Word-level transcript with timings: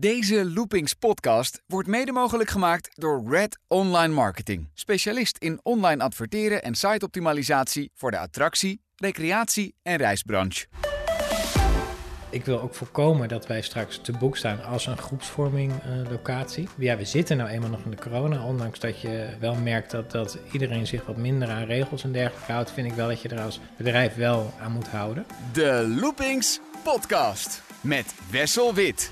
Deze 0.00 0.50
Loopings 0.50 0.94
podcast 0.94 1.62
wordt 1.66 1.88
mede 1.88 2.12
mogelijk 2.12 2.50
gemaakt 2.50 2.90
door 2.94 3.22
Red 3.28 3.58
Online 3.68 4.14
Marketing. 4.14 4.68
Specialist 4.74 5.36
in 5.38 5.60
online 5.62 6.02
adverteren 6.02 6.62
en 6.62 6.74
siteoptimalisatie 6.74 7.90
voor 7.94 8.10
de 8.10 8.18
attractie, 8.18 8.80
recreatie 8.96 9.74
en 9.82 9.96
reisbranche. 9.96 10.66
Ik 12.30 12.44
wil 12.44 12.60
ook 12.60 12.74
voorkomen 12.74 13.28
dat 13.28 13.46
wij 13.46 13.62
straks 13.62 13.98
te 14.02 14.12
boek 14.12 14.36
staan 14.36 14.64
als 14.64 14.86
een 14.86 14.98
groepsvorming 14.98 15.72
eh, 15.72 16.10
locatie. 16.10 16.68
Ja, 16.78 16.96
we 16.96 17.04
zitten 17.04 17.36
nou 17.36 17.50
eenmaal 17.50 17.70
nog 17.70 17.84
in 17.84 17.90
de 17.90 17.96
corona. 17.96 18.44
Ondanks 18.44 18.78
dat 18.78 19.00
je 19.00 19.28
wel 19.40 19.54
merkt 19.54 19.90
dat, 19.90 20.10
dat 20.10 20.38
iedereen 20.52 20.86
zich 20.86 21.06
wat 21.06 21.16
minder 21.16 21.48
aan 21.48 21.64
regels 21.64 22.04
en 22.04 22.12
dergelijke 22.12 22.52
houdt, 22.52 22.72
vind 22.72 22.86
ik 22.86 22.94
wel 22.94 23.08
dat 23.08 23.22
je 23.22 23.28
er 23.28 23.40
als 23.40 23.60
bedrijf 23.76 24.14
wel 24.14 24.54
aan 24.60 24.72
moet 24.72 24.88
houden. 24.88 25.26
De 25.52 25.96
Loopings 26.00 26.60
podcast 26.82 27.62
met 27.80 28.14
Wessel 28.30 28.74
Wit. 28.74 29.10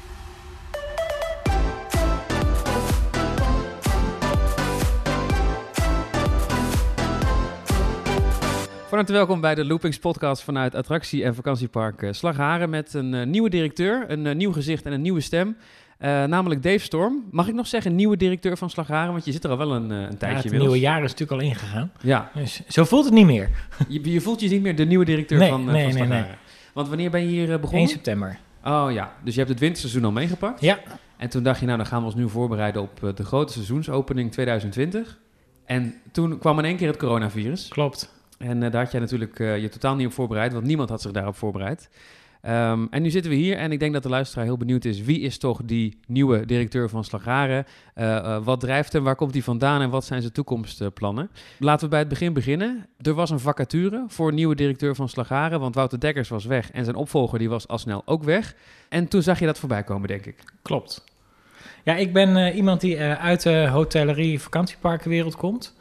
Van 8.88 8.98
harte 8.98 9.12
welkom 9.12 9.40
bij 9.40 9.54
de 9.54 9.64
Loopings 9.64 9.98
podcast 9.98 10.42
vanuit 10.42 10.74
attractie- 10.74 11.24
en 11.24 11.34
vakantiepark 11.34 12.02
eh, 12.02 12.12
Slagharen 12.12 12.70
met 12.70 12.94
een 12.94 13.14
eh, 13.14 13.26
nieuwe 13.26 13.48
directeur, 13.50 14.04
een 14.10 14.26
eh, 14.26 14.34
nieuw 14.34 14.52
gezicht 14.52 14.84
en 14.86 14.92
een 14.92 15.00
nieuwe 15.02 15.20
stem. 15.20 15.56
Namelijk 16.26 16.62
Dave 16.62 16.78
Storm. 16.78 17.24
Mag 17.30 17.48
ik 17.48 17.54
nog 17.54 17.66
zeggen 17.66 17.94
nieuwe 17.94 18.16
directeur 18.16 18.56
van 18.56 18.70
Slagharen? 18.70 19.12
Want 19.12 19.24
je 19.24 19.32
zit 19.32 19.44
er 19.44 19.50
al 19.50 19.58
wel 19.58 19.74
een, 19.74 19.90
een 19.90 20.00
Ja, 20.00 20.06
tijdje 20.08 20.26
het 20.26 20.44
inmiddels. 20.44 20.72
nieuwe 20.72 20.78
jaar 20.78 21.02
is 21.04 21.10
natuurlijk 21.10 21.40
al 21.40 21.46
ingegaan. 21.48 21.92
Ja, 22.00 22.30
Dus 22.34 22.62
zo 22.68 22.84
voelt 22.84 23.04
het 23.04 23.14
niet 23.14 23.26
meer. 23.26 23.48
je, 23.88 24.10
je 24.12 24.20
voelt 24.20 24.40
je 24.40 24.48
niet 24.48 24.62
meer 24.62 24.76
de 24.76 24.84
nieuwe 24.84 25.04
directeur 25.04 25.38
Nee, 25.38 25.48
van, 25.50 25.64
nee, 25.64 25.74
van 25.74 25.82
nee, 25.82 25.92
Slagharen. 25.92 26.26
nee. 26.28 26.36
Want 26.74 26.88
wanneer 26.88 27.10
ben 27.10 27.20
je 27.20 27.26
hier 27.28 27.44
eh, 27.44 27.50
1 27.50 27.60
begonnen? 27.60 27.88
september. 27.88 28.38
Oh 28.64 28.86
ja, 28.92 29.12
dus 29.24 29.32
je 29.32 29.38
hebt 29.38 29.52
het 29.52 29.60
winterseizoen 29.60 30.04
al 30.04 30.12
meegepakt. 30.12 30.60
Ja, 30.60 30.78
En 31.16 31.28
toen 31.28 31.42
dacht 31.42 31.60
je, 31.60 31.66
nou 31.66 31.78
dan 31.78 31.86
gaan 31.86 32.00
we 32.00 32.06
ons 32.06 32.14
nu 32.14 32.28
voorbereiden 32.28 32.82
op 32.82 33.12
de 33.16 33.24
grote 33.24 33.52
seizoensopening 33.52 34.32
2020. 34.32 35.18
En 35.64 35.94
toen 36.12 36.38
kwam 36.38 36.58
in 36.58 36.64
één 36.64 36.76
keer 36.76 36.88
het 36.88 36.96
coronavirus. 36.96 37.68
klopt. 37.68 38.16
En 38.38 38.62
eh, 38.62 38.70
daar 38.70 38.82
had 38.82 38.92
jij 38.92 39.00
natuurlijk 39.00 39.38
eh, 39.38 39.58
je 39.58 39.68
totaal 39.68 39.94
niet 39.94 40.06
op 40.06 40.12
voorbereid, 40.12 40.52
want 40.52 40.64
niemand 40.64 40.88
had 40.88 41.02
zich 41.02 41.12
daarop 41.12 41.36
voorbereid. 41.36 41.88
Ehm, 42.40 42.86
en 42.90 43.02
nu 43.02 43.10
zitten 43.10 43.30
we 43.30 43.36
hier 43.36 43.56
en 43.56 43.72
ik 43.72 43.80
denk 43.80 43.92
dat 43.92 44.02
de 44.02 44.08
luisteraar 44.08 44.44
heel 44.44 44.56
benieuwd 44.56 44.84
is... 44.84 45.02
wie 45.02 45.20
is 45.20 45.38
toch 45.38 45.60
die 45.64 46.00
nieuwe 46.06 46.46
directeur 46.46 46.88
van 46.88 47.04
Slagharen? 47.04 47.66
Eh, 47.94 48.16
eh, 48.16 48.44
wat 48.44 48.60
drijft 48.60 48.92
hem? 48.92 49.04
Waar 49.04 49.16
komt 49.16 49.32
hij 49.32 49.42
vandaan? 49.42 49.80
En 49.80 49.90
wat 49.90 50.04
zijn 50.04 50.20
zijn 50.20 50.32
toekomstplannen? 50.32 51.30
Laten 51.58 51.84
we 51.84 51.90
bij 51.90 51.98
het 51.98 52.08
begin 52.08 52.32
beginnen. 52.32 52.86
Er 53.00 53.14
was 53.14 53.30
een 53.30 53.40
vacature 53.40 54.04
voor 54.06 54.32
nieuwe 54.32 54.54
directeur 54.54 54.94
van 54.94 55.08
Slagharen... 55.08 55.60
want 55.60 55.74
Wouter 55.74 56.00
Dekkers 56.00 56.28
was 56.28 56.44
weg 56.44 56.70
en 56.70 56.84
zijn 56.84 56.96
opvolger 56.96 57.38
die 57.38 57.48
was 57.48 57.68
al 57.68 57.78
snel 57.78 58.02
ook 58.04 58.22
weg. 58.22 58.54
En 58.88 59.08
toen 59.08 59.22
zag 59.22 59.38
je 59.38 59.46
dat 59.46 59.58
voorbij 59.58 59.82
komen, 59.82 60.08
denk 60.08 60.26
ik. 60.26 60.44
Klopt. 60.62 61.04
Ja, 61.84 61.96
ik 61.96 62.12
ben 62.12 62.54
iemand 62.54 62.80
die 62.80 63.00
uit 63.00 63.42
de 63.42 63.68
hotellerie 63.68 64.40
vakantieparkenwereld 64.40 65.36
komt. 65.36 65.76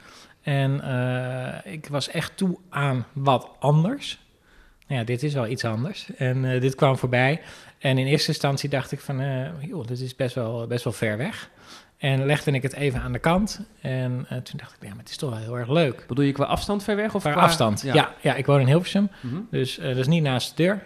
En 0.47 0.81
eh, 0.81 1.73
ik 1.73 1.87
was 1.87 2.09
echt 2.09 2.37
toe 2.37 2.57
aan 2.69 3.05
wat 3.13 3.49
anders. 3.59 4.19
Nou 4.87 4.99
ja, 4.99 5.05
dit 5.05 5.23
is 5.23 5.33
wel 5.33 5.47
iets 5.47 5.65
anders. 5.65 6.09
En 6.17 6.45
eh, 6.45 6.61
dit 6.61 6.75
kwam 6.75 6.97
voorbij. 6.97 7.41
En 7.79 7.97
in 7.97 8.05
eerste 8.05 8.27
instantie 8.27 8.69
dacht 8.69 8.91
ik 8.91 8.99
van, 8.99 9.19
eh, 9.19 9.47
joh, 9.61 9.87
dit 9.87 9.99
is 9.99 10.15
best 10.15 10.35
wel, 10.35 10.67
best 10.67 10.83
wel 10.83 10.93
ver 10.93 11.17
weg. 11.17 11.49
En 11.97 12.25
legde 12.25 12.51
ik 12.51 12.61
het 12.61 12.73
even 12.73 13.01
aan 13.01 13.11
de 13.11 13.19
kant. 13.19 13.61
En 13.81 14.25
toen 14.29 14.57
dacht 14.57 14.73
ik, 14.73 14.81
ja, 14.81 14.89
maar 14.89 14.97
het 14.97 15.09
is 15.09 15.17
toch 15.17 15.29
wel 15.29 15.39
heel 15.39 15.57
erg 15.57 15.69
leuk. 15.69 16.05
Bedoel 16.07 16.25
je 16.25 16.31
qua 16.31 16.45
afstand 16.45 16.83
ver 16.83 16.95
weg? 16.95 17.15
Of 17.15 17.21
Qua 17.21 17.31
qua 17.31 17.41
afstand, 17.41 17.81
ja. 17.81 18.13
ja. 18.21 18.35
ik 18.35 18.45
woon 18.45 18.59
in 18.59 18.67
Hilversum. 18.67 19.09
Mhm. 19.21 19.35
Dus 19.51 19.77
eh, 19.77 19.87
dat 19.87 19.97
is 19.97 20.07
niet 20.07 20.23
naast 20.23 20.57
de 20.57 20.63
deur. 20.63 20.81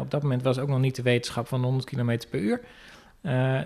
Op 0.00 0.10
dat 0.10 0.22
moment 0.22 0.42
was 0.42 0.58
ook 0.58 0.68
nog 0.68 0.80
niet 0.80 0.96
de 0.96 1.02
wetenschap 1.02 1.48
van 1.48 1.62
100 1.62 1.84
km 1.84 2.18
per 2.30 2.40
uur. 2.40 2.60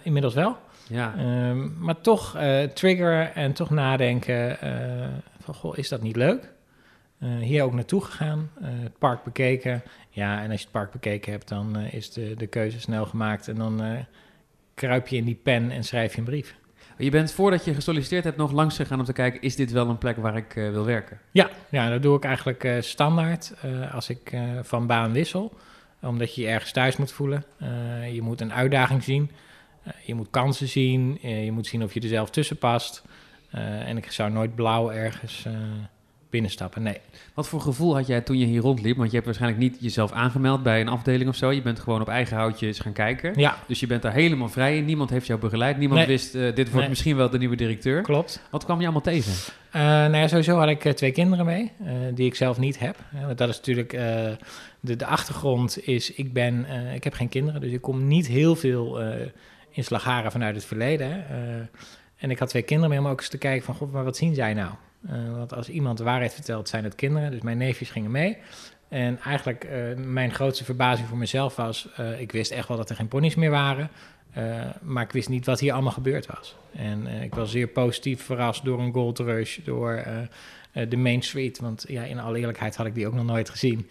Inmiddels 0.02 0.34
wel. 0.34 0.56
Ja. 0.90 1.14
Ehm, 1.16 1.68
maar 1.78 2.00
toch 2.00 2.36
eh 2.36 2.62
triggeren 2.62 3.34
en 3.34 3.52
toch 3.52 3.70
nadenken 3.70 4.60
eh, 4.60 5.08
van, 5.40 5.54
goh, 5.54 5.78
is 5.78 5.88
dat 5.88 6.02
niet 6.02 6.16
leuk? 6.16 6.52
Eh, 7.18 7.28
hier 7.36 7.62
ook 7.62 7.72
naartoe 7.72 8.04
gegaan, 8.04 8.50
het 8.60 8.98
park 8.98 9.24
bekeken. 9.24 9.82
Ja, 10.10 10.42
en 10.42 10.50
als 10.50 10.58
je 10.58 10.64
het 10.64 10.72
park 10.72 10.92
bekeken 10.92 11.32
hebt, 11.32 11.48
dan 11.48 11.76
is 11.76 12.12
de, 12.12 12.34
de 12.36 12.46
keuze 12.46 12.80
snel 12.80 13.06
gemaakt. 13.06 13.48
En 13.48 13.54
dan 13.54 14.06
kruip 14.74 15.08
je 15.08 15.16
in 15.16 15.24
die 15.24 15.40
pen 15.42 15.70
en 15.70 15.84
schrijf 15.84 16.12
je 16.12 16.18
een 16.18 16.24
brief. 16.24 16.54
Je 16.98 17.10
bent 17.10 17.32
voordat 17.32 17.64
je 17.64 17.74
gesolliciteerd 17.74 18.24
hebt 18.24 18.36
nog 18.36 18.52
langs 18.52 18.76
gegaan 18.76 18.98
om 18.98 19.04
te 19.04 19.12
kijken... 19.12 19.40
is 19.42 19.56
dit 19.56 19.72
wel 19.72 19.88
een 19.88 19.98
plek 19.98 20.16
waar 20.16 20.36
ik 20.36 20.52
wil 20.52 20.84
werken? 20.84 21.18
Ja, 21.30 21.50
ja, 21.70 21.90
dat 21.90 22.02
doe 22.02 22.16
ik 22.16 22.24
eigenlijk 22.24 22.76
standaard 22.80 23.54
als 23.92 24.08
ik 24.08 24.36
van 24.62 24.86
baan 24.86 25.12
wissel. 25.12 25.52
Omdat 26.02 26.34
je 26.34 26.40
je 26.40 26.48
ergens 26.48 26.72
thuis 26.72 26.96
moet 26.96 27.12
voelen. 27.12 27.44
Je 28.12 28.22
moet 28.22 28.40
een 28.40 28.52
uitdaging 28.52 29.02
zien. 29.02 29.30
Eh, 29.82 29.92
je 30.04 30.14
moet 30.14 30.30
kansen 30.30 30.68
zien. 30.68 31.18
Eh, 31.22 31.44
je 31.44 31.52
moet 31.52 31.66
zien 31.66 31.82
of 31.82 31.94
je 31.94 32.00
er 32.00 32.08
zelf 32.08 32.30
tussen 32.30 32.56
past. 32.56 33.02
Eh, 33.50 33.88
en 33.88 33.96
ik 33.96 34.12
zou 34.12 34.30
nooit 34.30 34.54
blauw 34.54 34.90
ergens 34.90 35.46
binnenstappen. 36.30 36.82
Nee. 36.82 36.98
Wat 37.34 37.48
voor 37.48 37.60
gevoel 37.60 37.94
had 37.96 38.06
jij 38.06 38.20
toen 38.20 38.38
je 38.38 38.46
hier 38.46 38.60
rondliep? 38.60 38.96
Want 38.96 39.08
je 39.08 39.14
hebt 39.14 39.26
waarschijnlijk 39.26 39.62
niet 39.62 39.76
jezelf 39.80 40.12
aangemeld 40.12 40.62
bij 40.62 40.80
een 40.80 40.88
afdeling 40.88 41.28
of 41.28 41.36
zo. 41.36 41.50
Je 41.50 41.62
bent 41.62 41.78
gewoon 41.80 42.00
op 42.00 42.08
eigen 42.08 42.36
houtje 42.36 42.66
eens 42.66 42.78
gaan 42.78 42.92
kijken. 42.92 43.32
Ja, 43.36 43.58
Dus 43.66 43.80
je 43.80 43.86
bent 43.86 44.02
daar 44.02 44.12
helemaal 44.12 44.48
vrij 44.48 44.76
in. 44.76 44.84
Niemand 44.84 45.10
heeft 45.10 45.26
jou 45.26 45.40
begeleid. 45.40 45.76
Niemand 45.78 46.00
Nee. 46.00 46.08
wist, 46.08 46.32
dit 46.32 46.56
wordt 46.56 46.74
Nee. 46.74 46.88
misschien 46.88 47.16
wel 47.16 47.30
de 47.30 47.38
nieuwe 47.38 47.56
directeur. 47.56 48.02
klopt. 48.02 48.42
Wat 48.50 48.64
kwam 48.64 48.76
je 48.78 48.82
allemaal 48.84 49.02
tegen? 49.02 49.32
Nou 49.72 50.16
ja, 50.16 50.28
sowieso 50.28 50.58
had 50.58 50.68
ik 50.68 50.82
twee 50.96 51.12
kinderen 51.12 51.44
mee, 51.46 51.72
die 52.14 52.26
ik 52.26 52.34
zelf 52.34 52.58
niet 52.58 52.78
heb. 52.78 52.96
Want 53.26 53.38
dat 53.38 53.48
is 53.48 53.56
natuurlijk, 53.56 53.90
de, 54.80 54.96
de 54.96 55.06
achtergrond 55.06 55.86
is, 55.86 56.12
ik, 56.12 56.32
ben, 56.32 56.66
ik 56.94 57.04
heb 57.04 57.12
geen 57.12 57.28
kinderen, 57.28 57.60
dus 57.60 57.72
ik 57.72 57.80
kom 57.80 58.06
niet 58.06 58.26
heel 58.26 58.56
veel 58.56 59.00
in 59.70 59.84
Slagharen 59.84 60.32
vanuit 60.32 60.54
het 60.54 60.64
verleden. 60.64 61.28
Eh, 61.28 61.36
en 62.16 62.30
ik 62.30 62.38
had 62.38 62.48
twee 62.48 62.62
kinderen 62.62 62.90
mee 62.90 62.98
om 62.98 63.06
ook 63.06 63.20
eens 63.20 63.28
te 63.28 63.38
kijken 63.38 63.64
van, 63.64 63.74
god, 63.74 63.92
maar 63.92 64.04
wat 64.04 64.16
zien 64.16 64.34
zij 64.34 64.54
nou? 64.54 64.70
Eh, 65.08 65.36
want 65.36 65.54
als 65.54 65.68
iemand 65.68 65.98
de 65.98 66.04
waarheid 66.04 66.34
vertelt, 66.34 66.68
zijn 66.68 66.84
het 66.84 66.94
kinderen. 66.94 67.30
Dus 67.30 67.40
mijn 67.40 67.58
neefjes 67.58 67.90
gingen 67.90 68.10
mee. 68.10 68.38
En 68.88 69.18
eigenlijk 69.20 69.64
eh, 69.64 69.96
mijn 69.96 70.34
grootste 70.34 70.64
verbazing 70.64 71.08
voor 71.08 71.18
mezelf 71.18 71.56
was, 71.56 71.88
ik 72.18 72.32
wist 72.32 72.50
echt 72.50 72.68
wel 72.68 72.76
dat 72.76 72.90
er 72.90 72.96
geen 72.96 73.08
ponies 73.08 73.34
meer 73.34 73.50
waren. 73.50 73.90
Maar 74.82 75.04
ik 75.04 75.12
wist 75.12 75.28
niet 75.28 75.46
wat 75.46 75.60
hier 75.60 75.72
allemaal 75.72 75.92
gebeurd 75.92 76.26
was. 76.26 76.56
En 76.72 77.06
ik 77.06 77.34
was 77.34 77.50
zeer 77.50 77.66
positief 77.66 78.22
verrast 78.22 78.64
door 78.64 78.80
een 78.80 78.92
Gold 78.92 79.18
Rush, 79.18 79.58
door 79.64 80.04
de 80.88 80.96
Main 80.96 81.22
Street. 81.22 81.58
Want 81.58 81.84
ja, 81.88 82.02
in 82.02 82.18
alle 82.18 82.38
eerlijkheid 82.38 82.76
had 82.76 82.86
ik 82.86 82.94
die 82.94 83.06
ook 83.06 83.14
nog 83.14 83.24
nooit 83.24 83.50
gezien. 83.50 83.88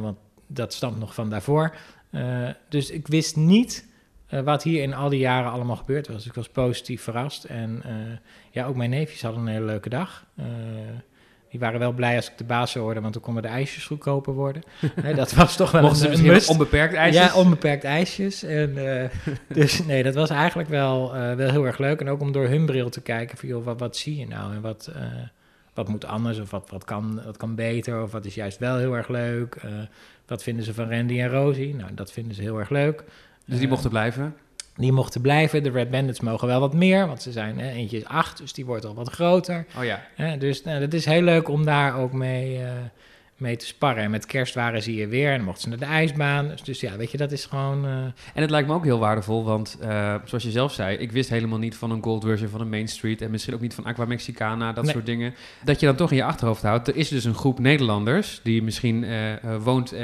Want 0.00 0.18
dat 0.46 0.72
stamt 0.72 0.98
nog 0.98 1.14
van 1.14 1.30
daarvoor. 1.30 1.74
Dus 2.68 2.90
ik 2.90 3.06
wist 3.06 3.36
niet 3.36 3.88
eh, 4.28 4.40
wat 4.40 4.62
hier 4.62 4.82
in 4.82 4.94
al 4.94 5.08
die 5.08 5.18
jaren 5.18 5.50
allemaal 5.50 5.76
gebeurd 5.76 6.06
was. 6.06 6.16
Dus 6.16 6.26
ik 6.26 6.34
was 6.34 6.48
positief 6.48 7.02
verrast. 7.02 7.44
En 7.44 7.80
eh, 7.84 7.92
ja, 8.50 8.66
ook 8.66 8.76
mijn 8.76 8.90
neefjes 8.90 9.22
hadden 9.22 9.40
een 9.40 9.48
hele 9.48 9.64
leuke 9.64 9.88
dag. 9.88 10.24
Eh, 10.36 10.44
die 11.50 11.60
waren 11.60 11.80
wel 11.80 11.92
blij 11.92 12.16
als 12.16 12.30
ik 12.30 12.38
de 12.38 12.44
baas 12.44 12.70
zou 12.70 12.84
worden, 12.84 13.02
want 13.02 13.14
toen 13.14 13.22
konden 13.22 13.42
de 13.42 13.48
ijsjes 13.48 13.86
goedkoper 13.86 14.34
worden. 14.34 14.62
Dat 15.16 15.32
was 15.32 15.56
toch 15.56 15.70
wel 15.70 15.80
Mochten 15.80 15.98
ze 15.98 16.04
een, 16.04 16.10
misschien 16.10 16.32
must. 16.32 16.48
onbeperkt 16.48 16.94
ijsjes? 16.94 17.24
Ja, 17.24 17.34
onbeperkt 17.34 17.84
ijsjes. 17.84 18.42
En, 18.42 18.74
dus 19.48 19.84
nee, 19.84 20.02
dat 20.02 20.14
was 20.14 20.30
eigenlijk 20.30 20.68
wel, 20.68 21.12
wel 21.12 21.50
heel 21.50 21.66
erg 21.66 21.78
leuk. 21.78 22.00
En 22.00 22.08
ook 22.08 22.20
om 22.20 22.32
door 22.32 22.46
hun 22.46 22.66
bril 22.66 22.88
te 22.88 23.00
kijken 23.00 23.38
van, 23.38 23.48
joh, 23.48 23.64
wat, 23.64 23.80
wat 23.80 23.96
zie 23.96 24.16
je 24.16 24.26
nou? 24.26 24.54
En 24.54 24.60
wat, 24.60 24.92
wat 25.74 25.88
moet 25.88 26.04
anders? 26.04 26.38
Of 26.38 26.50
wat, 26.50 26.70
wat, 26.70 26.84
kan, 26.84 27.20
wat 27.24 27.36
kan 27.36 27.54
beter? 27.54 28.02
Of 28.02 28.12
wat 28.12 28.24
is 28.24 28.34
juist 28.34 28.58
wel 28.58 28.76
heel 28.76 28.96
erg 28.96 29.08
leuk? 29.08 29.56
Wat 30.26 30.42
vinden 30.42 30.64
ze 30.64 30.74
van 30.74 30.90
Randy 30.90 31.20
en 31.20 31.28
Rosie? 31.28 31.74
Nou, 31.74 31.94
dat 31.94 32.12
vinden 32.12 32.34
ze 32.34 32.42
heel 32.42 32.58
erg 32.58 32.70
leuk. 32.70 33.04
Dus 33.48 33.56
die 33.56 33.64
Eh, 33.66 33.72
mochten 33.72 33.90
blijven? 33.90 34.34
die 34.76 34.92
mochten 34.92 35.20
blijven. 35.20 35.62
De 35.62 35.70
Red 35.70 35.90
Bandits 35.90 36.20
mogen 36.20 36.46
wel 36.48 36.60
wat 36.60 36.74
meer, 36.74 37.06
want 37.06 37.22
ze 37.22 37.32
zijn, 37.32 37.58
hè, 37.58 37.70
eentje 37.70 37.96
is 37.96 38.04
acht, 38.04 38.38
dus 38.38 38.52
die 38.52 38.64
wordt 38.66 38.84
al 38.84 38.94
wat 38.94 39.08
groter. 39.10 39.66
Oh 39.78 39.84
ja. 39.84 40.36
Dus 40.36 40.62
nou, 40.62 40.80
dat 40.80 40.92
is 40.92 41.04
heel 41.04 41.22
leuk 41.22 41.48
om 41.48 41.64
daar 41.64 41.96
ook 41.96 42.12
mee, 42.12 42.56
eh, 42.62 42.70
mee 43.38 43.56
te 43.56 43.66
sparren. 43.66 44.02
En 44.02 44.10
met 44.10 44.26
kerst 44.26 44.54
waren 44.54 44.82
ze 44.82 44.90
hier 44.90 45.08
weer 45.08 45.32
en 45.32 45.42
mochten 45.44 45.62
ze 45.62 45.68
naar 45.68 45.78
de 45.78 45.84
ijsbaan. 45.94 46.48
Dus, 46.48 46.62
dus 46.62 46.80
ja, 46.80 46.96
weet 46.96 47.10
je, 47.10 47.16
dat 47.16 47.32
is 47.32 47.44
gewoon... 47.46 47.84
eh, 47.84 47.92
En 48.34 48.42
het 48.42 48.50
lijkt 48.50 48.68
me 48.68 48.74
ook 48.74 48.84
heel 48.84 48.98
waardevol, 48.98 49.44
want 49.44 49.76
eh, 49.80 50.14
zoals 50.24 50.44
je 50.44 50.50
zelf 50.50 50.72
zei, 50.72 50.96
ik 50.96 51.12
wist 51.12 51.30
helemaal 51.30 51.58
niet 51.58 51.76
van 51.76 51.90
een 51.90 52.02
Gold 52.02 52.24
en 52.24 52.50
van 52.50 52.60
een 52.60 52.68
Main 52.68 52.88
Street 52.88 53.22
en 53.22 53.30
misschien 53.30 53.54
ook 53.54 53.60
niet 53.60 53.74
van 53.74 53.84
Aqua 53.84 54.04
Mexicana, 54.04 54.72
dat 54.72 54.84
Nee. 54.84 54.92
soort 54.92 55.06
dingen. 55.06 55.34
Dat 55.64 55.80
je 55.80 55.86
dan 55.86 55.96
toch 55.96 56.10
in 56.10 56.16
je 56.16 56.24
achterhoofd 56.24 56.62
houdt, 56.62 56.88
er 56.88 56.96
is 56.96 57.08
dus 57.08 57.24
een 57.24 57.34
groep 57.34 57.58
Nederlanders 57.58 58.40
die 58.42 58.62
misschien 58.62 59.04
eh, 59.04 59.32
woont 59.60 59.94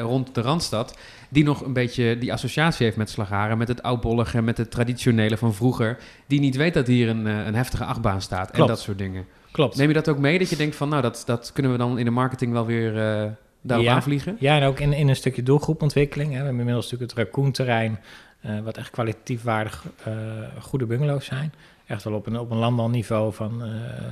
rond 0.00 0.34
de 0.34 0.40
Randstad, 0.40 0.98
die 1.28 1.44
nog 1.44 1.60
een 1.64 1.72
beetje 1.72 2.18
die 2.18 2.32
associatie 2.32 2.84
heeft 2.84 2.96
met 2.96 3.10
Slagharen, 3.10 3.58
met 3.58 3.68
het 3.68 3.82
oudbollige, 3.82 4.42
met 4.42 4.56
het 4.58 4.70
traditionele 4.70 5.36
van 5.36 5.54
vroeger, 5.54 5.98
die 6.26 6.40
niet 6.40 6.56
weet 6.56 6.74
dat 6.74 6.86
hier 6.86 7.08
een, 7.08 7.26
een 7.26 7.54
heftige 7.54 7.84
achtbaan 7.84 8.22
staat 8.22 8.50
en 8.50 8.66
dat 8.66 8.80
soort 8.80 8.98
dingen. 8.98 9.26
Klopt. 9.54 9.76
Neem 9.76 9.88
je 9.88 9.94
dat 9.94 10.08
ook 10.08 10.18
mee, 10.18 10.38
dat 10.38 10.50
je 10.50 10.56
denkt 10.56 10.76
van, 10.76 10.88
nou, 10.88 11.02
dat, 11.02 11.22
dat 11.26 11.52
kunnen 11.52 11.72
we 11.72 11.78
dan 11.78 11.98
in 11.98 12.04
de 12.04 12.10
marketing 12.10 12.52
wel 12.52 12.66
weer 12.66 12.98
eh 12.98 13.30
daarop 13.64 13.86
Ja. 13.86 13.94
aanvliegen? 13.94 14.36
Ja, 14.38 14.56
en 14.60 14.66
ook 14.66 14.80
in, 14.80 14.92
in 14.92 15.08
een 15.08 15.16
stukje 15.16 15.42
doelgroepontwikkeling. 15.42 16.28
Hè. 16.30 16.38
We 16.38 16.42
hebben 16.44 16.58
inmiddels 16.58 16.90
natuurlijk 16.90 17.10
het 17.18 17.26
Raccoon-terrein, 17.26 17.98
eh, 18.40 18.60
wat 18.60 18.76
echt 18.76 18.90
kwalitatief 18.90 19.42
waardig 19.42 19.84
eh, 20.04 20.12
goede 20.60 20.86
bungalows 20.86 21.24
zijn. 21.24 21.52
Echt 21.86 22.04
wel 22.04 22.14
op 22.14 22.26
een, 22.26 22.38
op 22.38 22.50
een 22.50 22.56
landbouwniveau 22.56 23.32
van 23.32 23.62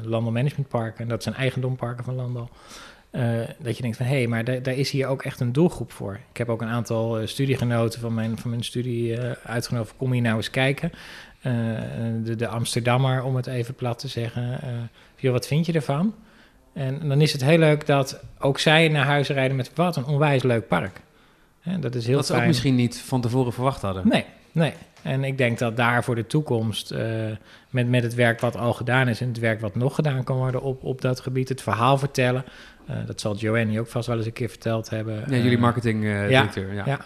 landbouwmanagementparken. 0.03 1.03
En 1.03 1.09
dat 1.09 1.23
zijn 1.23 1.35
eigendomparken 1.35 2.05
van 2.05 2.15
landbouw. 2.15 2.49
dat 3.59 3.77
je 3.77 3.83
denkt 3.83 3.97
van 3.97 4.07
hé, 4.07 4.17
hey, 4.17 4.27
maar 4.27 4.45
daar 4.45 4.75
is 4.75 4.91
hier 4.91 5.07
ook 5.07 5.23
echt 5.23 5.41
een 5.41 5.53
doelgroep 5.53 5.93
voor. 5.93 6.19
Ik 6.31 6.37
heb 6.37 6.49
ook 6.49 6.63
een 6.63 6.69
aantal 6.69 7.27
studiegenoten 7.27 8.01
van 8.01 8.15
mijn, 8.15 8.39
van 8.39 8.51
mijn 8.51 8.65
studie 8.65 9.19
uitgenodigd. 9.45 9.95
Kom 9.97 10.13
hier 10.13 10.23
nou 10.23 10.37
eens 10.37 10.51
kijken. 10.51 10.93
De, 12.23 12.35
de 12.37 12.47
Amsterdammer, 12.47 13.23
om 13.23 13.37
het 13.37 13.47
even 13.47 13.75
plat 13.75 13.99
te 13.99 14.09
zeggen. 14.09 14.61
joh, 15.17 15.33
wat 15.33 15.47
vind 15.47 15.67
je 15.67 15.73
ervan? 15.73 16.15
En 16.73 17.09
dan 17.09 17.21
is 17.21 17.33
het 17.33 17.45
heel 17.45 17.59
leuk 17.59 17.87
dat 17.87 18.21
ook 18.39 18.59
zij 18.59 18.89
naar 18.89 19.05
huis 19.05 19.29
rijden 19.29 19.57
met 19.57 19.71
wat 19.75 19.97
een 19.97 20.07
onwijs 20.07 20.43
leuk 20.43 20.69
park. 20.69 21.01
dat 21.81 21.95
is 21.95 22.07
heel 22.07 22.17
Wat 22.17 22.27
ze 22.27 22.35
ook 22.35 22.47
misschien 22.47 22.75
niet 22.75 23.01
van 23.01 23.21
tevoren 23.21 23.53
verwacht 23.53 23.83
hadden. 23.83 24.09
Nee, 24.09 24.25
nee. 24.53 24.73
En 25.03 25.25
ik 25.25 25.39
denk 25.39 25.59
dat 25.59 25.77
daar 25.77 26.05
voor 26.05 26.15
de 26.15 26.27
toekomst, 26.27 26.93
uh, 26.93 27.01
met, 27.71 27.89
met 27.89 28.03
het 28.03 28.15
werk 28.15 28.41
wat 28.41 28.57
al 28.57 28.73
gedaan 28.73 29.09
is 29.09 29.21
en 29.21 29.29
het 29.29 29.39
werk 29.39 29.61
wat 29.61 29.75
nog 29.75 29.95
gedaan 29.95 30.25
kan 30.25 30.37
worden 30.37 30.63
op, 30.63 30.85
op 30.85 31.01
dat 31.01 31.21
gebied, 31.21 31.49
het 31.49 31.63
verhaal 31.63 31.99
vertellen. 31.99 32.45
Uh, 32.91 32.97
dat 33.07 33.21
zal 33.21 33.37
Joanne 33.37 33.81
ook 33.81 33.87
vast 33.87 34.07
wel 34.07 34.17
eens 34.17 34.27
een 34.27 34.33
keer 34.33 34.49
verteld 34.49 34.91
hebben. 34.91 35.25
Ja, 35.29 35.37
jullie 35.37 35.55
eh, 35.55 35.61
marketing 35.61 36.01
directeur. 36.03 36.75
Ja, 36.75 36.83
ja. 36.87 36.99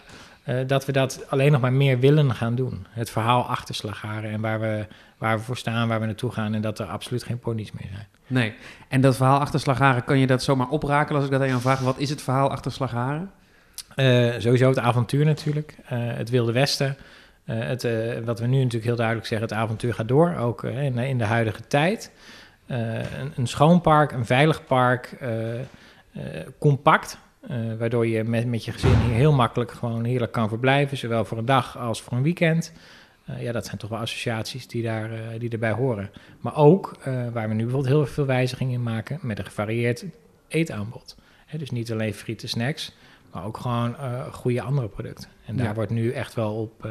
Dat 0.66 0.84
we 0.84 0.92
dat 0.92 1.24
alleen 1.28 1.52
nog 1.52 1.60
maar 1.60 1.72
meer 1.72 1.98
willen 1.98 2.34
gaan 2.34 2.54
doen. 2.54 2.86
Het 2.90 3.10
verhaal 3.10 3.44
achter 3.44 3.74
Slagharen 3.74 4.30
en 4.30 4.40
waar 4.40 4.60
we, 4.60 4.86
waar 5.18 5.38
we 5.38 5.44
voor 5.44 5.56
staan, 5.56 5.88
waar 5.88 6.00
we 6.00 6.06
naartoe 6.06 6.30
gaan 6.30 6.54
en 6.54 6.60
dat 6.60 6.78
er 6.78 6.86
absoluut 6.86 7.22
geen 7.22 7.38
ponies 7.38 7.72
meer 7.72 7.88
zijn. 7.92 8.06
Nee, 8.26 8.54
en 8.88 9.00
dat 9.00 9.16
verhaal 9.16 9.38
achter 9.38 9.60
Slagharen, 9.60 10.04
kan 10.04 10.18
je 10.18 10.26
dat 10.26 10.42
zomaar 10.42 10.68
oprakelen 10.68 11.16
als 11.16 11.24
ik 11.24 11.30
dat 11.30 11.40
aan 11.40 11.48
jou 11.48 11.60
vraag? 11.60 11.80
Wat 11.80 11.98
is 11.98 12.10
het 12.10 12.22
verhaal 12.22 12.50
achter 12.50 12.72
Slagharen? 12.72 13.30
sowieso 14.38 14.68
het 14.68 14.78
avontuur 14.78 15.24
natuurlijk, 15.24 15.76
het 15.88 16.30
Wilde 16.30 16.52
Westen. 16.52 16.96
Uh, 17.46 17.58
het, 17.58 17.84
uh, 17.84 18.18
wat 18.24 18.40
we 18.40 18.46
nu 18.46 18.56
natuurlijk 18.56 18.84
heel 18.84 18.96
duidelijk 18.96 19.26
zeggen, 19.26 19.48
het 19.48 19.56
avontuur 19.56 19.94
gaat 19.94 20.08
door, 20.08 20.36
ook 20.36 20.62
uh, 20.62 20.82
in, 20.82 20.98
in, 20.98 21.18
de 21.18 21.24
huidige 21.24 21.66
tijd. 21.66 22.12
Een, 22.66 23.32
een, 23.36 23.46
schoon 23.46 23.80
park, 23.80 24.12
een 24.12 24.26
veilig 24.26 24.66
park, 24.66 25.16
compact, 26.58 27.18
waardoor 27.78 28.06
je 28.06 28.24
met, 28.24 28.46
met 28.46 28.64
je 28.64 28.72
gezin 28.72 28.94
hier 28.94 29.14
heel 29.14 29.32
makkelijk 29.32 29.70
gewoon 29.70 30.04
heerlijk 30.04 30.32
kan 30.32 30.48
verblijven, 30.48 30.96
zowel 30.96 31.24
voor 31.24 31.38
een 31.38 31.44
dag 31.44 31.78
als 31.78 32.02
voor 32.02 32.12
een 32.12 32.22
weekend. 32.22 32.72
ja, 33.38 33.52
dat 33.52 33.66
zijn 33.66 33.76
toch 33.78 33.90
wel 33.90 33.98
associaties 33.98 34.66
die, 34.66 34.82
daar, 34.82 35.10
die 35.38 35.50
erbij 35.50 35.72
horen. 35.72 36.10
Maar 36.40 36.56
ook 36.56 36.96
waar 37.32 37.48
we 37.48 37.54
nu 37.54 37.62
bijvoorbeeld 37.62 37.94
heel 37.94 38.06
veel 38.06 38.26
wijzigingen 38.26 38.74
in 38.74 38.82
maken 38.82 39.18
met 39.22 39.38
een 39.38 39.44
gevarieerd 39.44 40.04
eetaanbod. 40.48 41.16
dus 41.58 41.70
niet 41.70 41.92
alleen 41.92 42.14
frieten 42.14 42.48
snacks, 42.48 42.96
maar 43.32 43.44
ook 43.44 43.56
gewoon 43.56 43.96
goede 44.32 44.62
andere 44.62 44.88
producten. 44.88 45.28
En 45.46 45.56
daar 45.56 45.74
wordt 45.74 45.90
nu 45.90 46.10
echt 46.10 46.34
wel 46.34 46.54
op 46.54 46.88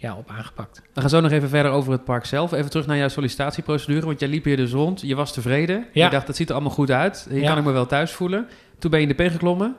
ja, 0.00 0.16
op 0.16 0.30
aangepakt. 0.30 0.82
We 0.92 1.00
gaan 1.00 1.10
zo 1.10 1.20
nog 1.20 1.30
even 1.30 1.48
verder 1.48 1.72
over 1.72 1.92
het 1.92 2.04
park 2.04 2.24
zelf. 2.24 2.52
Even 2.52 2.70
terug 2.70 2.86
naar 2.86 2.96
jouw 2.96 3.08
sollicitatieprocedure, 3.08 4.06
want 4.06 4.20
jij 4.20 4.28
liep 4.28 4.44
hier 4.44 4.56
dus 4.56 4.72
rond. 4.72 5.00
Je 5.00 5.14
was 5.14 5.32
tevreden. 5.32 5.86
Ja. 5.92 6.04
Je 6.04 6.10
dacht, 6.10 6.26
dat 6.26 6.36
ziet 6.36 6.48
er 6.48 6.54
allemaal 6.54 6.72
goed 6.72 6.90
uit. 6.90 7.26
Hier 7.30 7.44
kan 7.44 7.58
ik 7.58 7.64
me 7.64 7.70
wel 7.70 7.86
thuis 7.86 8.12
voelen. 8.12 8.48
Toen 8.80 8.90
ben 8.90 9.00
je 9.00 9.06
in 9.06 9.16
de 9.16 9.24
P 9.24 9.30
geklommen. 9.30 9.76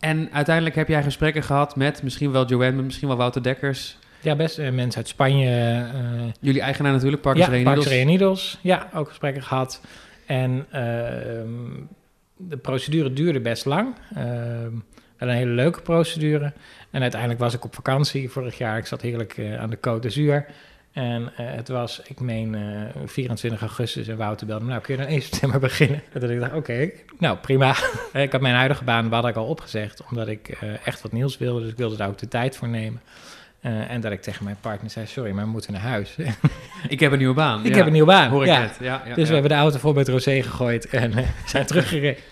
En 0.00 0.28
uiteindelijk 0.32 0.76
heb 0.76 0.88
jij 0.88 1.02
gesprekken 1.02 1.42
gehad 1.42 1.76
met 1.76 2.02
misschien 2.02 2.32
wel 2.32 2.46
Joanne, 2.46 2.82
misschien 2.82 3.08
wel 3.08 3.16
Wouter 3.16 3.42
Dekkers. 3.42 3.98
Ja, 4.20 4.36
best 4.36 4.58
uh, 4.58 4.70
mensen 4.70 4.96
uit 4.96 5.08
Spanje. 5.08 5.48
Uh, 5.94 6.22
Jullie 6.40 6.60
eigenaar 6.60 6.92
natuurlijk, 6.92 7.22
Parkers 7.22 7.46
ja, 7.46 7.74
Reunidos. 7.74 8.58
Ja, 8.62 8.88
ook 8.94 9.08
gesprekken 9.08 9.42
gehad. 9.42 9.80
En 10.26 10.50
uh, 10.50 10.74
de 12.36 12.56
procedure 12.62 13.12
duurde 13.12 13.40
best 13.40 13.64
lang. 13.64 13.94
Ehm, 14.14 14.72
wel 15.18 15.28
een 15.28 15.34
hele 15.34 15.50
leuke 15.50 15.80
procedure. 15.80 16.52
En 16.90 17.02
uiteindelijk 17.02 17.40
was 17.40 17.54
ik 17.54 17.64
op 17.64 17.74
vakantie 17.74 18.30
vorig 18.30 18.58
jaar. 18.58 18.78
Ik 18.78 18.86
zat 18.86 19.00
heerlijk 19.00 19.36
uh, 19.36 19.60
aan 19.60 19.70
de 19.70 19.76
Côte 19.76 20.00
d'Azur. 20.00 20.46
En 20.92 21.22
uh, 21.22 21.28
het 21.36 21.68
was, 21.68 22.00
ik 22.04 22.20
meen, 22.20 22.54
uh, 22.54 22.82
eh, 22.82 22.94
24 23.04 23.60
augustus 23.60 24.08
en 24.08 24.16
Wouter 24.16 24.46
belde 24.46 24.64
me, 24.64 24.70
nou 24.70 24.82
kun 24.82 24.94
je 24.94 25.00
dan 25.00 25.10
1 25.10 25.22
september 25.22 25.60
beginnen? 25.68 26.02
En 26.12 26.20
dat 26.20 26.30
ik 26.30 26.40
dacht, 26.40 26.54
oké, 26.54 26.90
nou 27.18 27.36
prima. 27.36 27.76
ik 28.12 28.32
had 28.32 28.40
mijn 28.40 28.54
huidige 28.54 28.84
baan, 28.84 29.12
had 29.12 29.28
ik 29.28 29.36
al 29.36 29.46
opgezegd, 29.46 30.02
omdat 30.10 30.28
ik 30.28 30.48
echt 30.84 31.02
wat 31.02 31.12
nieuws 31.12 31.38
wilde. 31.38 31.60
Dus 31.60 31.70
ik 31.70 31.76
wilde 31.76 31.96
daar 31.96 32.08
ook 32.08 32.18
de 32.18 32.28
tijd 32.28 32.56
voor 32.56 32.68
nemen. 32.68 33.00
Uh, 33.62 33.90
en 33.90 34.00
dat 34.00 34.12
ik 34.12 34.22
tegen 34.22 34.44
mijn 34.44 34.56
partner 34.60 34.90
zei: 34.90 35.06
Sorry, 35.06 35.30
maar 35.32 35.44
we 35.44 35.50
moeten 35.50 35.72
naar 35.72 35.80
huis. 35.80 36.16
ik 36.88 37.00
heb 37.00 37.12
een 37.12 37.18
nieuwe 37.18 37.34
baan. 37.34 37.64
Ik 37.64 37.74
heb 37.74 37.86
een 37.86 37.92
nieuwe 37.92 38.06
baan. 38.06 38.30
Hoor 38.30 38.42
ik 38.42 38.48
ja. 38.48 38.60
net. 38.60 38.76
Ja, 38.80 39.02
ja, 39.06 39.14
dus 39.14 39.26
we 39.28 39.32
hebben 39.32 39.50
de 39.50 39.56
auto 39.56 39.78
vol 39.78 39.92
met 39.92 40.08
rosé 40.08 40.42
gegooid 40.42 40.86
en 40.86 41.10
uh, 41.10 41.18
zijn 41.46 41.66
teruggereden. 41.66 42.22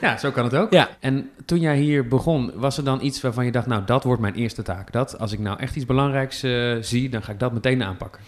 ja, 0.00 0.16
zo 0.16 0.30
kan 0.30 0.44
het 0.44 0.54
ook. 0.54 0.72
Ja. 0.72 0.88
En 1.00 1.30
toen 1.44 1.60
jij 1.60 1.76
hier 1.76 2.08
begon, 2.08 2.52
was 2.54 2.76
er 2.76 2.84
dan 2.84 3.02
iets 3.02 3.20
waarvan 3.20 3.44
je 3.44 3.52
dacht: 3.52 3.66
Nou, 3.66 3.84
dat 3.84 4.04
wordt 4.04 4.20
mijn 4.20 4.34
eerste 4.34 4.62
taak. 4.62 4.92
Dat, 4.92 5.18
als 5.18 5.32
ik 5.32 5.38
nou 5.38 5.58
echt 5.58 5.76
iets 5.76 5.86
belangrijks 5.86 6.44
uh, 6.44 6.76
zie, 6.80 7.08
dan 7.08 7.22
ga 7.22 7.32
ik 7.32 7.38
dat 7.38 7.52
meteen 7.52 7.82
aanpakken. 7.82 8.20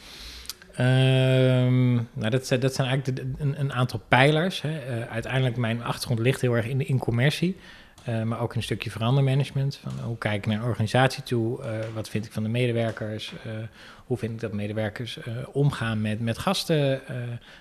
Um, 0.81 1.94
nou, 2.12 2.31
dat, 2.31 2.49
dat 2.60 2.75
zijn 2.75 2.88
eigenlijk 2.88 3.16
de, 3.16 3.32
een, 3.38 3.60
een, 3.60 3.72
aantal 3.72 4.00
pijlers. 4.08 4.62
Hè. 4.62 5.06
uiteindelijk, 5.08 5.56
mijn 5.56 5.84
achtergrond 5.84 6.20
ligt 6.20 6.40
heel 6.40 6.56
erg 6.56 6.66
in 6.66 6.78
de 6.78 6.84
in-commercie. 6.84 7.56
Uh, 8.08 8.22
maar 8.22 8.40
ook 8.40 8.54
een 8.54 8.62
stukje 8.62 8.90
verandermanagement. 8.90 9.76
Van 9.76 9.93
hoe 10.04 10.19
kijk 10.19 10.37
ik 10.37 10.46
naar 10.46 10.56
een 10.56 10.69
organisatie 10.69 11.22
toe? 11.22 11.60
Uh, 11.60 11.78
wat 11.94 12.08
vind 12.08 12.26
ik 12.26 12.32
van 12.32 12.43
de 12.43 12.49
medewerkers? 12.49 13.32
Uh, 13.46 13.52
hoe 14.06 14.16
vind 14.16 14.32
ik 14.32 14.40
dat 14.40 14.52
medewerkers 14.52 15.19
omgaan 15.52 16.00
met, 16.00 16.20
met 16.20 16.38
gasten? 16.38 17.00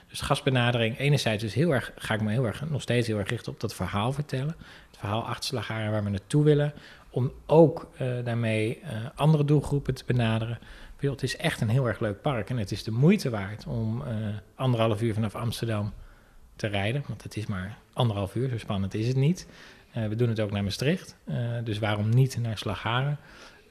dus 0.09 0.21
gastbenadering. 0.21 0.97
Enerzijds 0.99 1.43
dus 1.43 1.53
heel 1.53 1.71
erg, 1.71 1.91
ga 1.95 2.13
ik 2.13 2.21
me 2.21 2.31
heel 2.31 2.45
erg, 2.45 2.69
nog 2.69 2.81
steeds 2.81 3.07
heel 3.07 3.17
erg 3.17 3.29
richten 3.29 3.51
op 3.51 3.59
dat 3.59 3.75
verhaal 3.75 4.11
vertellen. 4.11 4.55
Het 4.89 4.97
verhaal 4.99 5.27
achter 5.27 5.65
waar 5.67 6.03
we 6.03 6.09
naartoe 6.09 6.43
willen. 6.43 6.73
Om 7.09 7.31
ook 7.45 7.89
daarmee 8.23 8.81
andere 9.15 9.45
doelgroepen 9.45 9.93
te 9.93 10.03
benaderen. 10.05 10.59
Het 10.99 11.23
is 11.23 11.37
echt 11.37 11.61
een 11.61 11.69
heel 11.69 11.87
erg 11.87 11.99
leuk 11.99 12.21
park. 12.21 12.49
En 12.49 12.57
het 12.57 12.71
is 12.71 12.83
de 12.83 12.91
moeite 12.91 13.29
waard 13.29 13.65
om 13.67 14.03
anderhalf 14.55 15.01
uur 15.01 15.13
vanaf 15.13 15.35
Amsterdam 15.35 15.93
te 16.55 16.67
rijden. 16.67 17.03
Want 17.07 17.23
het 17.23 17.37
is 17.37 17.45
maar 17.45 17.77
anderhalf 17.93 18.35
uur, 18.35 18.49
zo 18.49 18.57
spannend 18.57 18.93
is 18.93 19.07
het 19.07 19.17
niet. 19.17 19.47
Uh, 19.97 20.07
we 20.07 20.15
doen 20.15 20.29
het 20.29 20.39
ook 20.39 20.51
naar 20.51 20.63
Maastricht, 20.63 21.15
uh, 21.25 21.35
dus 21.63 21.79
waarom 21.79 22.09
niet 22.09 22.37
naar 22.41 22.57
Slagharen? 22.57 23.17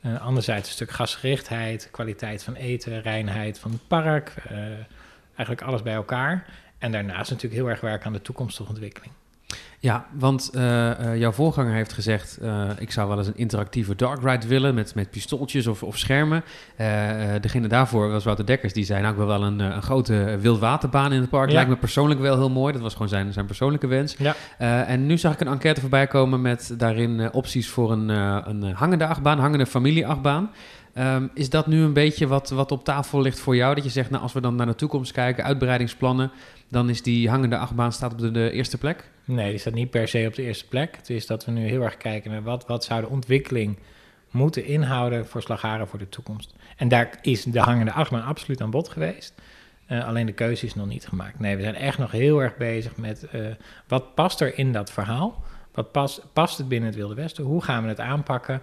Uh, 0.05 0.21
anderzijds 0.21 0.69
een 0.69 0.75
stuk 0.75 0.91
gasgerichtheid, 0.91 1.89
kwaliteit 1.91 2.43
van 2.43 2.55
eten, 2.55 3.01
reinheid 3.03 3.59
van 3.59 3.71
het 3.71 3.89
park, 3.89 4.35
eigenlijk 5.37 5.63
alles 5.63 5.83
bij 5.83 5.95
elkaar. 5.95 6.47
En 6.79 6.93
daarnaast 6.93 7.31
natuurlijk 7.31 7.61
heel 7.61 7.71
erg 7.71 7.81
werken 7.81 8.07
aan 8.07 8.13
de 8.13 8.23
toekomstige 8.23 8.69
ontwikkeling. 8.69 9.13
Ja, 9.83 10.07
want 10.19 10.51
uh, 10.55 10.63
uh, 10.63 11.17
jouw 11.19 11.33
voorganger 11.33 11.75
heeft 11.75 11.93
gezegd: 11.93 12.39
uh, 12.43 12.71
ik 12.79 12.91
zou 12.91 13.09
wel 13.09 13.19
eens 13.19 13.27
een 13.27 13.37
interactieve 13.37 13.95
dark 13.95 14.23
ride 14.23 14.47
willen 14.47 14.75
met, 14.75 14.95
met 14.95 15.11
pistooltjes 15.11 15.67
of, 15.67 15.83
of 15.83 15.99
schermen. 15.99 16.45
degene 17.41 17.69
daarvoor 17.69 18.11
was 18.11 18.25
Wouter 18.25 18.47
Dekkers, 18.47 18.73
die 18.73 18.85
zei: 18.85 19.01
Nou, 19.01 19.13
ik 19.13 19.19
wil 19.19 19.27
wel 19.27 19.43
een, 19.43 19.59
een 19.59 19.83
grote 19.83 20.39
wildwaterbaan 20.41 21.13
in 21.13 21.21
het 21.21 21.31
park. 21.31 21.51
Lijkt 21.53 21.71
me 21.71 21.77
persoonlijk 21.77 22.21
wel 22.21 22.37
heel 22.37 22.51
mooi. 22.51 22.73
Dat 22.73 22.83
was 22.83 22.93
gewoon 22.93 23.09
zijn, 23.09 23.33
zijn 23.33 23.47
persoonlijke 23.47 23.87
wens. 23.87 24.17
Ja. 24.19 24.35
en 24.87 25.07
nu 25.07 25.19
zag 25.19 25.33
ik 25.33 25.41
een 25.41 25.47
enquête 25.47 25.81
voorbij 25.81 26.07
komen 26.07 26.41
met 26.41 26.75
daarin 26.79 27.33
opties 27.33 27.69
voor 27.69 27.93
een, 27.93 28.09
een 28.49 28.63
hangende 28.75 29.07
achtbaan, 29.07 29.39
hangende 29.39 29.67
familieachtbaan. 29.67 30.51
Um, 30.99 31.31
is 31.35 31.51
dat 31.51 31.67
nu 31.67 31.83
een 31.83 31.93
beetje 31.93 32.27
wat, 32.27 32.51
wat 32.51 32.73
op 32.73 32.85
tafel 32.85 33.21
ligt 33.21 33.41
voor 33.41 33.57
jou? 33.57 33.75
Dat 33.75 33.85
je 33.85 33.91
zegt, 33.91 34.11
nou, 34.11 34.23
als 34.23 34.33
we 34.33 34.41
dan 34.41 34.55
naar 34.55 34.67
de 34.67 34.75
toekomst 34.75 35.13
kijken, 35.13 35.45
uitbreidingsplannen, 35.45 36.31
dan 36.69 36.89
is 36.89 37.03
die 37.03 37.29
hangende 37.29 37.57
achtbaan 37.57 37.93
staat 37.93 38.13
op 38.13 38.35
de, 38.35 38.51
eerste 38.51 38.79
plek? 38.79 39.11
Nee, 39.25 39.51
die 39.51 39.59
staat 39.59 39.75
niet 39.75 39.91
per 39.91 40.09
se 40.09 40.25
op 40.27 40.35
de 40.35 40.43
eerste 40.43 40.69
plek. 40.69 40.97
Het 40.97 41.11
is 41.11 41.27
dat 41.27 41.45
we 41.45 41.51
nu 41.51 41.67
heel 41.67 41.83
erg 41.83 41.97
kijken 41.97 42.31
naar 42.31 42.43
wat, 42.43 42.67
wat 42.67 42.85
zou 42.85 43.01
de 43.01 43.09
ontwikkeling 43.09 43.79
moeten 44.31 44.65
inhouden 44.65 45.27
voor 45.27 45.43
Slagharen 45.43 45.89
voor 45.89 45.99
de 45.99 46.09
toekomst. 46.09 46.55
En 46.77 46.89
daar 46.89 47.19
is 47.23 47.45
de 47.45 47.61
hangende 47.61 47.93
achtbaan 47.93 48.25
absoluut 48.25 48.61
aan 48.61 48.71
bod 48.71 48.89
geweest. 48.89 49.35
Uh, 49.89 50.07
alleen 50.07 50.27
de 50.27 50.33
keuze 50.33 50.67
is 50.67 50.75
nog 50.75 50.87
niet 50.87 51.09
gemaakt. 51.09 51.39
Nee, 51.39 51.57
we 51.57 51.63
zijn 51.63 51.75
echt 51.75 51.99
nog 51.99 52.11
heel 52.11 52.43
erg 52.43 52.57
bezig 52.57 52.97
met 52.97 53.27
uh, 53.35 53.47
wat 53.89 54.15
past 54.15 54.41
er 54.41 54.59
in 54.59 54.73
dat 54.73 54.91
verhaal? 54.91 55.43
Wat 55.73 55.93
past, 55.93 56.27
past 56.33 56.59
het 56.59 56.69
binnen 56.69 56.89
het 56.89 56.99
Wilde 56.99 57.15
Westen? 57.15 57.45
Hoe 57.45 57.63
gaan 57.63 57.83
we 57.83 57.89
het 57.89 58.01
aanpakken? 58.01 58.63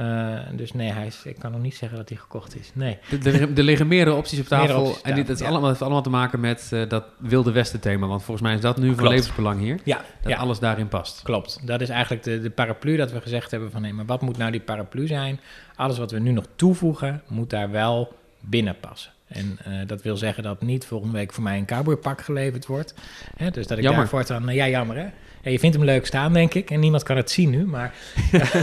Uh, 0.00 0.38
dus 0.52 0.72
nee, 0.72 0.92
hij 0.92 1.06
is, 1.06 1.22
ik 1.24 1.38
kan 1.38 1.52
nog 1.52 1.60
niet 1.60 1.74
zeggen 1.74 1.98
dat 1.98 2.08
hij 2.08 2.18
gekocht 2.18 2.56
is. 2.60 2.70
Nee. 2.74 2.98
Er, 3.24 3.62
liggen 3.62 3.86
meerdere 3.86 4.16
opties 4.16 4.40
op 4.40 4.46
tafel. 4.46 4.96
en 5.02 5.14
dit 5.14 5.28
het 5.28 5.42
allemaal, 5.42 5.68
heeft 5.68 5.82
allemaal 5.82 6.02
te 6.02 6.10
maken 6.10 6.40
met 6.40 6.70
uh, 6.72 6.88
dat 6.88 7.04
Wilde 7.18 7.52
Westen 7.52 7.80
thema. 7.80 8.06
Want 8.06 8.22
volgens 8.22 8.46
mij 8.46 8.56
is 8.56 8.60
dat 8.60 8.76
nu 8.76 8.94
van 8.94 9.08
levensbelang 9.08 9.60
hier. 9.60 9.78
Ja, 9.84 10.04
dat 10.22 10.36
alles 10.36 10.58
daarin 10.58 10.88
past. 10.88 11.22
Klopt. 11.22 11.66
Dat 11.66 11.80
is 11.80 11.88
eigenlijk 11.88 12.22
de, 12.22 12.40
de 12.40 12.50
paraplu 12.50 12.96
dat 12.96 13.12
we 13.12 13.20
gezegd 13.20 13.50
hebben 13.50 13.70
van... 13.70 13.82
nee, 13.82 13.92
maar 13.92 14.06
wat 14.06 14.20
moet 14.20 14.36
nou 14.36 14.50
die 14.50 14.60
paraplu 14.60 15.06
zijn? 15.06 15.40
Alles 15.76 15.98
wat 15.98 16.10
we 16.10 16.18
nu 16.18 16.30
nog 16.30 16.44
toevoegen, 16.56 17.22
moet 17.28 17.50
daar 17.50 17.70
wel 17.70 18.16
binnen 18.40 18.76
passen. 18.80 19.12
En 19.26 19.58
uh, 19.68 19.74
dat 19.86 20.02
wil 20.02 20.16
zeggen 20.16 20.42
dat 20.42 20.62
niet 20.62 20.86
volgende 20.86 21.16
week 21.16 21.32
voor 21.32 21.42
mij 21.42 21.58
een 21.58 21.66
cowboypak 21.66 22.20
geleverd 22.20 22.66
wordt. 22.66 22.94
Hè, 23.36 23.50
dus 23.50 23.66
dat 23.66 23.78
ik 23.78 23.84
jammer. 23.84 24.00
daar 24.00 24.10
voortaan... 24.10 24.54
ja, 24.54 24.68
jammer 24.68 24.96
hè? 24.96 25.06
Ja, 25.42 25.50
je 25.50 25.58
vindt 25.58 25.76
hem 25.76 25.84
leuk 25.84 26.06
staan, 26.06 26.32
denk 26.32 26.54
ik. 26.54 26.70
En 26.70 26.80
niemand 26.80 27.02
kan 27.02 27.16
het 27.16 27.30
zien 27.30 27.50
nu. 27.50 27.66
Maar 27.66 27.94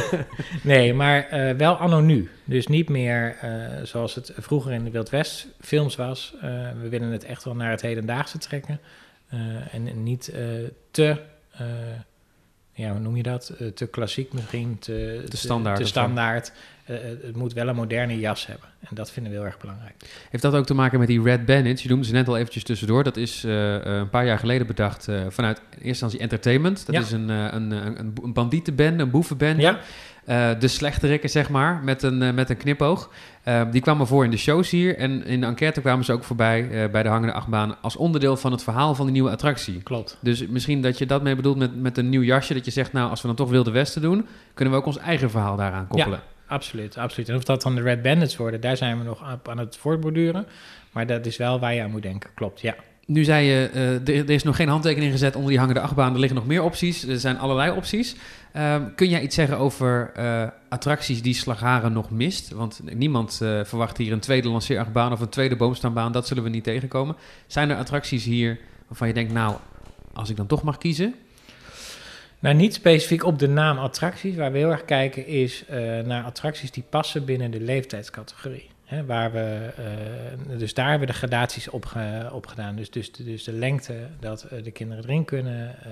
nee, 0.64 0.94
maar 0.94 1.34
uh, 1.34 1.58
wel 1.58 1.76
anno 1.76 2.00
nu. 2.00 2.30
Dus 2.44 2.68
niet 2.68 2.90
meer 2.90 3.38
uh, 3.44 3.84
zoals 3.84 4.16
het 4.16 4.32
vroeger 4.38 4.72
in 4.72 4.84
de 4.84 4.90
Wild 4.90 5.10
West 5.10 5.48
films 5.62 5.96
was. 5.96 6.34
Uh, 6.36 6.42
we 6.82 6.90
willen 6.90 7.12
het 7.12 7.24
echt 7.24 7.44
wel 7.44 7.56
naar 7.56 7.72
het 7.72 7.82
hedendaagse 7.82 8.38
trekken. 8.38 8.80
en 9.72 10.04
niet 10.04 10.34
te 10.92 11.18
ja, 12.78 12.92
hoe 12.92 13.00
noem 13.00 13.16
je 13.16 13.24
dat? 13.24 13.50
Eh, 13.60 13.68
te 13.68 13.88
klassiek 13.88 14.34
misschien, 14.34 14.80
te, 14.80 15.24
Te 15.30 15.38
standaard 15.38 15.78
Te 15.78 15.86
standaard. 15.86 16.52
Eh, 16.86 16.96
het 17.24 17.36
moet 17.36 17.54
wel 17.54 17.68
een 17.68 17.76
moderne 17.76 18.20
jas 18.20 18.46
hebben. 18.46 18.68
En 18.80 18.96
dat 18.96 19.12
vinden 19.12 19.32
we 19.32 19.38
heel 19.38 19.48
erg 19.48 19.58
belangrijk. 19.58 19.94
Heeft 20.30 20.44
dat 20.44 20.54
ook 20.54 20.66
te 20.66 20.74
maken 20.74 21.00
met 21.00 21.08
die 21.08 21.22
Red 21.22 21.46
Bandits? 21.46 21.84
Je 21.84 21.90
noemde 21.90 22.06
ze 22.06 22.12
net 22.14 22.28
al 22.28 22.38
eventjes 22.38 22.64
tussendoor. 22.64 23.04
Dat 23.04 23.18
is 23.18 23.44
eh, 23.44 23.76
eh, 23.76 23.82
een 23.84 24.10
paar 24.10 24.26
jaar 24.26 24.40
geleden 24.40 24.68
bedacht 24.68 25.08
eh, 25.08 25.22
vanuit 25.30 25.58
in 25.58 25.64
eerste 25.72 25.88
instantie 25.88 26.20
entertainment. 26.20 26.86
Dat 26.86 26.96
Ja. 26.96 27.02
is 27.02 27.12
een, 27.12 27.30
eh, 27.30 27.36
een, 27.52 27.72
een, 27.72 28.00
een, 28.00 28.14
een 28.24 28.34
bandietenbende, 28.34 29.04
een 29.04 29.10
boevenbende. 29.12 29.62
Ja, 29.62 29.80
Eh, 30.28 30.50
de 30.60 30.68
slechterikken, 30.68 31.30
zeg 31.30 31.50
maar, 31.50 31.82
met 31.84 32.04
een, 32.04 32.22
eh, 32.22 32.34
met 32.34 32.50
een 32.50 32.58
knipoog. 32.58 33.12
Eh, 33.44 33.62
die 33.72 33.82
kwamen 33.82 34.08
voor 34.08 34.24
in 34.24 34.32
de 34.32 34.38
shows 34.38 34.70
hier. 34.70 34.98
En 34.98 35.26
in 35.26 35.40
de 35.40 35.46
enquête 35.46 35.82
kwamen 35.82 36.06
ze 36.06 36.14
ook 36.14 36.24
voorbij 36.24 36.90
bij 36.92 37.04
de 37.04 37.10
hangende 37.10 37.34
achtbaan... 37.34 37.76
als 37.82 37.96
onderdeel 37.96 38.38
van 38.38 38.52
het 38.52 38.64
verhaal 38.64 38.96
van 38.96 39.06
die 39.06 39.14
nieuwe 39.14 39.30
attractie. 39.30 39.82
klopt. 39.84 40.18
Dus 40.22 40.48
misschien 40.48 40.82
dat 40.82 40.98
je 40.98 41.06
dat 41.06 41.24
mee 41.24 41.36
bedoelt 41.36 41.58
met, 41.58 41.82
met 41.82 41.98
een 41.98 42.10
nieuw 42.10 42.22
jasje. 42.22 42.54
Dat 42.54 42.66
je 42.66 42.72
zegt, 42.72 42.94
nou, 42.94 43.10
als 43.10 43.22
we 43.22 43.28
dan 43.28 43.36
toch 43.36 43.50
Wilde 43.50 43.72
Westen 43.72 44.02
doen... 44.02 44.28
kunnen 44.54 44.74
we 44.74 44.80
ook 44.80 44.86
ons 44.86 44.98
eigen 44.98 45.30
verhaal 45.30 45.56
daaraan 45.56 45.88
koppelen. 45.88 46.20
Absoluut, 46.48 46.98
absoluut. 46.98 47.30
En 47.30 47.36
of 47.36 47.44
dat 47.44 47.62
dan 47.62 47.76
de 47.76 47.82
Red 47.82 48.02
Bandits 48.02 48.38
worden, 48.38 48.62
daar 48.62 48.78
zijn 48.78 48.98
we 48.98 49.04
nog 49.04 49.34
op 49.34 49.50
aan 49.50 49.58
het 49.58 49.78
voortborduren. 49.78 50.46
Maar 50.92 51.08
dat 51.08 51.26
is 51.26 51.38
wel 51.38 51.60
waar 51.60 51.74
je 51.74 51.82
aan 51.82 51.92
moet 51.92 52.02
denken. 52.02 52.30
Klopt, 52.34 52.62
ja. 52.62 52.76
Nu 53.06 53.24
zei 53.24 53.46
je, 53.46 53.70
er, 54.06 54.18
er 54.18 54.30
is 54.30 54.44
nog 54.44 54.56
geen 54.56 54.68
handtekening 54.68 55.12
gezet 55.12 55.36
onder 55.36 55.50
die 55.50 55.60
hangende 55.60 55.82
achtbaan. 55.82 56.14
Er 56.14 56.20
liggen 56.20 56.38
nog 56.38 56.48
meer 56.48 56.64
opties. 56.64 57.08
Er 57.08 57.20
zijn 57.20 57.38
allerlei 57.38 57.72
opties. 57.72 58.16
Ehm, 58.54 58.84
kun 58.96 59.10
jij 59.10 59.22
iets 59.22 59.36
zeggen 59.36 59.58
over 59.58 60.12
eh, 60.16 60.48
attracties 60.70 61.22
die 61.22 61.34
Slagharen 61.34 61.94
nog 61.94 62.10
mist? 62.12 62.50
Want 62.52 62.82
niemand 62.94 63.42
eh, 63.42 63.64
verwacht 63.64 63.98
hier 63.98 64.12
een 64.12 64.20
tweede 64.20 64.50
lanceerachtbaan 64.50 65.12
of 65.12 65.20
een 65.20 65.30
tweede 65.30 65.56
boomstaanbaan. 65.56 66.12
Dat 66.12 66.28
zullen 66.28 66.44
we 66.44 66.50
niet 66.50 66.64
tegenkomen. 66.64 67.16
Zijn 67.48 67.70
er 67.70 67.78
attracties 67.78 68.24
hier 68.24 68.60
waarvan 68.88 69.08
je 69.08 69.14
denkt, 69.14 69.34
nou, 69.34 69.56
als 70.14 70.30
ik 70.30 70.36
dan 70.36 70.48
toch 70.48 70.64
mag 70.64 70.78
kiezen... 70.78 71.16
Nou, 72.40 72.56
niet 72.56 72.74
specifiek 72.74 73.24
op 73.24 73.40
de 73.40 73.48
naam 73.48 73.78
attracties. 73.78 74.36
Waar 74.36 74.52
we 74.52 74.58
heel 74.58 74.72
erg 74.72 74.86
kijken 74.86 75.28
is 75.28 75.66
eh, 75.66 76.00
naar 76.00 76.24
attracties 76.24 76.72
die 76.72 76.84
passen 76.90 77.26
binnen 77.26 77.52
de 77.52 77.62
leeftijdscategorie. 77.62 78.70
Hè, 78.88 79.06
waar 79.06 79.32
we, 79.32 79.72
eh, 79.78 80.58
dus 80.58 80.74
daar 80.74 80.90
hebben 80.90 81.08
we 81.08 81.14
de 81.14 81.20
gradaties 81.20 81.70
op, 81.70 81.86
op 82.32 82.48
gedaan. 82.48 82.76
Dus, 82.76 82.90
dus, 82.90 83.12
dus 83.12 83.44
de 83.44 83.52
lengte 83.52 84.08
dat 84.20 84.44
eh, 84.44 84.64
de 84.64 84.72
kinderen 84.72 85.04
erin 85.04 85.26
kunnen. 85.26 85.84
eh, 85.84 85.92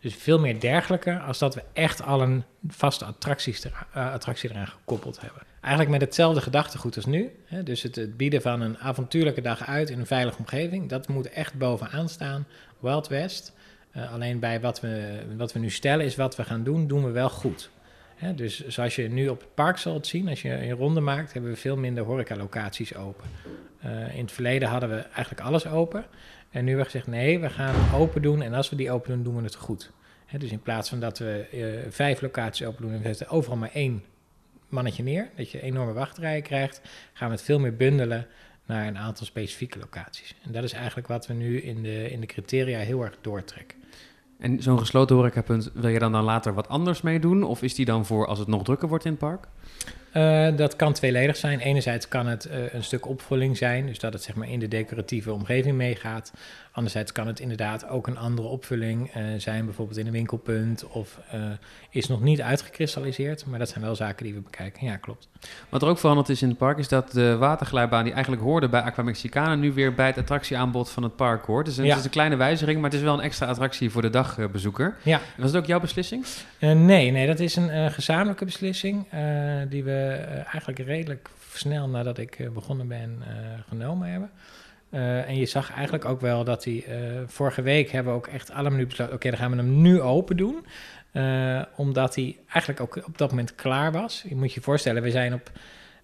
dus 0.00 0.14
veel 0.14 0.38
meer 0.38 0.60
dergelijke 0.60 1.18
als 1.18 1.38
dat 1.38 1.54
we 1.54 1.62
echt 1.72 2.02
al 2.02 2.22
een 2.22 2.44
vaste 2.68 3.04
attracties 3.04 3.66
attractie 3.92 4.50
eraan 4.50 4.66
gekoppeld 4.66 5.20
hebben. 5.20 5.42
Eigenlijk 5.60 5.90
met 5.90 6.00
hetzelfde 6.00 6.40
gedachtegoed 6.40 6.96
als 6.96 7.06
nu. 7.06 7.30
Hè, 7.44 7.62
dus 7.62 7.82
het, 7.82 7.96
het 7.96 8.16
bieden 8.16 8.42
van 8.42 8.60
een 8.60 8.78
avontuurlijke 8.78 9.40
dag 9.40 9.66
uit 9.66 9.90
in 9.90 9.98
een 9.98 10.06
veilige 10.06 10.38
omgeving. 10.38 10.88
Dat 10.88 11.08
moet 11.08 11.30
echt 11.30 11.54
bovenaan 11.54 12.08
staan. 12.08 12.46
Wild 12.78 13.08
West. 13.08 13.52
Alleen 14.12 14.38
bij 14.38 14.60
wat 14.60 14.80
we, 14.80 15.22
wat 15.36 15.52
we 15.52 15.58
nu 15.58 15.70
stellen 15.70 16.06
is 16.06 16.16
wat 16.16 16.36
we 16.36 16.44
gaan 16.44 16.64
doen, 16.64 16.86
doen 16.86 17.04
we 17.04 17.10
wel 17.10 17.30
goed. 17.30 17.70
Dus 18.34 18.66
zoals 18.66 18.96
je 18.96 19.08
nu 19.08 19.28
op 19.28 19.40
het 19.40 19.54
park 19.54 19.78
zult 19.78 20.06
zien, 20.06 20.28
als 20.28 20.42
je 20.42 20.50
een 20.50 20.70
ronde 20.70 21.00
maakt, 21.00 21.32
hebben 21.32 21.50
we 21.50 21.56
veel 21.56 21.76
minder 21.76 22.04
horecalocaties 22.04 22.94
open. 22.94 23.24
Eh, 23.80 24.14
in 24.14 24.22
het 24.22 24.32
verleden 24.32 24.68
hadden 24.68 24.88
we 24.88 24.96
eigenlijk 24.96 25.40
alles 25.40 25.66
open. 25.66 26.04
En 26.50 26.64
nu 26.64 26.68
hebben 26.68 26.76
we 26.76 26.90
gezegd, 26.90 27.06
nee, 27.06 27.38
we 27.38 27.50
gaan 27.50 27.74
het 27.74 27.94
open 27.94 28.22
doen. 28.22 28.42
En 28.42 28.54
als 28.54 28.70
we 28.70 28.76
die 28.76 28.90
open 28.90 29.12
doen, 29.12 29.22
doen 29.22 29.36
we 29.36 29.42
het 29.42 29.54
goed. 29.54 29.90
Dus 30.38 30.50
in 30.50 30.62
plaats 30.62 30.88
van 30.88 31.00
dat 31.00 31.18
we 31.18 31.46
eh, 31.52 31.90
vijf 31.92 32.20
locaties 32.20 32.66
open 32.66 32.82
doen 32.82 32.92
en 32.92 32.98
we 32.98 33.06
zetten 33.06 33.28
overal 33.28 33.56
maar 33.56 33.72
één 33.72 34.04
mannetje 34.68 35.02
neer, 35.02 35.30
dat 35.36 35.50
je 35.50 35.62
enorme 35.62 35.92
wachtrijen 35.92 36.42
krijgt, 36.42 36.80
gaan 37.12 37.28
we 37.28 37.34
het 37.34 37.44
veel 37.44 37.58
meer 37.58 37.76
bundelen 37.76 38.26
naar 38.66 38.86
een 38.86 38.98
aantal 38.98 39.26
specifieke 39.26 39.78
locaties. 39.78 40.34
En 40.44 40.52
dat 40.52 40.64
is 40.64 40.72
eigenlijk 40.72 41.06
wat 41.06 41.26
we 41.26 41.34
nu 41.34 41.60
in 41.60 41.82
de, 41.82 42.10
in 42.10 42.20
de 42.20 42.26
criteria 42.26 42.78
heel 42.78 43.02
erg 43.02 43.18
doortrekken. 43.20 43.77
En 44.38 44.62
zo'n 44.62 44.78
gesloten 44.78 45.16
horecapunt, 45.16 45.70
wil 45.74 45.88
je 45.88 45.98
dan, 45.98 46.12
dan 46.12 46.24
later 46.24 46.54
wat 46.54 46.68
anders 46.68 47.00
mee 47.02 47.20
doen? 47.20 47.42
Of 47.42 47.62
is 47.62 47.74
die 47.74 47.84
dan 47.84 48.06
voor 48.06 48.26
als 48.26 48.38
het 48.38 48.48
nog 48.48 48.64
drukker 48.64 48.88
wordt 48.88 49.04
in 49.04 49.10
het 49.10 49.20
park? 49.20 49.48
Eh, 50.12 50.56
dat 50.56 50.76
kan 50.76 50.92
tweeledig 50.92 51.36
zijn. 51.36 51.58
Enerzijds 51.60 52.08
kan 52.08 52.26
het 52.26 52.44
eh, 52.44 52.72
een 52.74 52.84
stuk 52.84 53.06
opvulling 53.08 53.56
zijn, 53.56 53.86
dus 53.86 53.98
dat 53.98 54.12
het 54.12 54.22
zeg 54.22 54.34
maar 54.34 54.48
in 54.50 54.58
de 54.58 54.68
decoratieve 54.68 55.32
omgeving 55.32 55.76
meegaat. 55.76 56.32
Anderzijds 56.72 57.12
kan 57.12 57.26
het 57.26 57.40
inderdaad 57.40 57.88
ook 57.88 58.06
een 58.06 58.18
andere 58.18 58.48
opvulling 58.48 59.10
eh, 59.10 59.22
zijn, 59.38 59.64
bijvoorbeeld 59.64 59.98
in 59.98 60.06
een 60.06 60.12
winkelpunt 60.12 60.86
of 60.86 61.18
is 61.90 62.06
nog 62.08 62.20
niet 62.20 62.40
uitgekristalliseerd. 62.42 63.46
Maar 63.46 63.58
dat 63.58 63.68
zijn 63.68 63.84
wel 63.84 63.94
zaken 63.94 64.24
die 64.24 64.34
we 64.34 64.40
bekijken. 64.40 64.86
Ja, 64.86 64.96
klopt. 64.96 65.28
Wat 65.68 65.82
er 65.82 65.88
ook 65.88 65.98
veranderd 65.98 66.28
is 66.28 66.42
in 66.42 66.48
het 66.48 66.58
park, 66.58 66.78
is 66.78 66.88
dat 66.88 67.10
de 67.12 67.36
waterglijbaan 67.36 68.04
die 68.04 68.12
eigenlijk 68.12 68.42
hoorde 68.42 68.68
bij 68.68 68.80
Aqua 68.80 69.02
Mexicana 69.02 69.54
nu 69.54 69.72
weer 69.72 69.94
bij 69.94 70.06
het 70.06 70.18
attractieaanbod 70.18 70.90
van 70.90 71.02
het 71.02 71.16
park 71.16 71.44
hoort. 71.44 71.66
Dus 71.66 71.76
het 71.76 71.86
Ja. 71.86 71.96
is 71.96 72.04
een 72.04 72.10
kleine 72.10 72.36
wijziging, 72.36 72.80
maar 72.80 72.90
het 72.90 72.98
is 72.98 73.04
wel 73.04 73.14
een 73.14 73.24
extra 73.24 73.46
attractie 73.46 73.90
voor 73.90 74.02
de 74.02 74.10
dagbezoeker. 74.10 74.96
Ja. 75.02 75.20
Was 75.36 75.50
het 75.52 75.56
ook 75.62 75.66
jouw 75.66 75.80
beslissing? 75.80 76.24
Nee, 76.60 77.10
nee, 77.10 77.26
dat 77.26 77.40
is 77.40 77.56
een 77.56 77.90
gezamenlijke 77.92 78.44
beslissing 78.44 79.06
die 79.68 79.84
we 79.84 79.97
eigenlijk 80.44 80.78
redelijk 80.78 81.28
snel 81.52 81.88
nadat 81.88 82.18
ik 82.18 82.38
eh, 82.38 82.50
begonnen 82.50 82.88
ben 82.88 83.18
eh, 83.20 83.34
genomen 83.68 84.10
hebben. 84.10 84.30
Eh, 84.90 85.28
en 85.28 85.36
je 85.36 85.46
zag 85.46 85.72
eigenlijk 85.72 86.04
ook 86.04 86.20
wel 86.20 86.44
dat 86.44 86.66
eh, 86.66 86.74
vorige 87.26 87.62
week 87.62 87.90
hebben 87.90 88.12
we 88.12 88.18
ook 88.18 88.26
echt 88.26 88.50
allemaal 88.50 88.78
nu 88.78 88.86
besloten, 88.86 89.14
oké, 89.14 89.28
dan 89.28 89.38
gaan 89.38 89.50
we 89.50 89.56
hem 89.56 89.80
nu 89.80 90.00
open 90.00 90.36
doen. 90.36 90.66
Eh, 91.12 91.62
omdat 91.76 92.14
hij 92.14 92.36
eigenlijk 92.48 92.80
ook 92.80 93.06
op 93.06 93.18
dat 93.18 93.30
moment 93.30 93.54
klaar 93.54 93.92
was. 93.92 94.24
Je 94.28 94.36
moet 94.36 94.52
je 94.52 94.60
voorstellen, 94.60 95.02
we 95.02 95.10
zijn 95.10 95.34
op, 95.34 95.50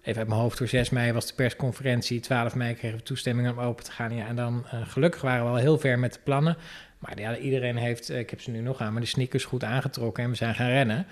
even 0.01 0.19
uit 0.19 0.27
mijn 0.27 0.39
hoofd, 0.39 0.57
door 0.57 0.67
6 0.67 0.89
mei 0.89 1.11
was 1.11 1.27
de 1.27 1.33
persconferentie, 1.33 2.19
12 2.19 2.55
mei 2.55 2.73
kregen 2.73 2.97
we 2.97 3.03
toestemming 3.03 3.49
om 3.49 3.59
open 3.59 3.83
te 3.83 3.91
gaan. 3.91 4.15
Ja, 4.15 4.27
en 4.27 4.35
dan 4.35 4.65
eh, 4.71 4.81
gelukkig 4.87 5.21
waren 5.21 5.43
we 5.43 5.49
al 5.49 5.55
heel 5.55 5.79
ver 5.79 5.99
met 5.99 6.13
de 6.13 6.19
plannen. 6.23 6.57
Maar 6.99 7.19
ja, 7.19 7.37
iedereen 7.37 7.75
heeft, 7.75 8.09
eh, 8.09 8.19
ik 8.19 8.29
heb 8.29 8.41
ze 8.41 8.51
nu 8.51 8.59
nog 8.59 8.81
aan, 8.81 8.91
maar 8.93 9.01
de 9.01 9.07
sneakers 9.07 9.45
goed 9.45 9.63
aangetrokken 9.63 10.23
en 10.23 10.29
we 10.29 10.35
zijn 10.35 10.55
gaan 10.55 10.69
rennen. 10.69 11.05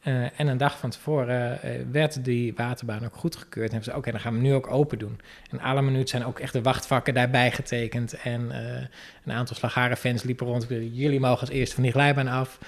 Eh, 0.00 0.40
en 0.40 0.46
een 0.46 0.56
dag 0.56 0.78
van 0.78 0.90
tevoren 0.90 1.62
eh, 1.62 1.70
werd 1.92 2.24
die 2.24 2.54
waterbaan 2.56 3.04
ook 3.04 3.16
goedgekeurd. 3.16 3.66
En 3.66 3.74
hebben 3.74 3.92
ze, 3.92 3.98
oké, 3.98 4.10
dan 4.10 4.20
gaan 4.20 4.34
we 4.34 4.40
nu 4.40 4.54
ook 4.54 4.70
open 4.70 4.98
doen. 4.98 5.20
En 5.50 5.60
alle 5.60 5.82
minuut 5.82 6.08
zijn 6.08 6.24
ook 6.24 6.38
echt 6.38 6.52
de 6.52 6.62
wachtvakken 6.62 7.14
daarbij 7.14 7.50
getekend. 7.50 8.14
En 8.14 8.50
eh, 8.50 8.86
een 9.24 9.32
aantal 9.32 9.56
Slagaren-fans 9.56 10.22
liepen 10.22 10.46
rond. 10.46 10.66
Jullie 10.92 11.20
mogen 11.20 11.40
als 11.40 11.48
eerste 11.48 11.74
van 11.74 11.82
die 11.82 11.92
glijbaan 11.92 12.28
af. 12.28 12.58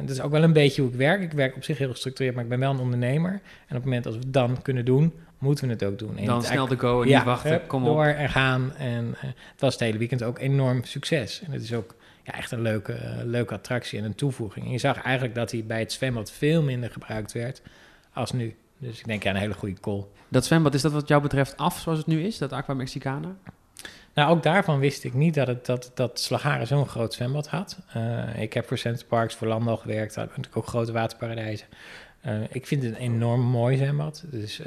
Dat 0.00 0.10
is 0.10 0.20
ook 0.20 0.30
wel 0.30 0.42
een 0.42 0.52
beetje 0.52 0.82
hoe 0.82 0.90
ik 0.90 0.96
werk. 0.96 1.22
Ik 1.22 1.32
werk 1.32 1.56
op 1.56 1.64
zich 1.64 1.78
heel 1.78 1.90
gestructureerd, 1.90 2.34
maar 2.34 2.44
ik 2.44 2.50
ben 2.50 2.58
wel 2.58 2.70
een 2.70 2.78
ondernemer. 2.78 3.30
En 3.30 3.38
op 3.68 3.68
het 3.68 3.84
moment 3.84 4.04
dat 4.04 4.12
we 4.12 4.18
het 4.18 4.32
dan 4.32 4.62
kunnen 4.62 4.84
doen, 4.84 5.12
moeten 5.38 5.66
we 5.66 5.72
het 5.72 5.84
ook 5.84 5.98
doen. 5.98 6.16
En 6.18 6.24
Dan 6.24 6.42
snel 6.42 6.66
de 6.66 6.78
go 6.78 7.02
en 7.02 7.08
ja, 7.08 7.16
niet 7.16 7.26
wachten, 7.26 7.66
kom 7.66 7.82
op. 7.82 7.94
door 7.94 8.04
en 8.04 8.28
gaan. 8.28 8.76
En 8.76 9.14
het 9.18 9.60
was 9.60 9.72
het 9.72 9.82
hele 9.82 9.98
weekend 9.98 10.22
ook 10.22 10.38
enorm 10.38 10.84
succes. 10.84 11.42
En 11.42 11.52
het 11.52 11.62
is 11.62 11.72
ook 11.72 11.94
ja, 12.26 12.32
echt 12.32 12.50
een 12.50 12.62
leuke, 12.62 12.92
eh, 12.92 13.24
leuke 13.24 13.54
attractie 13.54 13.98
en 13.98 14.04
een 14.04 14.14
toevoeging. 14.14 14.64
En 14.64 14.70
je 14.70 14.78
zag 14.78 15.02
eigenlijk 15.02 15.34
dat 15.34 15.50
hij 15.50 15.64
bij 15.64 15.78
het 15.78 15.92
zwembad 15.92 16.32
veel 16.32 16.62
minder 16.62 16.90
gebruikt 16.90 17.32
werd 17.32 17.62
als 18.12 18.32
nu. 18.32 18.56
Dus 18.78 18.98
ik 18.98 19.06
denk 19.06 19.22
ja, 19.22 19.30
een 19.30 19.36
hele 19.36 19.54
goede 19.54 19.80
call. 19.80 20.04
Dat 20.28 20.44
zwembad, 20.44 20.74
is 20.74 20.82
dat 20.82 20.92
wat 20.92 21.08
jou 21.08 21.22
betreft 21.22 21.56
af 21.56 21.78
zoals 21.78 21.98
het 21.98 22.06
nu 22.06 22.22
is, 22.22 22.38
dat 22.38 22.52
Aqua 22.52 22.74
Mexicana? 22.74 23.36
Nou, 24.14 24.30
ook 24.30 24.42
daarvan 24.42 24.78
wist 24.78 25.04
ik 25.04 25.14
niet 25.14 25.34
dat, 25.34 25.46
het, 25.46 25.66
dat, 25.66 25.90
dat 25.94 26.20
Slagharen 26.20 26.66
zo'n 26.66 26.88
groot 26.88 27.14
zwembad 27.14 27.48
had. 27.48 27.78
Eh, 27.92 28.42
ik 28.42 28.52
heb 28.52 28.66
voor 28.66 28.78
Center 28.78 29.06
Parks, 29.06 29.34
voor 29.34 29.46
Landal 29.46 29.76
gewerkt. 29.76 30.14
Daar 30.14 30.26
natuurlijk 30.26 30.56
ook 30.56 30.66
grote 30.66 30.92
waterparadijzen. 30.92 31.66
Eh, 32.20 32.34
ik 32.50 32.66
vind 32.66 32.82
het 32.82 32.92
een 32.92 33.00
enorm 33.00 33.40
mooi 33.40 33.76
zwembad. 33.76 34.24
Dus 34.30 34.60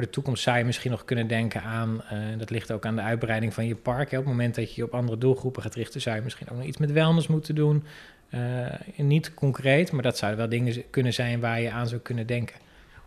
voor 0.00 0.08
de 0.08 0.14
toekomst 0.14 0.42
zou 0.42 0.58
je 0.58 0.64
misschien 0.64 0.90
nog 0.90 1.04
kunnen 1.04 1.26
denken 1.26 1.62
aan... 1.62 2.02
eh, 2.02 2.18
dat 2.38 2.50
ligt 2.50 2.72
ook 2.72 2.86
aan 2.86 2.96
de 2.96 3.02
uitbreiding 3.02 3.54
van 3.54 3.66
je 3.66 3.76
park. 3.76 4.10
Hè. 4.10 4.18
Op 4.18 4.24
het 4.24 4.32
moment 4.32 4.54
dat 4.54 4.68
je 4.68 4.80
je 4.80 4.86
op 4.86 4.94
andere 4.94 5.18
doelgroepen 5.18 5.62
gaat 5.62 5.74
richten... 5.74 6.00
zou 6.00 6.16
je 6.16 6.22
misschien 6.22 6.48
ook 6.50 6.56
nog 6.56 6.66
iets 6.66 6.76
met 6.76 6.92
wellness 6.92 7.26
moeten 7.26 7.54
doen. 7.54 7.84
Eh, 8.28 8.40
niet 8.96 9.34
concreet, 9.34 9.92
maar 9.92 10.02
dat 10.02 10.18
zouden 10.18 10.40
wel 10.40 10.48
dingen 10.48 10.82
kunnen 10.90 11.12
zijn... 11.12 11.40
waar 11.40 11.60
je 11.60 11.70
aan 11.70 11.88
zou 11.88 12.00
kunnen 12.00 12.26
denken. 12.26 12.56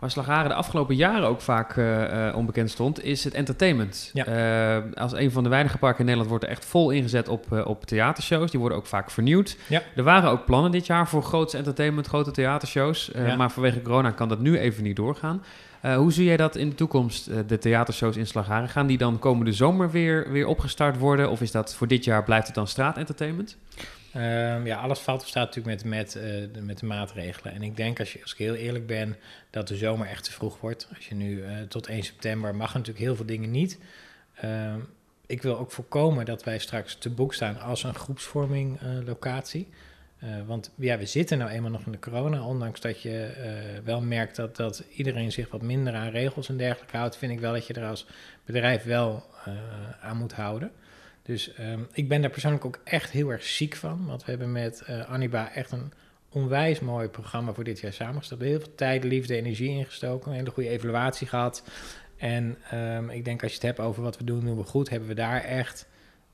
Waar 0.03 0.11
Slagharen 0.11 0.49
de 0.49 0.55
afgelopen 0.55 0.95
jaren 0.95 1.27
ook 1.27 1.41
vaak 1.41 1.77
eh, 1.77 2.27
eh, 2.27 2.35
onbekend 2.35 2.69
stond, 2.69 3.03
is 3.03 3.23
het 3.23 3.33
entertainment. 3.33 4.09
Ja. 4.13 4.25
Eh, 4.25 5.01
als 5.01 5.13
een 5.13 5.31
van 5.31 5.43
de 5.43 5.49
weinige 5.49 5.77
parken 5.77 5.99
in 5.99 6.05
Nederland 6.05 6.29
wordt 6.29 6.43
er 6.43 6.49
echt 6.49 6.65
vol 6.65 6.89
ingezet 6.89 7.27
op, 7.27 7.51
op 7.65 7.85
theatershows. 7.85 8.51
Die 8.51 8.59
worden 8.59 8.77
ook 8.77 8.85
vaak 8.85 9.11
vernieuwd. 9.11 9.57
Ja. 9.67 9.81
Er 9.95 10.03
waren 10.03 10.29
ook 10.29 10.45
plannen 10.45 10.71
dit 10.71 10.85
jaar 10.85 11.07
voor 11.07 11.23
grootste 11.23 11.57
entertainment, 11.57 12.07
grote 12.07 12.31
theatershows. 12.31 13.11
Ja. 13.13 13.35
Maar 13.35 13.51
vanwege 13.51 13.81
corona 13.81 14.11
kan 14.11 14.29
dat 14.29 14.39
nu 14.39 14.57
even 14.57 14.83
niet 14.83 14.95
doorgaan. 14.95 15.43
Hoe 15.81 16.13
zie 16.13 16.25
jij 16.25 16.37
dat 16.37 16.55
in 16.55 16.69
de 16.69 16.75
toekomst, 16.75 17.29
de 17.47 17.57
theatershows 17.57 18.17
in 18.17 18.27
Slagharen? 18.27 18.69
Gaan 18.69 18.87
die 18.87 18.97
dan 18.97 19.19
komende 19.19 19.53
zomer 19.53 19.91
weer, 19.91 20.31
weer 20.31 20.47
opgestart 20.47 20.97
worden? 20.97 21.29
Of 21.29 21.41
is 21.41 21.51
dat 21.51 21.75
voor 21.75 21.87
dit 21.87 22.03
jaar, 22.03 22.23
blijft 22.23 22.45
het 22.45 22.55
dan 22.55 22.67
straatentertainment? 22.67 23.57
Ehm, 24.13 24.65
ja, 24.65 24.77
alles 24.77 24.99
valt 24.99 25.21
of 25.21 25.27
staat 25.27 25.55
natuurlijk 25.55 25.83
met, 25.83 25.85
met, 25.85 26.15
eh, 26.15 26.23
de, 26.53 26.61
met 26.61 26.79
de 26.79 26.85
maatregelen. 26.85 27.53
En 27.53 27.61
ik 27.61 27.77
denk, 27.77 27.99
als, 27.99 28.15
ik 28.15 28.33
heel 28.37 28.55
eerlijk 28.55 28.87
ben, 28.87 29.17
dat 29.49 29.67
de 29.67 29.75
zomer 29.75 30.07
echt 30.07 30.23
te 30.23 30.31
vroeg 30.31 30.59
wordt. 30.59 30.87
Als 30.95 31.07
je 31.07 31.15
nu 31.15 31.43
eh, 31.43 31.61
tot 31.61 31.87
1 31.87 32.03
september 32.03 32.55
mag 32.55 32.73
natuurlijk 32.73 33.05
heel 33.05 33.15
veel 33.15 33.25
dingen 33.25 33.51
niet. 33.51 33.79
Ehm, 34.35 34.79
ik 35.25 35.41
wil 35.41 35.57
ook 35.57 35.71
voorkomen 35.71 36.25
dat 36.25 36.43
wij 36.43 36.57
straks 36.57 36.95
te 36.95 37.09
boek 37.09 37.33
staan 37.33 37.59
als 37.59 37.83
een 37.83 37.95
groepsvorming 37.95 38.79
eh, 38.79 38.87
locatie. 39.05 39.67
Want 40.45 40.71
ja, 40.75 40.97
we 40.97 41.05
zitten 41.05 41.37
nou 41.37 41.51
eenmaal 41.51 41.71
nog 41.71 41.85
in 41.85 41.91
de 41.91 41.99
corona. 41.99 42.43
Ondanks 42.43 42.79
dat 42.81 43.01
je 43.01 43.81
wel 43.83 44.01
merkt 44.01 44.35
dat, 44.35 44.55
dat 44.55 44.83
iedereen 44.95 45.31
zich 45.31 45.49
wat 45.49 45.61
minder 45.61 45.93
aan 45.93 46.09
regels 46.09 46.49
en 46.49 46.57
dergelijke 46.57 46.97
houdt, 46.97 47.17
vind 47.17 47.31
ik 47.31 47.39
wel 47.39 47.53
dat 47.53 47.67
je 47.67 47.73
er 47.73 47.87
als 47.87 48.05
bedrijf 48.45 48.83
wel 48.83 49.23
aan 50.01 50.17
moet 50.17 50.33
houden. 50.33 50.71
Dus 51.23 51.53
ehm, 51.53 51.79
ik 51.91 52.07
ben 52.07 52.21
daar 52.21 52.29
persoonlijk 52.29 52.65
ook 52.65 52.79
echt 52.83 53.09
heel 53.09 53.29
erg 53.29 53.43
ziek 53.43 53.75
van. 53.75 54.05
Want 54.05 54.25
we 54.25 54.29
hebben 54.29 54.51
met 54.51 54.81
eh 54.81 55.11
Aniba 55.11 55.51
echt 55.51 55.71
een 55.71 55.93
onwijs 56.29 56.79
mooi 56.79 57.07
programma 57.07 57.53
voor 57.53 57.63
dit 57.63 57.79
jaar 57.79 57.93
samengesteld. 57.93 58.41
Heel 58.41 58.59
veel 58.59 58.75
tijd, 58.75 59.03
liefde, 59.03 59.35
energie 59.35 59.69
ingestoken. 59.69 60.31
Een 60.31 60.37
hele 60.37 60.51
goede 60.51 60.69
evaluatie 60.69 61.27
gehad. 61.27 61.63
En 62.17 62.57
ehm, 62.69 63.09
ik 63.09 63.25
denk 63.25 63.41
als 63.43 63.51
je 63.51 63.57
het 63.57 63.67
hebt 63.67 63.79
over 63.79 64.03
wat 64.03 64.17
we 64.17 64.23
doen, 64.23 64.45
doen 64.45 64.57
we 64.57 64.63
goed, 64.63 64.89
hebben 64.89 65.07
we 65.07 65.15
daar 65.15 65.43
echt 65.43 65.87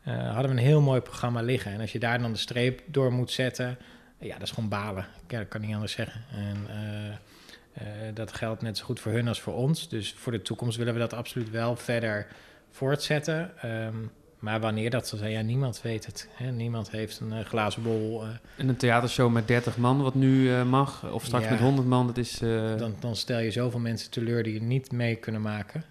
uh, 0.07 0.33
hadden 0.33 0.51
we 0.51 0.57
een 0.57 0.67
heel 0.67 0.81
mooi 0.81 1.01
programma 1.01 1.41
liggen. 1.41 1.71
En 1.71 1.79
als 1.79 1.91
je 1.91 1.99
daar 1.99 2.19
dan 2.19 2.31
de 2.31 2.37
streep 2.37 2.81
door 2.85 3.13
moet 3.13 3.31
zetten, 3.31 3.77
ja, 4.19 4.33
dat 4.33 4.41
is 4.41 4.51
gewoon 4.51 4.69
balen. 4.69 5.05
Dat 5.27 5.47
kan 5.47 5.61
niet 5.61 5.73
anders 5.73 5.91
zeggen. 5.91 6.21
En 6.31 6.67
uh, 6.69 7.85
dat 8.13 8.33
geldt 8.33 8.61
net 8.61 8.77
zo 8.77 8.85
goed 8.85 8.99
voor 8.99 9.11
hun 9.11 9.27
als 9.27 9.41
voor 9.41 9.53
ons. 9.53 9.89
Dus 9.89 10.13
voor 10.13 10.31
de 10.31 10.41
toekomst 10.41 10.77
willen 10.77 10.93
we 10.93 10.99
dat 10.99 11.13
absoluut 11.13 11.49
wel 11.49 11.75
verder 11.75 12.27
voortzetten. 12.69 13.51
Um, 13.65 14.11
maar 14.39 14.59
wanneer 14.59 14.89
dat 14.89 15.07
zal 15.07 15.17
zijn, 15.17 15.31
ja, 15.31 15.41
niemand 15.41 15.81
weet 15.81 16.05
het. 16.05 16.27
Hè? 16.33 16.51
Niemand 16.51 16.91
heeft 16.91 17.19
een 17.19 17.33
uh, 17.33 17.45
glazen 17.45 17.83
bol. 17.83 18.23
Uh. 18.23 18.29
En 18.57 18.69
een 18.69 18.77
theatershow 18.77 19.31
met 19.31 19.47
30 19.47 19.77
man, 19.77 20.01
wat 20.01 20.15
nu 20.15 20.43
uh, 20.43 20.63
mag, 20.63 21.11
of 21.11 21.25
straks 21.25 21.43
ja, 21.43 21.49
met 21.49 21.59
100 21.59 21.87
man, 21.87 22.07
dat 22.07 22.17
is... 22.17 22.39
Dan, 22.77 22.95
dan, 22.99 23.15
stel 23.15 23.39
je 23.39 23.51
zoveel 23.51 23.79
mensen 23.79 24.11
teleur 24.11 24.43
die 24.43 24.53
je 24.53 24.61
niet 24.61 24.91
mee 24.91 25.15
kunnen 25.15 25.41
maken. 25.41 25.83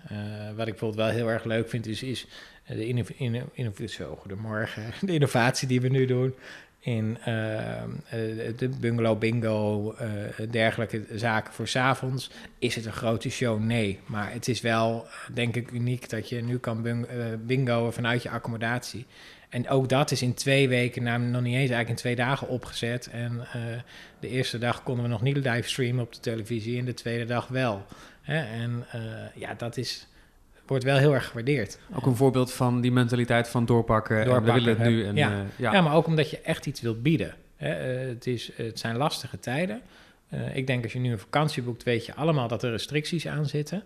wat 0.57 0.67
ik 0.67 0.73
bijvoorbeeld 0.73 0.95
wel 0.95 1.09
heel 1.09 1.29
erg 1.29 1.45
leuk 1.45 1.69
vind, 1.69 1.87
is, 1.87 2.03
is 2.03 2.27
de, 2.67 2.87
innov 2.87 3.11
inno 3.17 3.43
innovatie, 3.53 4.05
goedemorgen, 4.05 4.83
de 5.01 5.13
innovatie 5.13 5.69
die 5.69 5.81
we 5.81 5.89
nu 5.89 6.07
doen 6.07 6.35
in 6.81 7.19
ehm, 7.25 7.91
de 8.57 8.69
bungalow 8.81 9.19
bingo, 9.19 9.95
dergelijke 10.51 11.05
zaken 11.15 11.53
voor 11.53 11.69
s'avonds. 11.69 12.31
Is 12.59 12.75
het 12.75 12.85
een 12.85 12.93
grote 12.93 13.31
show? 13.31 13.61
Nee. 13.61 13.99
Maar 14.07 14.33
het 14.33 14.49
is 14.49 14.61
wel, 14.61 15.07
denk 15.33 15.57
ik, 15.57 15.71
uniek 15.71 16.09
dat 16.09 16.29
je 16.29 16.43
nu 16.43 16.59
kan 16.59 16.83
bing 16.83 17.07
bingoen 17.47 17.93
vanuit 17.93 18.23
je 18.23 18.31
accommodatie. 18.31 19.07
En 19.49 19.69
ook 19.69 19.89
dat 19.89 20.11
is 20.11 20.23
in 20.23 20.35
twee 20.35 20.69
weken, 20.69 21.03
nou, 21.03 21.21
nog 21.21 21.43
niet 21.43 21.53
eens 21.53 21.59
eigenlijk 21.71 21.89
in 21.89 21.95
twee 21.95 22.17
dagen 22.17 22.49
opgezet. 22.49 23.09
En 23.13 23.47
de 24.21 24.29
eerste 24.29 24.59
dag 24.59 24.83
konden 24.83 25.05
we 25.05 25.11
nog 25.11 25.23
niet 25.23 25.37
livestreamen 25.37 26.05
op 26.05 26.13
de 26.13 26.21
televisie 26.21 26.79
en 26.79 26.85
de 26.85 26.95
tweede 26.95 27.25
dag 27.25 27.49
wel. 27.49 27.87
Hè? 28.23 28.39
En 28.63 28.87
ja, 29.35 29.55
dat 29.55 29.77
is 29.77 30.07
wordt 30.69 30.85
wel 30.85 30.97
heel 30.97 31.15
erg 31.15 31.27
gewaardeerd. 31.27 31.79
Ook 31.95 32.07
een 32.07 32.17
voorbeeld 32.17 32.53
van 32.53 32.81
die 32.81 32.93
mentaliteit 32.93 33.49
van 33.49 33.65
doorpakken, 33.65 34.25
doorpakken 34.25 34.53
en 34.53 34.59
we 34.59 34.65
willen 34.65 34.81
het 34.81 34.89
nu. 34.89 35.05
En, 35.05 35.17
ja. 35.17 35.31
Uh, 35.31 35.37
ja. 35.57 35.73
ja. 35.73 35.81
maar 35.81 35.95
ook 35.95 36.07
omdat 36.07 36.31
je 36.31 36.41
echt 36.41 36.67
iets 36.67 36.81
wilt 36.81 37.03
bieden. 37.03 37.35
Hè? 37.57 38.03
Uh, 38.03 38.09
het, 38.09 38.27
is, 38.27 38.51
het 38.55 38.79
zijn 38.79 38.97
lastige 38.97 39.39
tijden. 39.39 39.81
Uh, 40.35 40.57
ik 40.57 40.67
denk 40.67 40.83
als 40.83 40.93
je 40.93 40.99
nu 40.99 41.13
een 41.13 41.19
vakantie 41.19 41.63
boekt, 41.63 41.83
weet 41.83 42.07
je 42.07 42.15
allemaal 42.15 42.49
dat 42.49 42.63
er 42.63 42.71
restricties 42.71 43.27
aan 43.27 43.47
zitten. 43.47 43.83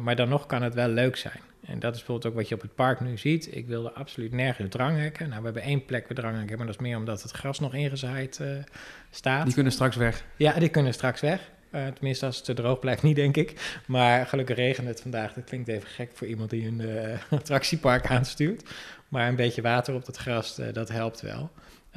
maar 0.00 0.16
dan 0.16 0.28
nog 0.28 0.46
kan 0.46 0.62
het 0.62 0.74
wel 0.74 0.88
leuk 0.88 1.16
zijn. 1.16 1.40
En 1.64 1.78
dat 1.78 1.92
is 1.92 1.98
bijvoorbeeld 1.98 2.32
ook 2.32 2.38
wat 2.38 2.48
je 2.48 2.54
op 2.54 2.60
het 2.60 2.74
park 2.74 3.00
nu 3.00 3.18
ziet. 3.18 3.56
Ik 3.56 3.66
wilde 3.66 3.92
absoluut 3.92 4.32
nergens 4.32 4.70
dranghekken. 4.70 5.28
Nou, 5.28 5.38
we 5.38 5.44
hebben 5.44 5.62
één 5.62 5.84
plek 5.84 6.06
waar 6.08 6.16
dranghekken, 6.16 6.56
maar 6.56 6.66
dat 6.66 6.74
is 6.74 6.80
meer 6.80 6.96
omdat 6.96 7.22
het 7.22 7.30
gras 7.30 7.60
nog 7.60 7.74
ingezaaid 7.74 8.40
staat. 9.10 9.44
Die 9.44 9.54
kunnen 9.54 9.72
straks 9.72 9.96
weg. 9.96 10.24
Ja, 10.36 10.52
die 10.52 10.68
kunnen 10.68 10.92
straks 10.94 11.20
weg. 11.20 11.50
Uh, 11.70 11.86
tenminste, 11.86 12.26
als 12.26 12.36
het 12.36 12.44
te 12.44 12.54
droog 12.54 12.78
blijft, 12.78 13.02
niet 13.02 13.16
denk 13.16 13.36
ik. 13.36 13.80
Maar 13.86 14.26
gelukkig 14.26 14.56
regent 14.56 14.88
het 14.88 15.00
vandaag. 15.00 15.32
Dat 15.32 15.44
klinkt 15.44 15.68
even 15.68 15.88
gek 15.88 16.10
voor 16.12 16.26
iemand 16.26 16.50
die 16.50 16.66
een 16.66 16.80
uh, 16.90 17.18
attractiepark 17.30 18.06
aanstuurt. 18.06 18.62
Maar 19.08 19.28
een 19.28 19.36
beetje 19.36 19.62
water 19.62 19.94
op 19.94 20.06
het 20.06 20.16
gras, 20.16 20.58
uh, 20.58 20.66
dat 20.72 20.88
helpt 20.88 21.20
wel. 21.20 21.50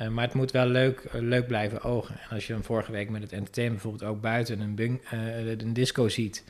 maar 0.10 0.24
het 0.24 0.34
moet 0.34 0.52
wel 0.52 0.66
leuk, 0.66 1.04
leuk 1.12 1.48
blijven 1.48 1.82
ogen. 1.82 2.16
En 2.16 2.30
als 2.30 2.48
je 2.48 2.54
dan 2.54 2.64
vorige 2.64 2.92
week 2.92 3.10
met 3.10 3.22
het 3.22 3.32
entertainment 3.32 3.82
bijvoorbeeld 3.82 4.12
ook 4.12 4.22
buiten 4.22 4.60
een, 4.60 5.02
een 5.60 5.74
disco 5.74 6.08
ziet. 6.08 6.44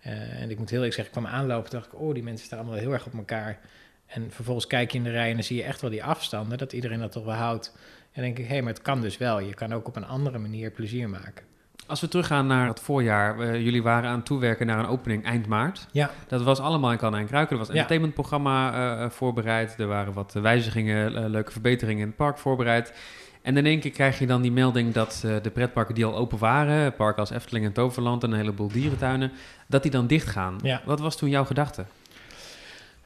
en 0.00 0.50
ik 0.50 0.58
moet 0.58 0.70
heel 0.70 0.78
eerlijk 0.78 0.94
zeggen, 0.94 1.14
ik 1.14 1.20
kwam 1.20 1.32
aanlopen 1.32 1.70
dacht 1.70 1.86
ik, 1.86 2.00
oh, 2.00 2.14
die 2.14 2.22
mensen 2.22 2.46
staan 2.46 2.58
allemaal 2.58 2.78
heel 2.78 2.92
erg 2.92 3.06
op 3.06 3.14
elkaar. 3.14 3.58
En 4.06 4.30
vervolgens 4.30 4.66
kijk 4.66 4.90
je 4.90 4.98
in 4.98 5.04
de 5.04 5.10
rij 5.10 5.28
en 5.28 5.34
dan 5.34 5.42
zie 5.42 5.56
je 5.56 5.62
echt 5.62 5.80
wel 5.80 5.90
die 5.90 6.04
afstanden, 6.04 6.58
dat 6.58 6.72
iedereen 6.72 6.98
dat 6.98 7.12
toch 7.12 7.24
wel 7.24 7.34
houdt. 7.34 7.72
En 8.12 8.22
dan 8.22 8.24
denk 8.24 8.38
ik, 8.38 8.44
hé, 8.44 8.50
hey, 8.50 8.62
maar 8.62 8.72
het 8.72 8.82
kan 8.82 9.00
dus 9.00 9.18
wel. 9.18 9.40
Je 9.40 9.54
kan 9.54 9.72
ook 9.72 9.86
op 9.86 9.96
een 9.96 10.06
andere 10.06 10.38
manier 10.38 10.70
plezier 10.70 11.08
maken. 11.08 11.44
Als 11.86 12.00
we 12.00 12.08
teruggaan 12.08 12.46
naar 12.46 12.68
het 12.68 12.80
voorjaar, 12.80 13.38
uh, 13.38 13.64
jullie 13.64 13.82
waren 13.82 14.10
aan 14.10 14.16
het 14.16 14.24
toewerken 14.24 14.66
naar 14.66 14.78
een 14.78 14.86
opening 14.86 15.24
eind 15.24 15.46
maart. 15.46 15.86
Ja. 15.92 16.10
Dat 16.28 16.42
was 16.42 16.58
allemaal 16.58 16.92
in 16.92 16.98
Kan 16.98 17.16
en 17.16 17.26
Kruiken. 17.26 17.52
Er 17.52 17.58
was 17.58 17.68
een 17.68 17.74
ja. 17.74 17.80
entertainmentprogramma 17.80 18.74
uh, 19.02 19.10
voorbereid. 19.10 19.74
Er 19.78 19.86
waren 19.86 20.12
wat 20.12 20.32
wijzigingen, 20.32 21.12
uh, 21.12 21.28
leuke 21.28 21.52
verbeteringen 21.52 22.00
in 22.00 22.06
het 22.06 22.16
park 22.16 22.38
voorbereid. 22.38 22.94
En 23.42 23.56
in 23.56 23.66
één 23.66 23.80
keer 23.80 23.90
krijg 23.90 24.18
je 24.18 24.26
dan 24.26 24.42
die 24.42 24.52
melding 24.52 24.92
dat 24.92 25.20
de 25.42 25.50
pretparken 25.52 25.94
die 25.94 26.04
al 26.04 26.16
open 26.16 26.38
waren, 26.38 26.94
parken 26.94 27.20
als 27.20 27.30
Efteling 27.30 27.64
en 27.64 27.72
Toverland 27.72 28.22
en 28.22 28.30
een 28.30 28.38
heleboel 28.38 28.68
dierentuinen, 28.68 29.32
dat 29.66 29.82
die 29.82 29.90
dan 29.90 30.06
dicht 30.06 30.28
gaan. 30.28 30.58
Ja. 30.62 30.82
Wat 30.84 31.00
was 31.00 31.16
toen 31.16 31.28
jouw 31.28 31.44
gedachte? 31.44 31.84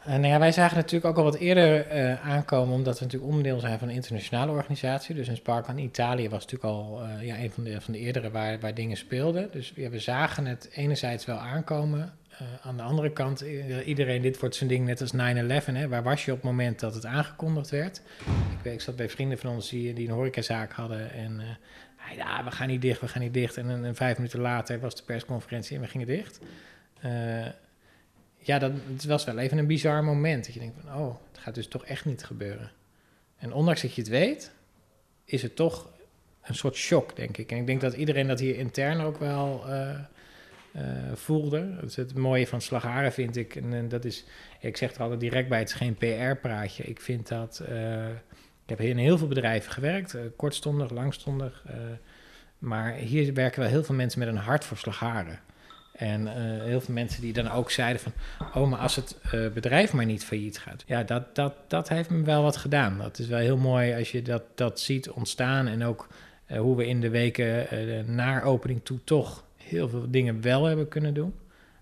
Nou 0.07 0.27
ja, 0.27 0.39
wij 0.39 0.53
zagen 0.53 0.77
natuurlijk 0.77 1.05
ook 1.05 1.17
al 1.17 1.31
wat 1.31 1.35
eerder 1.35 1.97
uh, 1.97 2.27
aankomen, 2.27 2.75
omdat 2.75 2.99
we 2.99 3.05
natuurlijk 3.05 3.31
onderdeel 3.31 3.61
zijn 3.61 3.79
van 3.79 3.89
een 3.89 3.95
internationale 3.95 4.53
organisatie. 4.53 5.15
Dus 5.15 5.29
een 5.29 5.37
Spark 5.37 5.67
aan 5.67 5.79
Italië 5.79 6.29
was 6.29 6.45
natuurlijk 6.45 6.73
al 6.73 7.03
uh, 7.03 7.27
ja, 7.27 7.39
een 7.39 7.51
van 7.51 7.65
de, 7.65 7.81
van 7.81 7.93
de 7.93 7.99
eerdere 7.99 8.31
waar, 8.31 8.61
waar 8.61 8.75
dingen 8.75 8.97
speelden. 8.97 9.49
Dus 9.53 9.73
we 9.75 9.99
zagen 9.99 10.47
het 10.47 10.69
enerzijds 10.73 11.25
wel 11.25 11.37
aankomen. 11.37 12.13
Uh, 12.33 12.67
aan 12.67 12.77
de 12.77 12.83
andere 12.83 13.13
kant, 13.13 13.41
iedereen, 13.85 14.23
dit 14.23 14.41
wordt 14.41 14.55
zijn 14.55 14.69
ding 14.69 14.87
net 14.87 15.01
als 15.01 15.13
9-11. 15.13 15.89
Waar 15.89 16.03
was 16.03 16.25
je 16.25 16.33
op 16.33 16.37
het 16.37 16.47
moment 16.47 16.81
dat 16.81 16.95
het 16.95 17.07
aangekondigd 17.07 17.71
werd? 17.71 18.03
Ik, 18.27 18.63
weet, 18.63 18.73
ik 18.73 18.81
zat 18.81 18.97
bij 18.97 19.09
vrienden 19.09 19.39
van 19.39 19.51
ons 19.51 19.69
die, 19.69 19.93
die 19.93 20.09
een 20.09 20.15
horecazaak 20.15 20.73
hadden 20.73 21.13
en... 21.13 21.43
ja, 22.17 22.45
we 22.45 22.51
gaan 22.51 22.69
niet 22.69 22.83
dicht, 22.83 23.01
we 23.01 23.09
gaan 23.09 23.23
niet 23.23 23.35
dicht. 23.35 23.57
En, 23.57 23.85
en, 23.85 23.95
vijf 23.95 24.17
minuten 24.17 24.41
later 24.41 24.81
was 24.81 24.97
de 24.97 25.03
persconferentie 25.03 25.77
en 25.77 25.83
we 25.83 25.89
gingen 25.89 26.07
dicht 26.07 26.41
ja, 28.47 28.59
dat, 28.59 28.73
het 28.93 29.05
was 29.05 29.25
wel 29.25 29.39
even 29.39 29.59
een 29.59 29.67
bizar 29.67 30.05
moment. 30.05 30.45
Dat 30.45 30.55
je 30.55 30.61
denkt 30.61 30.77
van, 30.81 31.01
oh, 31.01 31.17
het 31.33 31.39
gaat 31.39 31.55
dus 31.55 31.69
toch 31.69 31.85
echt 31.85 32.05
niet 32.05 32.25
gebeuren. 32.25 32.71
En 33.37 33.53
ondanks 33.53 33.83
dat 33.83 33.95
je 33.95 34.01
het 34.01 34.11
weet, 34.11 34.53
is 35.25 35.43
het 35.43 35.57
toch 35.57 35.89
een 36.43 36.55
soort 36.55 36.77
shock, 36.77 37.17
denk 37.17 37.37
ik. 37.37 37.51
En 37.53 37.59
ik 37.59 37.67
denk 37.67 37.81
dat 37.81 37.95
iedereen 37.95 38.27
dat 38.27 38.41
hier 38.41 38.57
intern 38.57 39.01
ook 39.01 39.19
wel 39.19 39.65
uh, 39.69 39.99
uh, 40.77 40.83
voelde. 41.15 41.77
Het 41.95 42.15
mooie 42.15 42.47
van 42.47 42.61
Slagharen, 42.61 43.13
vind 43.13 43.37
ik. 43.37 43.57
En, 43.57 43.89
dat 43.89 44.05
is, 44.05 44.25
ik 44.61 44.77
zeg 44.77 44.95
er 44.95 45.01
altijd 45.01 45.21
direct 45.21 45.49
bij, 45.49 45.59
het 45.59 45.69
is 45.69 45.75
geen 45.75 45.95
PR-praatje. 45.95 46.83
Ik 46.83 47.01
vind 47.01 47.29
dat... 47.29 47.63
Uh, 47.69 48.09
ik 48.63 48.79
heb 48.79 48.81
in 48.81 48.97
heel 48.97 49.19
veel 49.19 49.27
bedrijven 49.27 49.73
gewerkt, 49.73 50.17
kortstondig, 50.37 50.91
langstondig. 50.91 51.65
maar 52.59 52.93
hier 52.93 53.35
werken 53.35 53.61
wel 53.61 53.69
heel 53.69 53.85
veel 53.85 53.95
mensen 53.95 54.19
met 54.19 54.29
een 54.29 54.37
hart 54.37 54.65
voor 54.65 54.77
Slagharen. 54.77 55.41
En 55.97 56.21
uh, 56.21 56.33
heel 56.63 56.81
veel 56.81 56.95
mensen 56.95 57.21
die 57.21 57.33
dan 57.33 57.51
ook 57.51 57.71
zeiden 57.71 58.03
van... 58.03 58.13
oh, 58.55 58.71
maar 58.71 58.79
als 58.79 58.97
het 58.97 59.19
uh, 59.35 59.49
bedrijf 59.49 59.93
maar 59.93 60.05
niet 60.05 60.25
failliet 60.25 60.59
gaat. 60.59 60.85
Ja, 60.87 61.03
dat, 61.03 61.35
dat, 61.35 61.55
dat 61.67 61.89
heeft 61.89 62.11
me 62.11 62.23
wel 62.23 62.43
wat 62.43 62.57
gedaan. 62.57 62.99
Dat 62.99 63.19
is 63.19 63.27
wel 63.27 63.39
heel 63.39 63.57
mooi 63.57 63.95
als 63.95 64.11
je 64.11 64.23
dat, 64.23 64.43
dat 64.55 64.81
ziet 64.81 65.11
ontstaan... 65.11 65.67
en 65.67 65.85
ook 65.85 66.09
uh, 66.51 66.59
hoe 66.59 66.77
we 66.77 66.87
in 66.87 67.01
de 67.01 67.11
weken 67.11 67.67
naar 68.15 68.43
opening 68.43 68.81
toe 68.83 68.99
toch 69.05 69.45
heel 69.57 69.89
veel 69.89 70.07
dingen 70.09 70.41
wel 70.41 70.65
hebben 70.65 70.89
kunnen 70.89 71.15
doen. 71.15 71.35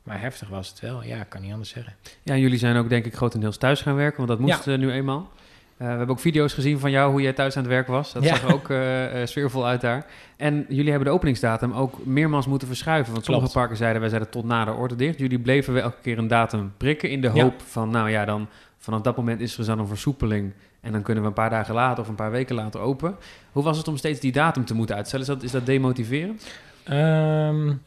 Maar 0.02 0.20
heftig 0.20 0.48
was 0.48 0.68
het 0.68 0.80
wel, 0.80 1.02
ja, 1.02 1.24
kan 1.24 1.40
niet 1.40 1.52
anders 1.52 1.70
zeggen. 1.70 1.94
Ja, 2.22 2.36
jullie 2.36 2.58
zijn 2.58 2.76
ook 2.76 2.88
denk 2.88 3.04
ik 3.04 3.14
grotendeels 3.14 3.56
thuis 3.56 3.80
gaan 3.80 3.94
werken... 3.94 4.16
want 4.16 4.28
dat 4.28 4.38
moest 4.38 4.64
ja. 4.64 4.76
nu 4.76 4.90
eenmaal. 4.90 5.30
Uh, 5.78 5.80
we 5.80 5.84
hebben 5.84 6.08
ook 6.08 6.20
video's 6.20 6.52
gezien 6.52 6.78
van 6.78 6.90
jou, 6.90 7.10
hoe 7.10 7.22
jij 7.22 7.32
thuis 7.32 7.56
aan 7.56 7.62
het 7.62 7.72
werk 7.72 7.86
was. 7.86 8.12
Dat 8.12 8.22
ja. 8.22 8.28
zag 8.28 8.42
er 8.42 8.54
ook 8.54 8.68
uh, 8.68 9.20
uh, 9.20 9.26
sfeervol 9.26 9.66
uit 9.66 9.80
daar. 9.80 10.06
En 10.36 10.66
jullie 10.68 10.90
hebben 10.90 11.08
de 11.08 11.14
openingsdatum 11.14 11.72
ook 11.72 12.06
meermaals 12.06 12.46
moeten 12.46 12.68
verschuiven. 12.68 13.12
Want 13.12 13.24
sommige 13.24 13.46
Klopt. 13.46 13.60
parken 13.60 13.76
zeiden, 13.76 14.00
wij 14.00 14.10
zeiden 14.10 14.30
tot 14.30 14.44
na 14.44 14.64
de 14.64 14.72
orde 14.72 14.96
dicht. 14.96 15.18
Jullie 15.18 15.38
bleven 15.38 15.72
wel 15.72 15.82
elke 15.82 16.00
keer 16.02 16.18
een 16.18 16.28
datum 16.28 16.72
prikken 16.76 17.10
in 17.10 17.20
de 17.20 17.28
hoop 17.28 17.58
ja. 17.58 17.64
van, 17.64 17.90
nou 17.90 18.10
ja, 18.10 18.24
dan 18.24 18.48
vanaf 18.78 19.00
dat 19.00 19.16
moment 19.16 19.40
is 19.40 19.58
er 19.58 19.66
dan 19.66 19.78
een 19.78 19.86
versoepeling. 19.86 20.52
En 20.80 20.92
dan 20.92 21.02
kunnen 21.02 21.22
we 21.22 21.28
een 21.28 21.34
paar 21.34 21.50
dagen 21.50 21.74
later 21.74 22.02
of 22.02 22.08
een 22.08 22.14
paar 22.14 22.30
weken 22.30 22.54
later 22.54 22.80
open. 22.80 23.16
Hoe 23.52 23.62
was 23.62 23.76
het 23.76 23.88
om 23.88 23.96
steeds 23.96 24.20
die 24.20 24.32
datum 24.32 24.64
te 24.64 24.74
moeten 24.74 24.96
uitstellen? 24.96 25.26
Is 25.26 25.32
dat, 25.32 25.42
is 25.42 25.50
dat 25.50 25.66
demotiverend? 25.66 26.46
Um, 26.90 27.82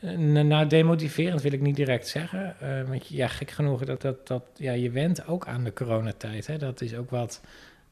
nou, 0.47 0.67
demotiverend 0.67 1.41
wil 1.41 1.51
ik 1.51 1.61
niet 1.61 1.75
direct 1.75 2.07
zeggen. 2.07 2.55
Uh, 2.63 2.89
want 2.89 3.07
ja, 3.07 3.27
gek 3.27 3.51
genoeg, 3.51 3.85
dat, 3.85 4.01
dat, 4.01 4.27
dat, 4.27 4.43
ja, 4.55 4.71
je 4.71 4.91
went 4.91 5.27
ook 5.27 5.47
aan 5.47 5.63
de 5.63 5.73
coronatijd. 5.73 6.47
Hè? 6.47 6.57
Dat 6.57 6.81
is 6.81 6.95
ook 6.95 7.09
wat 7.09 7.41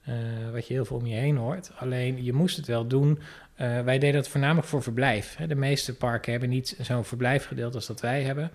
uh, 0.09 0.15
wat 0.51 0.67
je 0.67 0.73
heel 0.73 0.85
veel 0.85 0.97
om 0.97 1.05
je 1.05 1.15
heen 1.15 1.37
hoort. 1.37 1.71
Alleen 1.75 2.23
je 2.23 2.33
moest 2.33 2.57
het 2.57 2.67
wel 2.67 2.87
doen. 2.87 3.19
Uh, 3.61 3.81
wij 3.81 3.99
deden 3.99 4.15
dat 4.15 4.27
voornamelijk 4.27 4.67
voor 4.67 4.83
verblijf. 4.83 5.35
Hè. 5.35 5.47
De 5.47 5.55
meeste 5.55 5.95
parken 5.95 6.31
hebben 6.31 6.49
niet 6.49 6.77
zo'n 6.81 7.05
verblijfgedeelte 7.05 7.75
als 7.75 7.87
dat 7.87 8.01
wij 8.01 8.23
hebben. 8.23 8.51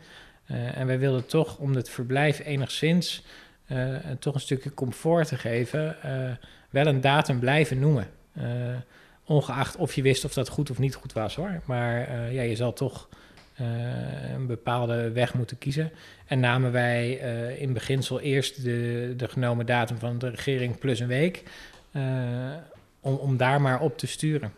Uh, 0.50 0.78
en 0.78 0.86
wij 0.86 0.98
wilden 0.98 1.26
toch, 1.26 1.58
om 1.58 1.74
het 1.74 1.90
verblijf 1.90 2.38
enigszins 2.44 3.24
toch 4.18 4.34
een 4.34 4.40
stukje 4.40 4.74
comfort 4.74 5.28
te 5.28 5.36
geven, 5.36 5.96
wel 6.70 6.86
een 6.86 7.00
datum 7.00 7.38
blijven 7.38 7.78
noemen. 7.78 8.08
ongeacht 9.24 9.76
of 9.76 9.94
je 9.94 10.02
wist 10.02 10.24
of 10.24 10.32
dat 10.32 10.48
goed 10.48 10.70
of 10.70 10.78
niet 10.78 10.94
goed 10.94 11.12
was 11.12 11.34
hoor. 11.34 11.60
Maar 11.64 12.12
ja, 12.32 12.42
je 12.42 12.56
zal 12.56 12.72
toch 12.72 13.08
een 14.34 14.46
bepaalde 14.46 15.12
weg 15.12 15.34
moeten 15.34 15.58
kiezen. 15.58 15.90
En 16.26 16.40
namen 16.40 16.72
wij 16.72 17.20
uh, 17.22 17.60
in 17.60 17.72
beginsel 17.72 18.20
eerst 18.20 18.64
de, 18.64 19.14
de 19.16 19.28
genomen 19.28 19.66
datum 19.66 19.98
van 19.98 20.18
de 20.18 20.28
regering 20.28 20.78
plus 20.78 21.00
een 21.00 21.06
week, 21.06 21.42
uh, 21.92 22.02
om, 23.00 23.14
om 23.14 23.36
daar 23.36 23.60
maar 23.60 23.80
op 23.80 23.98
te 23.98 24.06
sturen. 24.06 24.52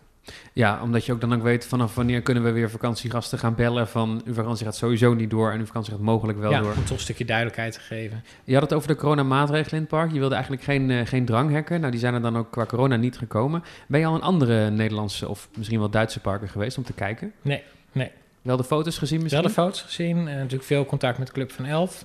Ja, 0.52 0.82
omdat 0.82 1.06
je 1.06 1.12
ook 1.12 1.20
dan 1.20 1.34
ook 1.34 1.42
weet 1.42 1.66
vanaf 1.66 1.94
wanneer 1.94 2.22
kunnen 2.22 2.42
we 2.42 2.50
weer 2.50 2.70
vakantiegasten 2.70 3.38
gaan 3.38 3.54
bellen 3.54 3.88
van 3.88 4.22
uw 4.24 4.34
vakantie 4.34 4.64
gaat 4.64 4.76
sowieso 4.76 5.14
niet 5.14 5.30
door 5.30 5.52
en 5.52 5.58
uw 5.58 5.66
vakantie 5.66 5.92
gaat 5.92 6.02
mogelijk 6.02 6.38
wel 6.38 6.50
ja, 6.50 6.60
door. 6.60 6.74
om 6.76 6.84
toch 6.84 6.96
een 6.96 7.02
stukje 7.02 7.24
duidelijkheid 7.24 7.72
te 7.72 7.80
geven. 7.80 8.24
Je 8.44 8.52
had 8.52 8.62
het 8.62 8.72
over 8.72 8.88
de 8.88 8.96
coronamaatregelen 8.96 9.74
in 9.74 9.80
het 9.80 9.88
park. 9.88 10.12
Je 10.12 10.18
wilde 10.18 10.34
eigenlijk 10.34 10.64
geen, 10.64 10.90
uh, 10.90 11.06
geen 11.06 11.24
dranghekken. 11.24 11.80
Nou, 11.80 11.90
die 11.90 12.00
zijn 12.00 12.14
er 12.14 12.22
dan 12.22 12.36
ook 12.36 12.50
qua 12.50 12.66
corona 12.66 12.96
niet 12.96 13.18
gekomen. 13.18 13.62
Ben 13.86 14.00
je 14.00 14.06
al 14.06 14.14
in 14.14 14.22
andere 14.22 14.70
Nederlandse 14.70 15.28
of 15.28 15.48
misschien 15.56 15.78
wel 15.78 15.90
Duitse 15.90 16.20
parken 16.20 16.48
geweest 16.48 16.78
om 16.78 16.84
te 16.84 16.92
kijken? 16.92 17.32
Nee, 17.42 17.62
nee. 17.92 18.10
Wel 18.42 18.56
de 18.56 18.64
foto's 18.64 18.98
gezien 18.98 19.22
misschien? 19.22 19.42
Wel 19.42 19.50
de 19.50 19.60
foto's 19.60 19.82
gezien. 19.82 20.18
Uh, 20.18 20.24
natuurlijk 20.24 20.62
veel 20.64 20.86
contact 20.86 21.18
met 21.18 21.32
Club 21.32 21.52
van 21.52 21.64
Elf. 21.64 22.04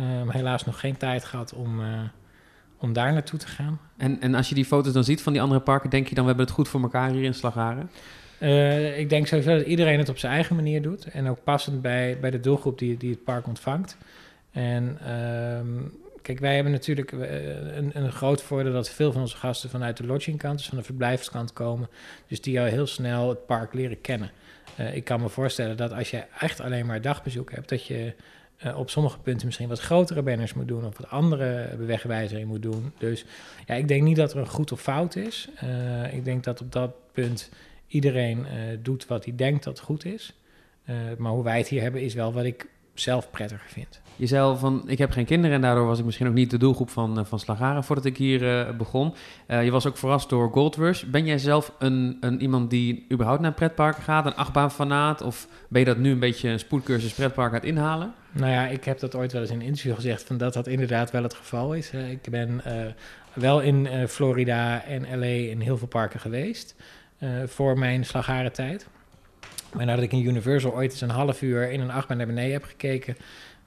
Uh, 0.00 0.22
maar 0.22 0.34
helaas 0.34 0.64
nog 0.64 0.80
geen 0.80 0.96
tijd 0.96 1.24
gehad 1.24 1.52
om 1.52 1.80
om 2.82 2.92
daar 2.92 3.12
naartoe 3.12 3.38
te 3.38 3.46
gaan. 3.46 3.80
En, 3.96 4.20
en 4.20 4.34
als 4.34 4.48
je 4.48 4.54
die 4.54 4.64
foto's 4.64 4.92
dan 4.92 5.04
ziet 5.04 5.22
van 5.22 5.32
die 5.32 5.42
andere 5.42 5.60
parken, 5.60 5.90
denk 5.90 6.08
je 6.08 6.14
dan 6.14 6.22
we 6.24 6.28
hebben 6.28 6.46
het 6.46 6.54
goed 6.54 6.68
voor 6.68 6.82
elkaar 6.82 7.10
hier 7.10 7.22
in 7.22 7.34
Slagharen? 7.34 7.90
Uh, 8.40 8.98
ik 8.98 9.08
denk 9.08 9.26
sowieso 9.26 9.56
dat 9.56 9.66
iedereen 9.66 9.98
het 9.98 10.08
op 10.08 10.18
zijn 10.18 10.32
eigen 10.32 10.56
manier 10.56 10.82
doet. 10.82 11.04
En 11.04 11.28
ook 11.28 11.44
passend 11.44 11.82
bij, 11.82 12.18
bij 12.20 12.30
de 12.30 12.40
doelgroep 12.40 12.78
die, 12.78 12.96
die 12.96 13.10
het 13.10 13.24
park 13.24 13.46
ontvangt. 13.46 13.96
En 14.50 14.98
uh, 15.02 15.82
kijk, 16.22 16.38
wij 16.38 16.54
hebben 16.54 16.72
natuurlijk 16.72 17.12
een, 17.12 17.90
een 17.92 18.12
groot 18.12 18.42
voordeel 18.42 18.72
dat 18.72 18.90
veel 18.90 19.12
van 19.12 19.20
onze 19.20 19.36
gasten 19.36 19.70
vanuit 19.70 19.96
de 19.96 20.06
lodgingkant, 20.06 20.58
dus 20.58 20.68
van 20.68 20.78
de 20.78 20.84
verblijfskant 20.84 21.52
komen. 21.52 21.88
Dus 22.26 22.40
die 22.40 22.60
al 22.60 22.66
heel 22.66 22.86
snel 22.86 23.28
het 23.28 23.46
park 23.46 23.74
leren 23.74 24.00
kennen. 24.00 24.30
Uh, 24.80 24.94
ik 24.94 25.04
kan 25.04 25.20
me 25.20 25.28
voorstellen 25.28 25.76
dat 25.76 25.92
als 25.92 26.10
je 26.10 26.24
echt 26.38 26.60
alleen 26.60 26.86
maar 26.86 27.00
dagbezoek 27.00 27.50
hebt, 27.50 27.68
dat 27.68 27.86
je 27.86 28.14
uh, 28.64 28.78
op 28.78 28.90
sommige 28.90 29.18
punten 29.18 29.46
misschien 29.46 29.68
wat 29.68 29.80
grotere 29.80 30.22
banners 30.22 30.54
moet 30.54 30.68
doen 30.68 30.86
of 30.86 30.96
wat 30.98 31.10
andere 31.10 31.76
wegwijzering 31.78 32.48
moet 32.48 32.62
doen. 32.62 32.92
Dus 32.98 33.24
ja, 33.66 33.74
ik 33.74 33.88
denk 33.88 34.02
niet 34.02 34.16
dat 34.16 34.32
er 34.32 34.38
een 34.38 34.46
goed 34.46 34.72
of 34.72 34.80
fout 34.80 35.16
is. 35.16 35.48
Uh, 35.64 36.14
ik 36.14 36.24
denk 36.24 36.44
dat 36.44 36.60
op 36.60 36.72
dat 36.72 36.94
punt 37.12 37.50
iedereen 37.86 38.46
doet 38.82 39.06
wat 39.06 39.24
hij 39.24 39.34
denkt 39.36 39.64
dat 39.64 39.80
goed 39.80 40.04
is. 40.04 40.34
maar 41.18 41.32
hoe 41.32 41.44
wij 41.44 41.58
het 41.58 41.68
hier 41.68 41.82
hebben 41.82 42.02
is 42.02 42.14
wel 42.14 42.32
wat 42.32 42.44
ik 42.44 42.66
zelf 42.94 43.30
prettiger 43.30 43.68
vind. 43.68 44.00
Je 44.16 44.26
zei 44.26 44.42
al 44.42 44.56
van, 44.56 44.82
ik 44.86 44.98
heb 44.98 45.10
geen 45.10 45.24
kinderen 45.24 45.56
en 45.56 45.62
daardoor 45.62 45.86
was 45.86 45.98
ik 45.98 46.04
misschien 46.04 46.26
ook 46.26 46.34
niet 46.34 46.50
de 46.50 46.58
doelgroep 46.58 46.90
van, 46.90 47.26
van 47.26 47.38
Slagaren 47.38 47.84
voordat 47.84 48.04
ik 48.04 48.16
hier 48.16 48.42
uh, 48.42 48.76
begon. 48.76 49.14
Uh, 49.48 49.64
je 49.64 49.70
was 49.70 49.86
ook 49.86 49.96
verrast 49.96 50.28
door 50.28 50.50
Gold 50.50 50.76
Rush. 50.76 51.04
Ben 51.04 51.24
jij 51.24 51.38
zelf 51.38 51.72
een, 51.78 52.16
een 52.20 52.40
iemand 52.40 52.70
die 52.70 53.06
überhaupt 53.12 53.40
naar 53.40 53.52
pretparken 53.52 54.02
gaat, 54.02 54.26
een 54.26 54.34
achtbaanfanaat? 54.34 55.22
Of 55.22 55.48
ben 55.68 55.80
je 55.80 55.86
dat 55.86 55.96
nu 55.96 56.10
een 56.10 56.18
beetje 56.18 56.48
een 56.48 56.58
spoedcursus 56.58 57.12
pretpark 57.12 57.48
aan 57.48 57.54
het 57.54 57.64
inhalen? 57.64 58.14
Nou 58.32 58.50
ja, 58.50 58.66
ik 58.66 58.84
heb 58.84 58.98
dat 58.98 59.14
ooit 59.14 59.32
wel 59.32 59.40
eens 59.40 59.50
in 59.50 59.60
een 59.60 59.66
interview 59.66 59.94
gezegd, 59.94 60.22
van 60.22 60.36
dat 60.36 60.52
dat 60.52 60.66
inderdaad 60.66 61.10
wel 61.10 61.22
het 61.22 61.34
geval 61.34 61.74
is. 61.74 61.90
Ik 61.90 62.30
ben 62.30 62.62
uh, 62.66 62.72
wel 63.32 63.60
in 63.60 64.08
Florida 64.08 64.84
en 64.84 65.18
LA 65.18 65.26
in 65.26 65.60
heel 65.60 65.78
veel 65.78 65.88
parken 65.88 66.20
geweest 66.20 66.74
voor 67.46 67.78
mijn 67.78 68.04
Slagaren 68.04 68.52
tijd. 68.52 68.88
Maar 69.72 69.86
nadat 69.86 70.04
ik 70.04 70.12
in 70.12 70.26
Universal 70.26 70.74
ooit 70.74 70.90
eens 70.90 71.00
een 71.00 71.10
half 71.10 71.42
uur 71.42 71.70
in 71.70 71.80
een 71.80 71.90
achtbaan 71.90 72.16
naar 72.16 72.26
beneden 72.26 72.52
heb 72.52 72.64
gekeken, 72.64 73.16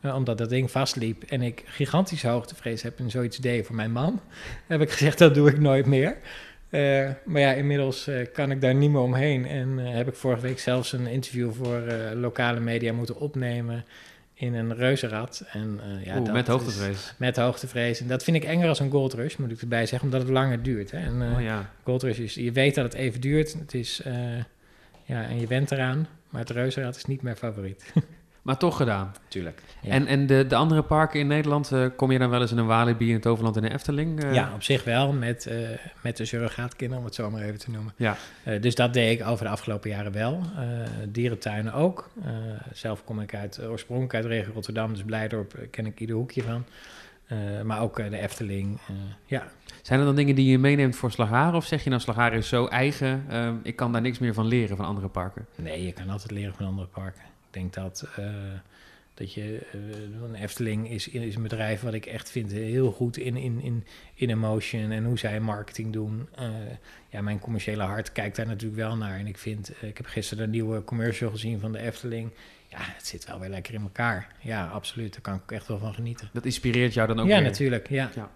uh, 0.02 0.16
omdat 0.16 0.38
dat 0.38 0.50
ding 0.50 0.72
vastliep 0.72 1.24
en 1.24 1.42
ik 1.42 1.64
gigantische 1.66 2.28
hoogtevrees 2.28 2.82
heb 2.82 3.00
en 3.00 3.10
zoiets 3.10 3.38
deed 3.38 3.66
voor 3.66 3.76
mijn 3.76 3.92
man, 3.92 4.22
heb 4.68 4.82
ik 4.82 4.92
gezegd 4.92 5.18
dat 5.18 5.34
doe 5.34 5.50
ik 5.50 5.60
nooit 5.60 5.86
meer. 5.86 6.18
Uh, 6.70 7.10
maar 7.26 7.42
ja, 7.42 7.52
inmiddels 7.52 8.08
uh, 8.08 8.26
kan 8.34 8.52
ik 8.52 8.62
daar 8.62 8.76
niet 8.76 8.92
meer 8.92 9.02
omheen. 9.02 9.46
En 9.46 9.78
heb 9.78 10.08
ik 10.08 10.16
vorige 10.16 10.42
week 10.42 10.60
zelfs 10.60 10.92
een 10.92 11.08
interview 11.08 11.52
voor 11.54 11.82
lokale 12.16 12.60
media 12.60 12.94
moeten 12.94 13.20
opnemen 13.20 13.86
in 14.34 14.54
een 14.54 14.76
reuzenrad. 14.76 15.44
En, 15.52 15.80
ja, 16.04 16.20
Oeh, 16.20 16.32
met 16.32 16.48
hoogtevrees. 16.48 17.14
met 17.18 17.38
hoogtevrees. 17.38 18.00
En 18.00 18.08
dat 18.08 18.24
vind 18.24 18.38
ik 18.38 18.44
enger 18.44 18.68
als 18.68 18.80
een 18.80 18.92
Gold 18.92 19.14
Rush, 19.14 19.36
moet 19.36 19.52
ik 19.52 19.62
erbij 19.62 19.86
zeggen, 19.86 20.08
omdat 20.08 20.22
het 20.22 20.32
langer 20.32 20.64
duurt. 20.64 20.92
Hè. 20.92 20.98
En, 20.98 21.22
oh, 21.36 21.42
ja. 21.42 21.72
Gold 21.84 22.04
Rush 22.04 22.18
is, 22.18 22.34
je 22.34 22.52
weet 22.52 22.76
dat 22.76 22.84
het 22.84 22.94
even 22.94 23.22
duurt. 23.22 23.54
Het 23.54 23.74
is, 23.74 24.02
ja, 25.06 25.24
en 25.24 25.40
je 25.40 25.48
went 25.48 25.72
eraan. 25.72 26.08
Maar 26.30 26.42
het 26.42 26.50
reuzenrad 26.50 26.96
is 26.96 27.06
niet 27.06 27.22
mijn 27.22 27.36
favoriet. 27.36 27.94
Maar 28.46 28.58
toch 28.58 28.78
gedaan. 28.78 29.12
Tuurlijk. 29.28 29.62
Ja. 29.82 29.90
En, 29.90 30.08
en 30.08 30.28
de, 30.28 30.48
de 30.48 30.56
andere 30.56 30.82
parken 30.82 31.20
in 31.20 31.28
Nederland, 31.28 31.72
uh, 31.72 31.86
kom 31.96 32.12
je 32.12 32.20
dan 32.20 32.30
wel 32.30 32.42
eens 32.42 32.52
in 32.52 32.58
een 32.58 32.66
Walibi, 32.66 33.08
in 33.08 33.14
het 33.14 33.22
Toverland 33.22 33.58
en 33.58 33.64
een 33.64 33.72
Efteling? 33.72 34.24
Uh... 34.24 34.34
Ja, 34.34 34.52
op 34.54 34.64
zich 34.64 34.84
wel, 34.84 35.14
met, 35.14 35.48
uh, 35.50 35.70
met 36.02 36.18
de 36.18 36.26
surrogaatkinderen, 36.26 37.00
om 37.00 37.06
het 37.06 37.16
zo 37.16 37.32
maar 37.32 37.42
even 37.42 37.60
te 37.60 37.72
noemen. 37.72 37.94
Ja. 37.96 38.18
dus 38.62 38.76
dat 38.76 38.94
deed 38.94 39.20
ik 39.20 39.28
over 39.28 39.46
de 39.46 39.52
afgelopen 39.52 39.90
jaren 39.90 40.12
wel. 40.12 40.42
dierentuinen 41.08 41.74
ook. 41.74 42.10
zelf 42.74 43.04
kom 43.04 43.20
ik 43.20 43.36
uit, 43.36 43.62
oorspronkelijk 43.68 44.14
uit 44.16 44.26
regio 44.26 44.54
Rotterdam, 44.54 44.94
dus 44.94 45.04
Blijdorp 45.04 45.68
ken 45.72 45.86
ik 45.86 46.00
ieder 46.00 46.16
hoekje 46.16 46.44
van. 46.44 46.66
Maar 47.64 47.82
ook 47.82 47.96
de 47.96 48.18
Efteling, 48.18 48.80
ja. 49.26 49.48
Zijn 49.82 50.00
er 50.00 50.06
dan 50.06 50.16
dingen 50.16 50.36
die 50.36 50.52
je 50.52 50.60
meeneemt 50.60 50.96
voor 50.96 51.12
Slagharen? 51.12 51.56
Of 51.56 51.66
zeg 51.66 51.84
je 51.84 51.90
nou, 51.90 52.02
Slagharen 52.02 52.38
is 52.38 52.48
zo 52.48 52.66
eigen, 52.66 53.26
ik 53.64 53.76
kan 53.76 53.92
daar 53.92 54.02
niks 54.02 54.20
meer 54.20 54.34
van 54.34 54.46
leren 54.46 54.78
van 54.78 54.86
andere 54.86 55.08
parken? 55.08 55.46
Nee, 55.56 55.86
je 55.86 55.92
kan 55.94 56.10
altijd 56.10 56.32
leren 56.32 56.54
van 56.54 56.66
andere 56.66 56.88
parken. 56.88 57.22
Ik 57.22 57.62
denk 57.62 57.74
dat, 57.74 58.08
dat 59.14 59.34
je, 59.34 59.68
een 60.24 60.36
Efteling 60.36 60.90
is, 60.90 61.08
is 61.08 61.36
een 61.36 61.42
bedrijf 61.42 61.82
wat 61.82 61.94
ik 61.94 62.06
echt 62.06 62.32
vind 62.32 62.52
heel 62.52 62.92
goed 62.92 63.18
in, 63.18 63.36
in, 63.36 63.62
in, 63.62 63.84
in 64.14 64.30
emotion 64.30 64.92
en 64.92 65.06
hoe 65.06 65.18
zij 65.18 65.40
marketing 65.40 65.94
doen. 65.94 66.30
Ja, 67.10 67.22
mijn 67.22 67.40
commerciële 67.40 67.84
hart 67.84 68.12
kijkt 68.12 68.36
daar 68.36 68.46
natuurlijk 68.46 68.82
wel 68.82 68.98
naar. 68.98 69.20
En 69.20 69.28
ik 69.28 69.38
vind, 69.38 69.72
ik 69.82 69.98
heb 69.98 70.06
gisteren 70.06 70.44
een 70.44 70.50
nieuwe 70.50 70.84
commercial 70.84 71.32
gezien 71.32 71.60
van 71.60 71.72
de 71.72 71.80
Efteling. 71.80 72.32
Ja, 72.78 72.82
het 72.96 73.08
zit 73.08 73.28
wel 73.28 73.40
weer 73.40 73.50
lekker 73.50 73.74
in 73.74 73.82
elkaar. 73.82 74.28
Ja, 74.40 74.66
absoluut. 74.74 75.12
Daar 75.12 75.22
kan 75.22 75.34
ik 75.46 75.52
echt 75.52 75.68
wel 75.68 75.78
van 75.80 75.94
genieten. 75.94 76.30
Dat 76.34 76.46
inspireert 76.46 76.94
jou 76.94 77.08
dan 77.08 77.20
ook 77.20 77.28
Ja, 77.28 77.36
weer? 77.36 77.44
natuurlijk. 77.44 77.90
Ja. 77.90 78.10
ja. 78.16 78.30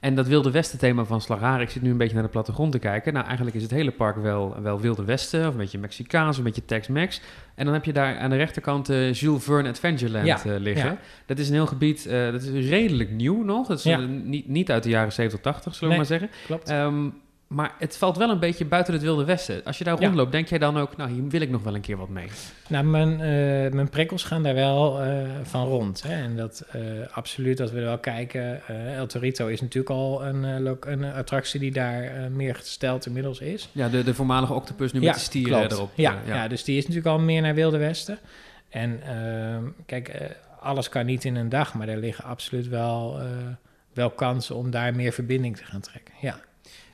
En 0.00 0.14
dat 0.14 0.26
Wilde 0.26 0.50
Westen 0.50 0.78
thema 0.78 1.04
van 1.04 1.20
Slagharen, 1.20 1.60
ik 1.60 1.70
zit 1.70 1.82
nu 1.82 1.90
een 1.90 1.96
beetje 1.96 2.14
naar 2.14 2.22
de 2.22 2.28
plattegrond 2.28 2.72
te 2.72 2.78
kijken. 2.78 3.12
Nou, 3.12 3.26
eigenlijk 3.26 3.56
is 3.56 3.62
het 3.62 3.70
hele 3.70 3.90
park 3.90 4.16
wel, 4.16 4.62
wel 4.62 4.80
Wilde 4.80 5.04
Westen, 5.04 5.46
of 5.46 5.52
een 5.52 5.56
beetje 5.56 5.78
Mexicaans, 5.78 6.38
een 6.38 6.44
beetje 6.44 6.64
Tex-Mex. 6.64 7.20
En 7.54 7.64
dan 7.64 7.74
heb 7.74 7.84
je 7.84 7.92
daar 7.92 8.18
aan 8.18 8.30
de 8.30 8.36
rechterkant 8.36 8.90
uh, 8.90 9.12
Jules 9.12 9.44
Verne 9.44 9.68
Adventureland 9.68 10.26
Ja, 10.26 10.40
uh, 10.46 10.58
liggen. 10.58 10.86
ja. 10.90 10.98
Dat 11.26 11.38
is 11.38 11.48
een 11.48 11.54
heel 11.54 11.66
gebied, 11.66 12.06
uh, 12.06 12.30
dat 12.32 12.42
is 12.42 12.68
redelijk 12.68 13.10
nieuw 13.10 13.44
nog. 13.44 13.66
Dat 13.66 13.78
is 13.84 13.96
niet, 14.08 14.48
niet 14.48 14.70
uit 14.70 14.82
de 14.82 14.88
jaren 14.88 15.12
70, 15.12 15.40
80, 15.40 15.74
zullen 15.74 15.96
we 15.96 16.00
Nee. 16.00 16.08
maar 16.08 16.18
zeggen. 16.18 16.38
Klopt. 16.46 16.68
Ehm, 16.68 17.08
maar 17.48 17.74
het 17.78 17.96
valt 17.96 18.16
wel 18.16 18.30
een 18.30 18.38
beetje 18.38 18.64
buiten 18.64 18.92
het 18.92 19.02
Wilde 19.02 19.24
Westen. 19.24 19.64
Als 19.64 19.78
je 19.78 19.84
daar 19.84 20.00
Ja. 20.00 20.04
rondloopt, 20.06 20.32
denk 20.32 20.48
jij 20.48 20.58
dan 20.58 20.78
ook, 20.78 20.96
nou, 20.96 21.10
hier 21.10 21.28
wil 21.28 21.40
ik 21.40 21.50
nog 21.50 21.62
wel 21.62 21.74
een 21.74 21.80
keer 21.80 21.96
wat 21.96 22.08
mee. 22.08 22.28
Nou, 22.68 22.84
mijn, 22.84 23.12
eh, 23.12 23.72
mijn 23.72 23.88
prikkels 23.88 24.24
gaan 24.24 24.42
daar 24.42 24.54
wel 24.54 25.00
eh, 25.02 25.16
van 25.42 25.66
rond. 25.66 26.02
Hè? 26.02 26.22
En 26.22 26.36
dat 26.36 26.64
eh, 26.70 26.80
absoluut, 27.10 27.56
dat 27.56 27.70
we 27.70 27.78
er 27.78 27.84
wel 27.84 27.98
kijken. 27.98 28.66
El 28.96 29.06
Torito 29.06 29.46
is 29.46 29.60
natuurlijk 29.60 29.90
al 29.94 30.24
een, 30.26 30.42
een 30.80 31.04
attractie 31.04 31.60
die 31.60 31.72
daar 31.72 32.30
meer 32.30 32.54
gesteld 32.54 33.06
inmiddels 33.06 33.40
is. 33.40 33.68
Ja, 33.72 33.88
de, 33.88 34.02
de 34.04 34.14
voormalige 34.14 34.52
octopus 34.52 34.92
nu 34.92 35.00
met 35.00 35.14
de 35.14 35.20
stieren 35.20 35.58
klopt. 35.58 35.72
erop. 35.72 35.90
Ja, 35.94 36.18
ja. 36.26 36.48
dus 36.48 36.64
die 36.64 36.76
is 36.76 36.86
natuurlijk 36.86 37.16
al 37.16 37.20
meer 37.22 37.42
naar 37.42 37.54
Wilde 37.54 37.78
Westen. 37.78 38.18
En 38.68 39.00
ehm, 39.02 39.62
kijk, 39.86 40.36
alles 40.60 40.88
kan 40.88 41.06
niet 41.06 41.24
in 41.24 41.36
een 41.36 41.48
dag, 41.48 41.74
maar 41.74 41.88
er 41.88 41.98
liggen 41.98 42.24
absoluut 42.24 42.68
wel, 42.68 43.20
wel 43.92 44.10
kansen 44.10 44.54
om 44.56 44.70
daar 44.70 44.94
meer 44.94 45.12
verbinding 45.12 45.56
te 45.56 45.64
gaan 45.64 45.80
trekken. 45.80 46.14
Ja, 46.20 46.40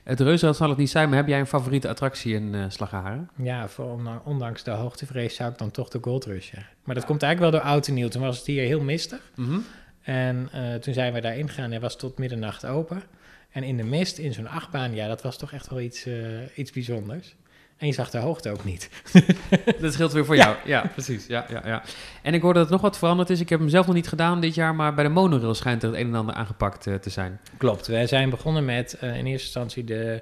Het 0.05 0.19
reuzenrad 0.19 0.57
zal 0.57 0.69
het 0.69 0.77
niet 0.77 0.89
zijn, 0.89 1.09
maar 1.09 1.17
heb 1.17 1.27
jij 1.27 1.39
een 1.39 1.47
favoriete 1.47 1.87
attractie 1.89 2.33
in 2.33 2.55
eh 2.55 2.63
Slagharen? 2.67 3.29
ja 3.35 3.67
voor, 3.67 3.99
ondanks- 4.23 4.63
de 4.63 4.71
hoogtevrees 4.71 5.35
zou 5.35 5.51
ik 5.51 5.57
dan 5.57 5.71
toch 5.71 5.89
de 5.89 5.97
Gold 6.01 6.25
Rush 6.25 6.49
zeggen. 6.49 6.73
Maar 6.83 6.95
dat 6.95 7.05
komt 7.05 7.23
eigenlijk 7.23 7.51
wel 7.53 7.61
door 7.61 7.71
oud 7.71 7.87
en 7.87 7.93
nieuw. 7.93 8.07
Toen 8.07 8.21
was 8.21 8.37
het 8.37 8.45
hier 8.45 8.63
heel 8.63 8.81
mistig. 8.81 9.31
Mhm. 9.35 9.57
En 10.01 10.49
eh, 10.51 10.73
toen 10.75 10.93
zijn 10.93 11.13
we 11.13 11.21
daarin 11.21 11.49
gegaan. 11.49 11.71
Hij 11.71 11.79
was 11.79 11.97
tot 11.97 12.17
middernacht 12.17 12.65
open. 12.65 13.03
En 13.51 13.63
in 13.63 13.77
de 13.77 13.83
mist, 13.83 14.17
in 14.17 14.33
zo'n 14.33 14.47
achtbaan, 14.47 14.95
ja, 14.95 15.07
dat 15.07 15.21
was 15.21 15.37
toch 15.37 15.51
echt 15.51 15.69
wel 15.69 15.79
iets, 15.79 16.05
eh, 16.05 16.13
iets 16.55 16.71
bijzonders. 16.71 17.35
En 17.77 17.87
je 17.87 17.93
zag 17.93 18.09
de 18.09 18.17
hoogte 18.17 18.51
ook 18.51 18.63
niet. 18.63 18.89
Dat 19.81 19.93
scheelt 19.93 20.11
weer 20.11 20.25
voor 20.25 20.35
jou. 20.35 20.55
Ja, 20.65 20.89
precies. 20.93 21.27
Ja, 21.27 21.45
ja, 21.49 21.61
ja. 21.65 21.83
En 22.21 22.33
ik 22.33 22.41
hoorde 22.41 22.59
dat 22.59 22.67
er 22.67 22.73
nog 22.73 22.81
wat 22.81 22.97
veranderd 22.97 23.29
is. 23.29 23.39
Ik 23.39 23.49
heb 23.49 23.59
hem 23.59 23.69
zelf 23.69 23.85
nog 23.85 23.95
niet 23.95 24.07
gedaan 24.07 24.41
dit 24.41 24.55
jaar, 24.55 24.75
maar 24.75 24.93
bij 24.93 25.03
de 25.03 25.09
monorail 25.09 25.53
schijnt 25.53 25.83
er 25.83 25.89
het 25.89 25.97
een 25.99 26.07
en 26.07 26.15
ander 26.15 26.35
aangepakt 26.35 26.87
eh, 26.87 26.95
te 26.95 27.09
zijn. 27.09 27.39
Klopt. 27.57 27.87
Wij 27.87 28.07
zijn 28.07 28.29
begonnen 28.29 28.65
met 28.65 28.93
eh, 28.93 29.17
in 29.17 29.25
eerste 29.25 29.45
instantie 29.45 29.83
de, 29.83 30.21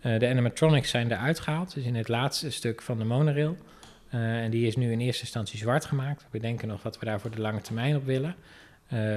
eh, 0.00 0.18
de 0.18 0.28
animatronics 0.28 0.90
zijn 0.90 1.12
eruit 1.12 1.40
gehaald. 1.40 1.74
Dus 1.74 1.84
in 1.84 1.94
het 1.94 2.08
laatste 2.08 2.50
stuk 2.50 2.82
van 2.82 2.98
de 2.98 3.04
monorail. 3.04 3.56
En 4.10 4.50
die 4.50 4.66
is 4.66 4.76
nu 4.76 4.92
in 4.92 5.00
eerste 5.00 5.22
instantie 5.22 5.58
zwart 5.58 5.84
gemaakt. 5.84 6.22
We 6.22 6.28
bedenken 6.30 6.68
nog 6.68 6.82
wat 6.82 6.98
we 6.98 7.06
daar 7.06 7.20
voor 7.20 7.30
de 7.30 7.40
lange 7.40 7.60
termijn 7.60 7.96
op 7.96 8.04
willen. 8.04 8.34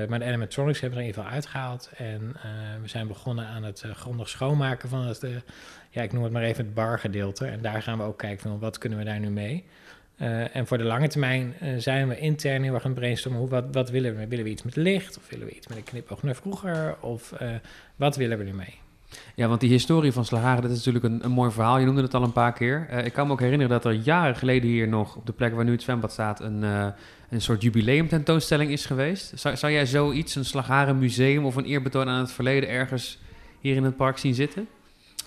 Maar 0.09 0.19
de 0.19 0.25
animatronics 0.25 0.79
hebben 0.79 0.99
we 0.99 1.03
er 1.03 1.09
in 1.09 1.15
ieder 1.15 1.23
geval 1.23 1.35
uitgehaald. 1.35 1.91
En 1.97 2.35
we 2.81 2.87
zijn 2.87 3.07
begonnen 3.07 3.47
aan 3.47 3.63
het 3.63 3.83
grondig 3.93 4.29
schoonmaken 4.29 4.89
van 4.89 5.01
het, 5.01 5.23
ja, 5.93 6.01
ik 6.01 6.13
noem 6.13 6.23
het 6.23 6.31
maar 6.31 6.43
even 6.43 6.65
het 6.65 6.73
bargedeelte. 6.73 7.45
En 7.45 7.61
daar 7.61 7.81
gaan 7.81 7.97
we 7.97 8.03
ook 8.03 8.17
kijken 8.17 8.49
van 8.49 8.59
wat 8.59 8.77
kunnen 8.77 8.99
we 8.99 9.05
daar 9.05 9.19
nu 9.19 9.29
mee. 9.29 9.63
Eh, 10.17 10.55
en 10.55 10.67
voor 10.67 10.77
de 10.77 10.83
lange 10.83 11.07
termijn 11.07 11.53
eh, 11.59 11.69
zijn 11.77 12.07
we 12.07 12.17
intern 12.17 12.63
heel 12.63 12.73
erg 12.73 12.93
brainstormen. 12.93 13.39
Hoe, 13.39 13.49
wat, 13.49 13.65
wat 13.71 13.89
willen 13.89 14.15
we? 14.15 14.27
Willen 14.27 14.45
we 14.45 14.51
iets 14.51 14.63
met 14.63 14.75
licht? 14.75 15.17
Of 15.17 15.29
willen 15.29 15.47
we 15.47 15.53
iets 15.53 15.67
met 15.67 15.77
een 15.77 15.83
knipoog 15.83 16.23
naar 16.23 16.35
vroeger? 16.35 16.95
Of 16.99 17.31
eh, 17.31 17.49
wat 17.95 18.15
willen 18.15 18.37
we 18.37 18.43
ermee? 18.43 18.79
Ja, 19.35 19.47
want 19.47 19.59
die 19.59 19.69
historie 19.69 20.11
van 20.11 20.25
Slagharen, 20.25 20.61
dat 20.61 20.71
is 20.71 20.77
natuurlijk 20.77 21.05
een, 21.05 21.23
een 21.23 21.31
mooi 21.31 21.51
verhaal. 21.51 21.77
Je 21.77 21.85
noemde 21.85 22.01
het 22.01 22.13
al 22.13 22.23
een 22.23 22.31
paar 22.31 22.53
keer. 22.53 22.89
Ik 22.89 23.13
kan 23.13 23.27
me 23.27 23.33
ook 23.33 23.39
herinneren 23.39 23.71
dat 23.71 23.85
er 23.85 23.91
jaren 23.91 24.35
geleden 24.35 24.69
hier 24.69 24.87
nog, 24.87 25.15
op 25.15 25.25
de 25.25 25.33
plek 25.33 25.53
waar 25.53 25.65
nu 25.65 25.71
het 25.71 25.81
zwembad 25.81 26.11
staat, 26.11 26.39
een, 26.39 26.61
een 27.29 27.41
soort 27.41 27.61
jubileumtentoonstelling 27.61 28.71
is 28.71 28.85
geweest. 28.85 29.31
Zou, 29.35 29.57
zou 29.57 29.71
jij 29.71 29.85
zoiets, 29.85 30.35
een 30.35 30.45
Slagharen 30.45 30.99
museum 30.99 31.45
of 31.45 31.55
een 31.55 31.65
eerbetoon 31.65 32.09
aan 32.09 32.19
het 32.19 32.31
verleden 32.31 32.69
ergens 32.69 33.19
hier 33.59 33.75
in 33.75 33.83
het 33.83 33.95
park 33.95 34.17
zien 34.17 34.33
zitten? 34.33 34.67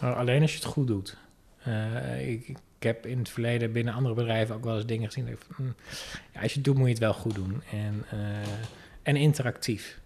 Uh, 0.02 0.16
alleen 0.16 0.42
als 0.42 0.50
je 0.50 0.58
het 0.58 0.66
goed 0.66 0.86
doet. 0.86 1.16
Uh, 1.68 2.28
ik, 2.28 2.48
ik 2.48 2.82
heb 2.82 3.06
in 3.06 3.18
het 3.18 3.28
verleden 3.28 3.72
binnen 3.72 3.94
andere 3.94 4.14
bedrijven 4.14 4.54
ook 4.54 4.64
wel 4.64 4.74
eens 4.74 4.86
dingen 4.86 5.06
gezien. 5.06 5.26
Dat 5.26 5.56
hm, 5.56 5.62
ja, 6.32 6.40
als 6.40 6.50
je 6.50 6.56
het 6.56 6.64
doet, 6.64 6.76
moet 6.76 6.84
je 6.84 6.92
het 6.92 7.02
wel 7.02 7.12
goed 7.12 7.34
doen. 7.34 7.62
En, 7.70 8.04
eh, 8.10 8.18
en 9.02 9.16
interactief. 9.16 10.00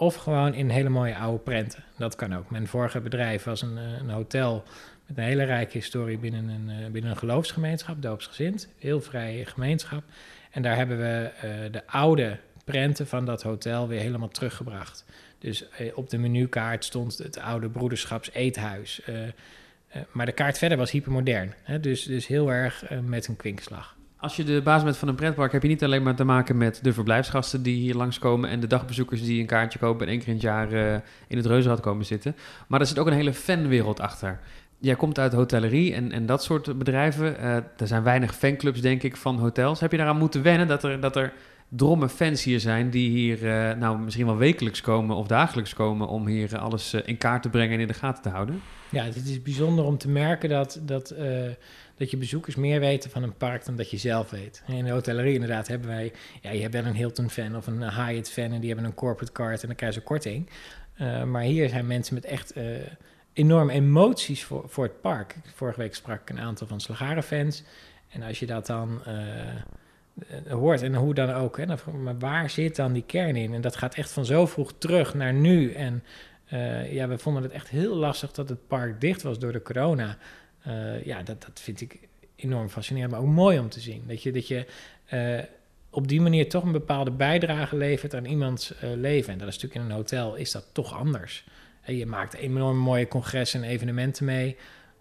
Of 0.00 0.14
gewoon 0.14 0.54
in 0.54 0.68
hele 0.68 0.88
mooie 0.88 1.16
oude 1.16 1.38
prenten. 1.38 1.84
Dat 1.98 2.16
kan 2.16 2.36
ook. 2.36 2.50
Mijn 2.50 2.66
vorige 2.66 3.00
bedrijf 3.00 3.44
was 3.44 3.62
een, 3.62 3.78
eh, 3.78 3.98
een 3.98 4.10
hotel 4.10 4.64
met 5.06 5.18
een 5.18 5.24
hele 5.24 5.44
rijke 5.44 5.78
historie 5.78 6.18
binnen 6.18 6.48
een, 6.48 6.70
eh, 6.70 6.90
binnen 6.90 7.10
een 7.10 7.16
geloofsgemeenschap, 7.16 8.02
doopsgezind. 8.02 8.68
Heel 8.78 9.00
vrije 9.00 9.46
gemeenschap. 9.46 10.02
En 10.50 10.62
daar 10.62 10.76
hebben 10.76 10.98
we 10.98 11.30
eh, 11.40 11.50
de 11.72 11.86
oude 11.86 12.38
prenten 12.64 13.06
van 13.06 13.24
dat 13.24 13.42
hotel 13.42 13.88
weer 13.88 14.00
helemaal 14.00 14.28
teruggebracht. 14.28 15.04
Dus 15.40 15.68
eh, 15.68 15.86
op 15.94 16.10
de 16.10 16.18
menukaart 16.18 16.84
stond 16.84 17.18
het 17.18 17.38
oude 17.38 17.68
broederschaps 17.68 18.30
eethuis. 18.32 19.02
Eh, 19.02 19.26
eh, 19.26 19.32
maar 20.12 20.26
de 20.26 20.32
kaart 20.32 20.58
verder 20.58 20.78
was 20.78 20.90
hypermodern. 20.90 21.54
Hè? 21.62 21.80
Dus, 21.80 22.02
dus 22.04 22.26
heel 22.26 22.52
erg 22.52 22.84
met 23.04 23.28
een 23.28 23.36
kwinkslag. 23.36 23.96
Als 24.16 24.36
je 24.36 24.44
de 24.44 24.60
baas 24.62 24.82
bent 24.82 24.96
van 24.96 25.08
een 25.08 25.14
pretpark, 25.14 25.52
heb 25.52 25.62
je 25.62 25.68
niet 25.68 25.84
alleen 25.84 26.02
maar 26.02 26.14
te 26.14 26.24
maken 26.24 26.56
met 26.56 26.78
de 26.82 26.92
verblijfsgasten 26.92 27.62
die 27.62 27.80
hier 27.80 27.94
langskomen 27.94 28.50
en 28.50 28.60
de 28.60 28.66
dagbezoekers 28.66 29.22
die 29.22 29.40
een 29.40 29.46
kaartje 29.46 29.78
kopen 29.78 30.06
en 30.06 30.12
één 30.12 30.18
keer 30.18 30.28
in 30.28 30.34
het 30.34 30.42
jaar 30.42 30.72
in 31.26 31.36
het 31.36 31.46
reuzenrad 31.46 31.80
komen 31.80 32.04
zitten. 32.04 32.36
Maar 32.66 32.80
er 32.80 32.86
zit 32.86 32.98
ook 32.98 33.06
een 33.06 33.12
hele 33.12 33.32
fanwereld 33.32 34.00
achter. 34.00 34.40
Jij 34.78 34.96
komt 34.96 35.18
uit 35.18 35.32
hotellerie 35.32 35.94
en, 35.94 36.12
en 36.12 36.26
dat 36.26 36.42
soort 36.42 36.78
bedrijven. 36.78 37.40
Er 37.40 37.86
zijn 37.86 38.02
weinig 38.02 38.34
fanclubs, 38.34 38.80
denk 38.80 39.02
ik, 39.02 39.16
van 39.16 39.38
hotels. 39.38 39.80
Heb 39.80 39.90
je 39.90 39.96
daaraan 39.96 40.18
moeten 40.18 40.42
wennen 40.42 40.68
dat 40.68 40.84
er, 40.84 41.00
dat 41.00 41.16
er 41.16 41.32
dromme 41.70 42.08
fans 42.08 42.42
hier 42.42 42.60
zijn 42.60 42.90
die 42.90 43.10
hier 43.10 43.48
eh, 43.48 43.76
nou 43.76 43.98
misschien 43.98 44.26
wel 44.26 44.36
wekelijks 44.36 44.80
komen 44.80 45.16
of 45.16 45.26
dagelijks 45.26 45.74
komen 45.74 46.08
om 46.08 46.26
hier 46.26 46.54
eh, 46.54 46.62
alles 46.62 46.92
eh, 46.92 47.00
in 47.04 47.18
kaart 47.18 47.42
te 47.42 47.48
brengen 47.48 47.74
en 47.74 47.80
in 47.80 47.86
de 47.86 47.94
gaten 47.94 48.22
te 48.22 48.28
houden? 48.28 48.62
Ja, 48.90 49.04
het 49.04 49.16
is 49.16 49.42
bijzonder 49.42 49.84
om 49.84 49.98
te 49.98 50.08
merken 50.08 50.48
dat, 50.48 50.80
dat, 50.82 51.14
dat 51.96 52.10
je 52.10 52.16
bezoekers 52.16 52.56
meer 52.56 52.80
weten 52.80 53.10
van 53.10 53.22
een 53.22 53.36
park 53.36 53.64
dan 53.64 53.76
dat 53.76 53.90
je 53.90 53.96
zelf 53.96 54.30
weet. 54.30 54.62
In 54.66 54.84
de 54.84 54.90
hotellerie 54.90 55.34
inderdaad 55.34 55.68
hebben 55.68 55.88
wij... 55.88 56.12
Ja, 56.40 56.50
je 56.50 56.60
hebt 56.60 56.74
wel 56.74 56.84
een 56.84 56.94
Hilton-fan 56.94 57.56
of 57.56 57.66
een 57.66 57.92
Hyatt-fan... 57.92 58.52
en 58.52 58.60
die 58.60 58.68
hebben 58.68 58.86
een 58.86 58.94
corporate 58.94 59.32
card 59.32 59.60
en 59.60 59.66
dan 59.66 59.76
krijg 59.76 59.94
je 59.94 60.00
korting. 60.00 60.50
Maar 61.26 61.42
hier 61.42 61.68
zijn 61.68 61.86
mensen 61.86 62.14
met 62.14 62.24
echt 62.24 62.54
enorme 63.32 63.72
emoties 63.72 64.44
voor, 64.44 64.64
voor 64.66 64.84
het 64.84 65.00
park. 65.00 65.36
Vorige 65.54 65.80
week 65.80 65.94
sprak 65.94 66.20
ik 66.20 66.30
een 66.30 66.40
aantal 66.40 66.66
van 66.66 66.80
Slagaren-fans. 66.80 67.62
En 68.08 68.22
als 68.22 68.38
je 68.38 68.46
dat 68.46 68.66
dan 68.66 69.02
hoort, 70.48 70.82
en 70.82 70.94
hoe 70.94 71.14
dan 71.14 71.30
ook... 71.30 71.56
Hè, 71.56 71.64
maar 72.02 72.18
waar 72.18 72.50
zit 72.50 72.76
dan 72.76 72.92
die 72.92 73.04
kern 73.06 73.36
in? 73.36 73.54
En 73.54 73.60
dat 73.60 73.76
gaat 73.76 73.94
echt 73.94 74.10
van 74.10 74.24
zo 74.24 74.46
vroeg 74.46 74.72
terug 74.78 75.14
naar 75.14 75.32
nu... 75.32 75.72
En 75.72 76.04
eh, 76.46 76.92
ja, 76.92 77.08
we 77.08 77.18
vonden 77.18 77.42
het 77.42 77.52
echt 77.52 77.68
heel 77.68 77.96
lastig 77.96 78.32
dat 78.32 78.48
het 78.48 78.66
park 78.66 79.00
dicht 79.00 79.22
was 79.22 79.38
door 79.38 79.52
de 79.52 79.62
corona. 79.62 80.16
Eh, 80.62 81.04
ja, 81.04 81.22
dat, 81.22 81.42
dat 81.42 81.60
vind 81.60 81.80
ik 81.80 81.98
enorm 82.36 82.68
fascinerend, 82.68 83.12
maar 83.12 83.20
ook 83.20 83.26
mooi 83.26 83.58
om 83.58 83.68
te 83.68 83.80
zien. 83.80 84.04
Dat 84.06 84.22
je, 84.22 84.32
dat 84.32 84.48
je 84.48 84.66
eh, 85.06 85.38
op 85.90 86.08
die 86.08 86.20
manier 86.20 86.48
toch 86.48 86.62
een 86.62 86.72
bepaalde 86.72 87.10
bijdrage 87.10 87.76
levert 87.76 88.14
aan 88.14 88.24
iemands 88.24 88.74
eh, 88.74 88.90
leven. 88.94 89.32
En 89.32 89.38
dat 89.38 89.48
is 89.48 89.54
natuurlijk 89.54 89.80
in 89.80 89.90
een 89.90 89.96
hotel 89.96 90.34
is 90.34 90.50
dat 90.50 90.66
toch 90.72 90.94
anders. 90.94 91.44
Je 91.84 92.06
maakt 92.06 92.34
enorm 92.34 92.76
mooie 92.76 93.08
congressen 93.08 93.62
en 93.62 93.68
evenementen 93.68 94.24
mee. 94.24 94.56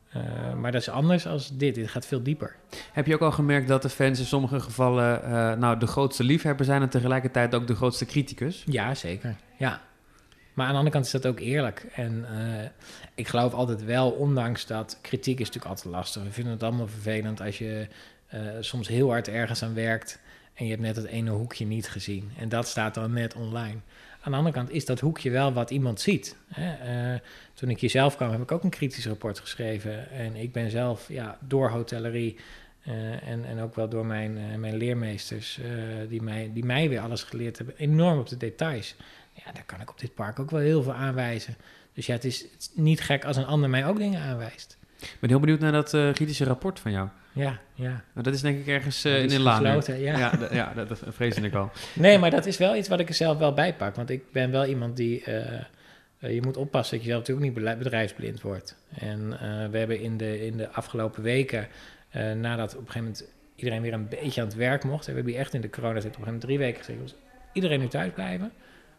Eh, 0.10 0.54
maar 0.54 0.72
dat 0.72 0.82
is 0.82 0.90
anders 0.90 1.28
als 1.28 1.58
dit. 1.58 1.76
Dit 1.76 1.90
gaat 1.90 2.06
veel 2.06 2.24
dieper. 2.24 2.56
Heb 2.92 3.06
je 3.06 3.14
ook 3.14 3.22
al 3.22 3.32
gemerkt 3.32 3.68
dat 3.68 3.82
de 3.82 3.90
fans 3.90 4.20
in 4.20 4.26
sommige 4.26 4.60
gevallen 4.60 5.24
eh, 5.24 5.54
nou, 5.54 5.80
de 5.80 5.88
grootste 5.88 6.24
liefhebber 6.24 6.66
zijn 6.66 6.82
en 6.82 6.90
tegelijkertijd 6.90 7.56
ook 7.56 7.68
de 7.68 7.76
grootste 7.76 8.06
criticus? 8.06 8.64
Ja, 8.66 8.96
zeker. 8.96 9.36
Ja. 9.58 9.82
Maar 10.54 10.66
aan 10.66 10.72
de 10.72 10.78
andere 10.78 10.96
kant 10.96 11.06
is 11.06 11.22
dat 11.22 11.26
ook 11.26 11.40
eerlijk. 11.40 11.86
En 11.94 12.26
eh, 12.30 12.70
ik 13.16 13.28
geloof 13.28 13.54
altijd 13.54 13.84
wel, 13.84 14.12
ondanks 14.12 14.66
dat 14.66 14.98
kritiek 15.02 15.40
is 15.40 15.46
natuurlijk 15.46 15.76
altijd 15.76 15.96
lastig. 15.96 16.24
We 16.24 16.32
vinden 16.32 16.54
het 16.54 16.64
allemaal 16.64 16.88
vervelend 16.88 17.42
als 17.42 17.58
je 17.58 17.88
soms 18.60 18.88
heel 18.88 19.10
hard 19.10 19.28
ergens 19.28 19.64
aan 19.64 19.74
werkt 19.74 20.20
en 20.54 20.66
je 20.66 20.72
hebt 20.72 20.84
net 20.84 20.96
het 20.96 21.06
ene 21.06 21.30
hoekje 21.30 21.66
niet 21.66 21.90
gezien. 21.90 22.32
En 22.38 22.50
dat 22.50 22.68
staat 22.68 22.94
dan 22.94 23.14
net 23.14 23.36
online. 23.36 23.80
Aan 24.22 24.32
de 24.32 24.38
andere 24.38 24.56
kant 24.56 24.72
is 24.72 24.86
dat 24.86 25.00
hoekje 25.00 25.30
wel 25.30 25.54
wat 25.54 25.72
iemand 25.72 26.02
ziet. 26.02 26.36
Hè? 26.48 26.74
Eh, 27.14 27.20
toen 27.54 27.70
ik 27.70 27.80
hier 27.80 27.90
zelf 27.90 28.16
kwam, 28.16 28.32
heb 28.32 28.42
ik 28.42 28.52
ook 28.52 28.64
een 28.64 28.70
kritisch 28.70 29.06
rapport 29.06 29.40
geschreven. 29.40 30.12
En 30.12 30.36
ik 30.36 30.52
ben 30.52 30.70
zelf 30.70 31.08
ja, 31.08 31.38
door 31.42 31.70
hotellerie 31.70 32.38
eh, 32.84 33.28
en, 33.28 33.46
en 33.46 33.60
ook 33.60 33.76
wel 33.76 33.90
door 33.90 34.06
mijn, 34.06 34.38
eh, 34.38 34.56
mijn 34.56 34.78
leermeesters, 34.78 35.60
die, 36.10 36.22
mij, 36.22 36.52
die 36.54 36.66
mij 36.66 36.90
weer 36.90 37.00
alles 37.00 37.24
geleerd 37.24 37.58
hebben, 37.58 37.78
enorm 37.78 38.20
op 38.20 38.28
de 38.28 38.38
details. 38.38 38.96
Ja, 39.34 39.52
daar 39.52 39.66
kan 39.66 39.82
ik 39.82 39.90
op 39.90 40.00
dit 40.00 40.14
park 40.14 40.40
ook 40.40 40.52
wel 40.52 40.60
heel 40.60 40.84
veel 40.84 40.94
aanwijzen. 40.94 41.56
Dus 41.94 42.06
ja, 42.06 42.14
het 42.14 42.26
is 42.26 42.46
niet 42.74 43.02
gek 43.02 43.26
als 43.26 43.38
een 43.38 43.46
ander 43.46 43.70
mij 43.70 43.86
ook 43.86 43.98
dingen 43.98 44.22
aanwijst. 44.22 44.79
Ik 45.02 45.18
ben 45.20 45.30
heel 45.30 45.40
benieuwd 45.40 45.60
naar 45.60 45.72
dat 45.72 45.94
eh, 45.94 46.12
kritische 46.14 46.44
rapport 46.46 46.80
van 46.80 46.92
jou. 46.92 47.08
Ja, 47.34 47.60
ja. 47.74 47.90
Nou, 47.90 48.24
dat 48.24 48.34
is 48.34 48.42
denk 48.42 48.60
ik 48.60 48.68
ergens 48.68 49.02
Dat 49.02 49.14
in 49.14 49.32
een 49.32 49.42
laan. 49.42 49.64
gesloten, 49.66 50.00
ja. 50.00 50.18
Ja, 50.18 50.32
ja 50.52 50.74
dat, 50.76 50.88
dat 50.90 51.00
vreesde 51.08 51.42
ik 51.42 51.54
al. 51.54 51.72
Nee, 51.94 52.18
maar 52.18 52.30
dat 52.32 52.46
is 52.46 52.58
wel 52.58 52.76
iets 52.76 52.88
wat 52.88 53.00
ik 53.00 53.08
er 53.10 53.14
zelf 53.14 53.38
wel 53.38 53.54
bij 53.54 53.76
pak. 53.76 53.96
Want 53.96 54.10
ik 54.10 54.32
ben 54.32 54.52
wel 54.52 54.66
iemand 54.66 54.98
die. 54.98 55.24
eh, 55.24 55.60
je 56.20 56.42
moet 56.42 56.58
oppassen 56.58 56.96
dat 56.98 57.06
je 57.06 57.12
zelf 57.12 57.28
natuurlijk 57.28 57.56
niet 57.68 57.78
bedrijfsblind 57.80 58.42
wordt. 58.42 58.76
En 58.90 59.30
we 59.72 59.78
hebben 59.78 60.00
in 60.02 60.18
de, 60.18 60.46
in 60.46 60.58
de 60.58 60.70
afgelopen 60.70 61.24
weken, 61.24 61.68
nadat 62.36 62.72
op 62.76 62.80
een 62.80 62.86
gegeven 62.92 63.02
moment 63.02 63.26
iedereen 63.56 63.82
weer 63.82 63.94
een 63.94 64.08
beetje 64.08 64.42
aan 64.42 64.48
het 64.48 64.56
werk 64.56 64.84
mocht. 64.84 65.04
En 65.08 65.10
we 65.10 65.16
hebben 65.16 65.32
hier 65.34 65.42
echt 65.42 65.54
in 65.54 65.62
de 65.62 65.70
coronatijd 65.70 66.16
op 66.16 66.20
een 66.20 66.26
gegeven 66.28 66.48
moment 66.48 66.48
drie 66.48 66.58
weken 66.58 66.84
gezegd: 66.84 67.16
iedereen 67.54 67.80
nu 67.80 67.88
thuis 67.88 68.12
blijven. 68.14 68.52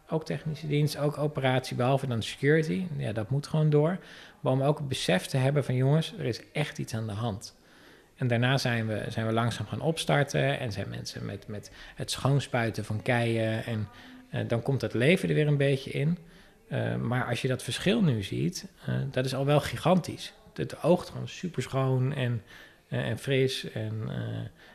Ook 0.09 0.25
technische 0.25 0.67
dienst, 0.67 0.97
ook 0.97 1.17
operatie, 1.17 1.75
behalve 1.75 2.07
dan 2.07 2.23
security. 2.23 2.85
Ja, 2.97 3.11
dat 3.11 3.29
moet 3.29 3.47
gewoon 3.47 3.69
door. 3.69 3.97
Maar 4.41 4.53
om 4.53 4.61
ook 4.61 4.77
het 4.77 4.87
besef 4.87 5.25
te 5.25 5.37
hebben 5.37 5.63
van 5.63 5.75
jongens, 5.75 6.13
er 6.17 6.25
is 6.25 6.41
echt 6.51 6.77
iets 6.77 6.93
aan 6.93 7.07
de 7.07 7.13
hand. 7.13 7.55
En 8.21 8.27
daarna 8.27 8.57
zijn 8.57 8.87
we, 8.87 9.05
zijn 9.09 9.27
we 9.27 9.33
langzaam 9.33 9.65
gaan 9.65 9.81
opstarten. 9.81 10.59
En 10.59 10.71
zijn 10.71 10.89
mensen 10.89 11.25
met, 11.25 11.47
met 11.47 11.71
het 11.95 12.11
schoonspuiten 12.11 12.85
van 12.85 13.01
keien. 13.01 13.65
En 13.65 13.87
eh, 14.29 14.47
dan 14.47 14.61
komt 14.61 14.81
het 14.81 14.93
leven 14.93 15.29
er 15.29 15.35
weer 15.35 15.47
een 15.47 15.57
beetje 15.57 15.91
in. 15.91 16.17
Eh, 16.67 16.95
maar 16.95 17.25
als 17.25 17.41
je 17.41 17.47
dat 17.47 17.63
verschil 17.63 18.01
nu 18.01 18.23
ziet, 18.23 18.67
eh, 18.85 18.95
dat 19.11 19.25
is 19.25 19.35
al 19.35 19.45
wel 19.45 19.59
gigantisch. 19.59 20.33
Het 20.53 20.83
oogt 20.83 21.09
gewoon 21.09 21.27
super 21.27 21.61
schoon 21.61 22.13
en, 22.13 22.41
en 22.87 23.17
fris. 23.17 23.71
En, 23.71 24.09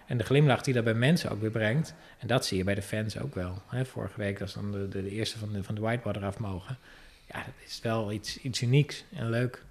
en 0.07 0.17
de 0.17 0.25
glimlach 0.25 0.63
die 0.63 0.75
dat 0.75 0.85
bij 0.85 0.95
mensen 0.95 1.31
ook 1.31 1.41
weer 1.41 1.51
brengt. 1.51 1.95
En 2.19 2.27
dat 2.27 2.47
zie 2.47 2.59
je 2.59 2.65
bij 2.65 2.75
de 2.75 2.83
fans 2.83 3.19
ook 3.19 3.35
wel. 3.35 3.63
Hè, 3.67 3.85
vorige 3.85 4.21
week 4.21 4.39
was 4.39 4.55
dan 4.55 4.73
de, 4.73 4.89
de, 4.89 5.03
de 5.03 5.11
eerste 5.11 5.39
van 5.39 5.53
de, 5.53 5.63
van 5.63 5.75
de 5.75 5.81
whitewater 5.81 6.25
af 6.25 6.39
mogen. 6.39 6.79
Ja, 7.29 7.37
dat 7.37 7.55
is 7.67 7.81
wel 7.83 8.13
iets, 8.13 8.39
iets 8.41 8.63
unieks 8.63 9.05
en 9.15 9.31
leuk. 9.31 9.65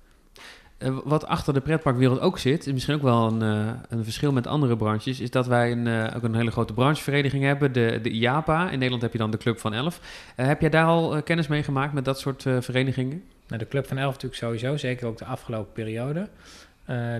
Eh, 0.78 0.98
wat 1.04 1.26
achter 1.26 1.54
de 1.54 1.62
pretparkwereld 1.62 2.20
ook 2.20 2.38
zit, 2.38 2.65
is 2.68 2.74
misschien 2.74 2.96
ook 2.96 3.02
wel 3.02 3.28
een, 3.28 3.41
eh, 3.41 3.74
een 3.89 4.04
verschil 4.04 4.32
met 4.32 4.48
andere 4.48 4.78
branches, 4.78 5.20
is 5.20 5.30
dat 5.32 5.48
wij 5.48 5.72
een, 5.72 5.88
eh, 5.88 6.15
ook 6.15 6.24
een 6.24 6.36
hele 6.36 6.52
grote 6.52 6.74
branchevereniging 6.74 7.44
hebben, 7.44 7.72
de, 7.72 8.00
de 8.02 8.10
IAPA. 8.10 8.63
In 8.65 8.74
Nederland 8.74 9.02
heb 9.02 9.12
je 9.12 9.18
dan 9.18 9.32
de 9.32 9.38
Club 9.38 9.60
van 9.60 9.74
Elf. 9.74 10.00
Heb 10.36 10.62
jij 10.62 10.70
daar 10.70 10.86
al 10.86 11.24
kennis 11.24 11.48
mee 11.48 11.63
gemaakt 11.63 11.94
met 11.94 12.06
dat 12.06 12.20
soort 12.20 12.41
verenigingen? 12.41 13.24
Nou, 13.48 13.60
de 13.60 13.68
Club 13.68 13.88
van 13.88 13.98
Elf 13.98 14.13
natuurlijk 14.13 14.41
sowieso, 14.41 14.78
zeker 14.78 15.08
ook 15.08 15.18
de 15.18 15.26
afgelopen 15.26 15.74
periode. 15.74 16.30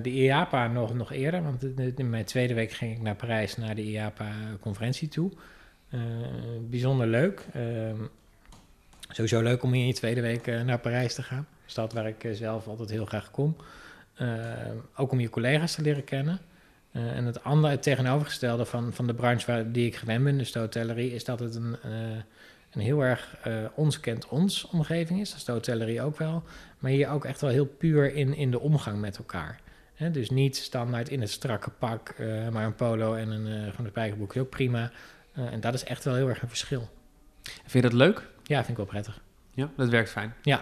De 0.02 0.10
IAPA 0.12 0.68
nog, 0.68 0.94
nog 0.94 1.12
eerder, 1.12 1.44
want 1.44 1.64
in- 1.96 2.10
mijn 2.10 2.26
tweede 2.26 2.54
week 2.54 2.72
ging 2.72 2.96
ik 2.96 3.02
naar 3.02 3.16
Parijs 3.16 3.58
naar 3.58 3.76
de 3.76 3.84
IAPA-conferentie 3.84 5.08
toe. 5.08 5.32
Bijzonder 6.70 7.08
leuk. 7.08 7.46
Sowieso 9.10 9.42
leuk 9.42 9.64
om 9.64 9.74
in 9.74 9.88
je 9.88 9.94
tweede 9.94 10.22
week 10.22 10.48
eh, 10.48 10.62
naar 10.62 10.80
Parijs 10.80 11.14
te 11.14 11.24
gaan. 11.24 11.48
Een 11.64 11.72
stad 11.72 11.94
waar 11.94 12.08
ik 12.08 12.24
eh, 12.24 12.34
zelf 12.34 12.68
altijd 12.68 12.90
heel 12.90 13.06
graag 13.06 13.32
kom. 13.32 13.56
Ehm, 14.16 14.76
ook 14.96 15.12
om 15.12 15.20
je 15.20 15.30
collega's 15.30 15.76
te 15.76 15.82
leren 15.82 16.04
kennen. 16.04 16.40
Eh, 16.92 17.18
en 17.18 17.26
het 17.26 17.44
andere, 17.44 17.74
het 17.74 17.84
tegenovergestelde 17.84 18.66
van, 18.66 18.94
van 18.94 19.08
de 19.08 19.14
branche 19.14 19.52
waar, 19.52 19.72
die 19.72 19.86
ik 19.86 19.96
gewend 19.96 20.24
ben, 20.24 20.38
dus 20.38 20.52
de 20.52 20.60
hotellerie, 20.60 21.14
is 21.14 21.24
dat 21.24 21.40
het 21.40 21.56
een, 21.56 21.78
eh, 21.84 21.92
een 22.72 22.82
heel 22.82 23.02
erg 23.02 23.38
eh, 23.44 23.54
ons 23.76 24.00
kent 24.00 24.28
ons 24.28 24.68
omgeving 24.68 25.20
is. 25.20 25.30
Dat 25.30 25.38
is 25.38 25.46
de 25.46 25.52
hotellerie 25.52 26.02
ook 26.02 26.18
wel. 26.18 26.44
Maar 26.80 26.92
hier 26.92 27.10
ook 27.10 27.26
echt 27.26 27.42
wel 27.42 27.50
heel 27.50 27.66
puur 27.66 28.14
in, 28.14 28.36
in 28.36 28.52
de 28.52 28.60
omgang 28.60 29.00
met 29.00 29.18
elkaar. 29.18 29.60
Hè, 29.96 30.12
dus 30.12 30.30
niet 30.30 30.58
standaard 30.58 31.10
in 31.10 31.22
het 31.22 31.30
strakke 31.30 31.70
pak, 31.70 32.10
eh, 32.10 32.50
maar 32.50 32.66
een 32.66 32.76
polo 32.76 33.14
en 33.14 33.30
een 33.30 33.48
uh, 33.48 33.70
gewoon 33.70 33.86
een 33.86 33.92
spijkerbroek 33.92 34.36
is 34.36 34.42
ook 34.42 34.50
prima. 34.50 34.92
Eh, 35.34 35.52
en 35.52 35.60
dat 35.60 35.74
is 35.74 35.84
echt 35.84 36.04
wel 36.04 36.16
heel 36.16 36.30
erg 36.30 36.42
een 36.42 36.48
verschil. 36.48 36.90
Vind 37.44 37.72
je 37.72 37.82
dat 37.82 37.94
leuk? 37.94 38.28
Ja, 38.48 38.58
vind 38.58 38.70
ik 38.70 38.78
wel 38.78 38.86
prettig. 38.86 39.22
Ja, 39.52 39.70
dat 39.78 39.90
werkt 39.90 40.10
fijn. 40.10 40.34
Ja, 40.42 40.62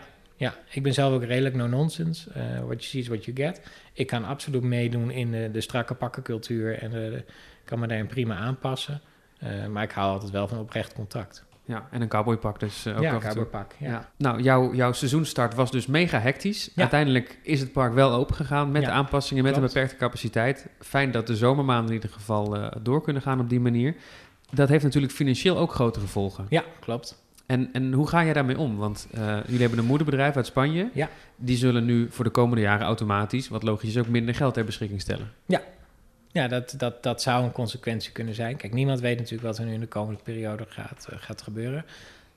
ik 0.69 0.83
ben 0.83 0.93
zelf 0.93 1.13
ook 1.13 1.23
redelijk 1.23 1.55
no-nonsense. 1.55 2.29
Eh, 2.31 2.43
what 2.43 2.65
you 2.67 2.81
see 2.81 3.01
is 3.01 3.07
what 3.07 3.25
you 3.25 3.37
get. 3.37 3.61
Ik 3.93 4.07
kan 4.07 4.23
absoluut 4.25 4.63
meedoen 4.63 5.11
in 5.11 5.31
de, 5.31 5.49
de 5.51 5.61
strakke 5.61 5.93
pakkencultuur 5.93 6.77
en 6.79 6.89
de- 6.91 7.23
kan 7.65 7.79
me 7.79 7.87
daarin 7.87 8.07
prima 8.07 8.35
aanpassen. 8.35 9.01
Eh, 9.39 9.65
maar 9.67 9.83
ik 9.83 9.91
hou 9.91 10.11
altijd 10.13 10.31
wel 10.31 10.47
van 10.47 10.57
oprecht 10.59 10.93
contact. 10.93 11.45
Ja, 11.65 11.87
en 11.91 12.01
een 12.01 12.07
cowboypak 12.07 12.59
dus 12.59 12.85
eh, 12.85 12.95
ook 12.97 13.01
ja, 13.01 13.15
af 13.15 13.23
en 13.23 13.29
toe. 13.31 13.43
cowboypak. 13.43 13.71
Ja. 13.79 13.87
Ja. 13.89 14.09
Nou, 14.17 14.41
jouw, 14.41 14.73
jouw 14.73 14.91
seizoenstart 14.91 15.53
was 15.55 15.71
dus 15.71 15.85
mega 15.85 16.19
hectisch. 16.19 16.65
Ja. 16.65 16.81
Uiteindelijk 16.81 17.37
is 17.43 17.59
het 17.59 17.71
park 17.71 17.93
wel 17.93 18.11
open 18.11 18.35
gegaan 18.35 18.71
met 18.71 18.81
Ja, 18.81 18.89
aanpassingen, 18.91 19.43
met 19.43 19.51
klopt. 19.53 19.67
een 19.67 19.73
beperkte 19.73 19.97
capaciteit. 19.97 20.67
Fijn 20.79 21.11
dat 21.11 21.27
de 21.27 21.35
zomermaanden 21.35 21.87
in 21.87 21.93
ieder 21.93 22.09
geval 22.09 22.71
door 22.81 23.01
kunnen 23.01 23.21
gaan 23.21 23.39
op 23.39 23.49
die 23.49 23.59
manier. 23.59 23.95
Dat 24.51 24.69
heeft 24.69 24.83
natuurlijk 24.83 25.13
financieel 25.13 25.57
ook 25.57 25.73
grote 25.73 25.99
gevolgen. 25.99 26.45
ja, 26.49 26.63
klopt. 26.79 27.22
En, 27.45 27.69
en 27.73 27.93
hoe 27.93 28.07
ga 28.07 28.23
jij 28.23 28.33
daarmee 28.33 28.57
om? 28.57 28.77
Want 28.77 29.07
eh, 29.11 29.39
jullie 29.45 29.61
hebben 29.61 29.79
een 29.79 29.85
moederbedrijf 29.85 30.35
uit 30.35 30.45
Spanje. 30.45 30.89
Ja. 30.93 31.09
Die 31.35 31.57
zullen 31.57 31.85
nu 31.85 32.07
voor 32.09 32.23
de 32.23 32.31
komende 32.31 32.61
jaren 32.61 32.85
automatisch, 32.85 33.47
wat 33.47 33.63
logisch 33.63 33.89
is, 33.89 33.97
ook 33.97 34.07
minder 34.07 34.35
geld 34.35 34.53
ter 34.53 34.65
beschikking 34.65 35.01
stellen. 35.01 35.31
Ja, 36.33 36.47
dat, 36.47 36.73
dat, 36.77 37.03
dat 37.03 37.21
zou 37.21 37.43
een 37.43 37.51
consequentie 37.51 38.11
kunnen 38.11 38.33
zijn. 38.33 38.55
Kijk, 38.55 38.73
niemand 38.73 38.99
weet 38.99 39.17
natuurlijk 39.17 39.43
wat 39.43 39.57
er 39.57 39.65
nu 39.65 39.73
in 39.73 39.79
de 39.79 39.87
komende 39.87 40.23
periode 40.23 40.65
gaat, 40.67 41.07
uh, 41.11 41.17
gaat 41.19 41.41
gebeuren. 41.41 41.85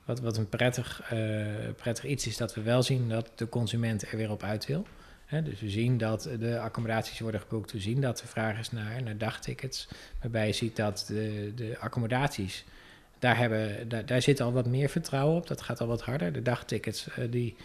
Wat, 0.05 0.21
wat 0.21 0.37
een 0.37 0.49
prettig, 0.49 1.13
uh, 1.13 1.47
prettig 1.77 2.05
iets 2.05 2.27
is 2.27 2.37
dat 2.37 2.55
we 2.55 2.63
wel 2.63 2.83
zien 2.83 3.09
dat 3.09 3.31
de 3.35 3.49
consument 3.49 4.11
er 4.11 4.17
weer 4.17 4.31
op 4.31 4.43
uit 4.43 4.67
wil. 4.67 4.87
He, 5.27 5.43
dus 5.43 5.61
we 5.61 5.71
zien 5.71 5.99
dat 5.99 6.29
de 6.39 6.59
accommodaties 6.59 7.21
worden 7.21 7.41
geboekt. 7.41 7.73
We 7.73 7.81
zien 7.81 8.01
dat 8.01 8.21
er 8.21 8.27
vraag 8.27 8.59
is 8.59 8.71
naar, 8.71 9.03
naar 9.03 9.19
dagtickets. 9.19 9.89
Waarbij 10.21 10.47
je 10.47 10.53
ziet 10.53 10.77
dat 10.77 11.05
de, 11.09 11.53
de 11.55 11.77
accommodaties, 11.81 12.65
daar, 13.19 13.37
hebben, 13.37 13.89
daar, 13.89 14.07
daar 14.07 14.23
zit 14.23 14.41
al 14.41 14.53
wat 14.53 14.67
meer 14.67 14.89
vertrouwen 14.89 15.37
op. 15.37 15.47
Dat 15.47 15.63
gaat 15.63 15.81
al 15.81 15.87
wat 15.87 16.03
harder. 16.03 16.33
De 16.33 16.43
dagtickets, 16.43 17.09
uh, 17.09 17.25
die, 17.31 17.57